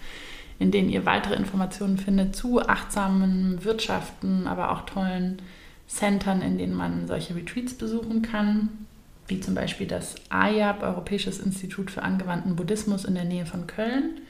in 0.58 0.72
denen 0.72 0.90
ihr 0.90 1.06
weitere 1.06 1.36
Informationen 1.36 2.00
findet 2.00 2.36
zu 2.36 2.60
achtsamen 2.60 3.64
Wirtschaften, 3.64 4.48
aber 4.48 4.72
auch 4.72 4.88
tollen 4.88 5.44
Centern, 5.86 6.42
in 6.42 6.58
denen 6.58 6.74
man 6.74 7.06
solche 7.06 7.36
Retreats 7.36 7.76
besuchen 7.76 8.24
kann, 8.24 8.70
wie 9.28 9.42
zum 9.42 9.54
Beispiel 9.54 9.86
das 9.86 10.16
AYAB, 10.30 10.82
Europäisches 10.82 11.38
Institut 11.38 11.92
für 11.92 12.02
angewandten 12.02 12.56
Buddhismus 12.56 13.06
in 13.06 13.14
der 13.14 13.26
Nähe 13.26 13.46
von 13.46 13.68
Köln. 13.68 14.22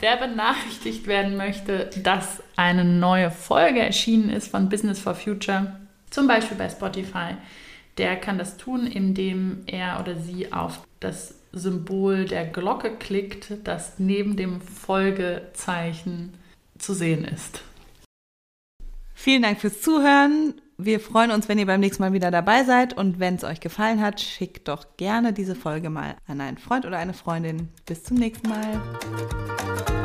Wer 0.00 0.16
benachrichtigt 0.16 1.06
werden 1.06 1.36
möchte, 1.36 1.90
dass 2.02 2.42
eine 2.56 2.84
neue 2.84 3.30
Folge 3.30 3.80
erschienen 3.80 4.30
ist 4.30 4.48
von 4.48 4.68
Business 4.68 4.98
for 4.98 5.14
Future, 5.14 5.80
zum 6.10 6.26
Beispiel 6.26 6.56
bei 6.56 6.68
Spotify, 6.68 7.36
der 7.98 8.16
kann 8.16 8.38
das 8.38 8.56
tun, 8.56 8.86
indem 8.86 9.62
er 9.66 10.00
oder 10.00 10.16
sie 10.16 10.52
auf 10.52 10.80
das 11.00 11.34
Symbol 11.52 12.26
der 12.26 12.46
Glocke 12.46 12.96
klickt, 12.96 13.52
das 13.64 13.98
neben 13.98 14.36
dem 14.36 14.60
Folgezeichen 14.60 16.34
zu 16.78 16.92
sehen 16.92 17.24
ist. 17.24 17.62
Vielen 19.14 19.42
Dank 19.42 19.60
fürs 19.60 19.80
Zuhören. 19.80 20.54
Wir 20.78 21.00
freuen 21.00 21.30
uns, 21.30 21.48
wenn 21.48 21.58
ihr 21.58 21.64
beim 21.64 21.80
nächsten 21.80 22.02
Mal 22.02 22.12
wieder 22.12 22.30
dabei 22.30 22.64
seid. 22.64 22.92
Und 22.92 23.18
wenn 23.18 23.36
es 23.36 23.44
euch 23.44 23.60
gefallen 23.60 24.02
hat, 24.02 24.20
schickt 24.20 24.68
doch 24.68 24.84
gerne 24.98 25.32
diese 25.32 25.54
Folge 25.54 25.88
mal 25.88 26.16
an 26.26 26.40
einen 26.40 26.58
Freund 26.58 26.84
oder 26.84 26.98
eine 26.98 27.14
Freundin. 27.14 27.70
Bis 27.86 28.04
zum 28.04 28.18
nächsten 28.18 28.48
Mal. 28.48 29.95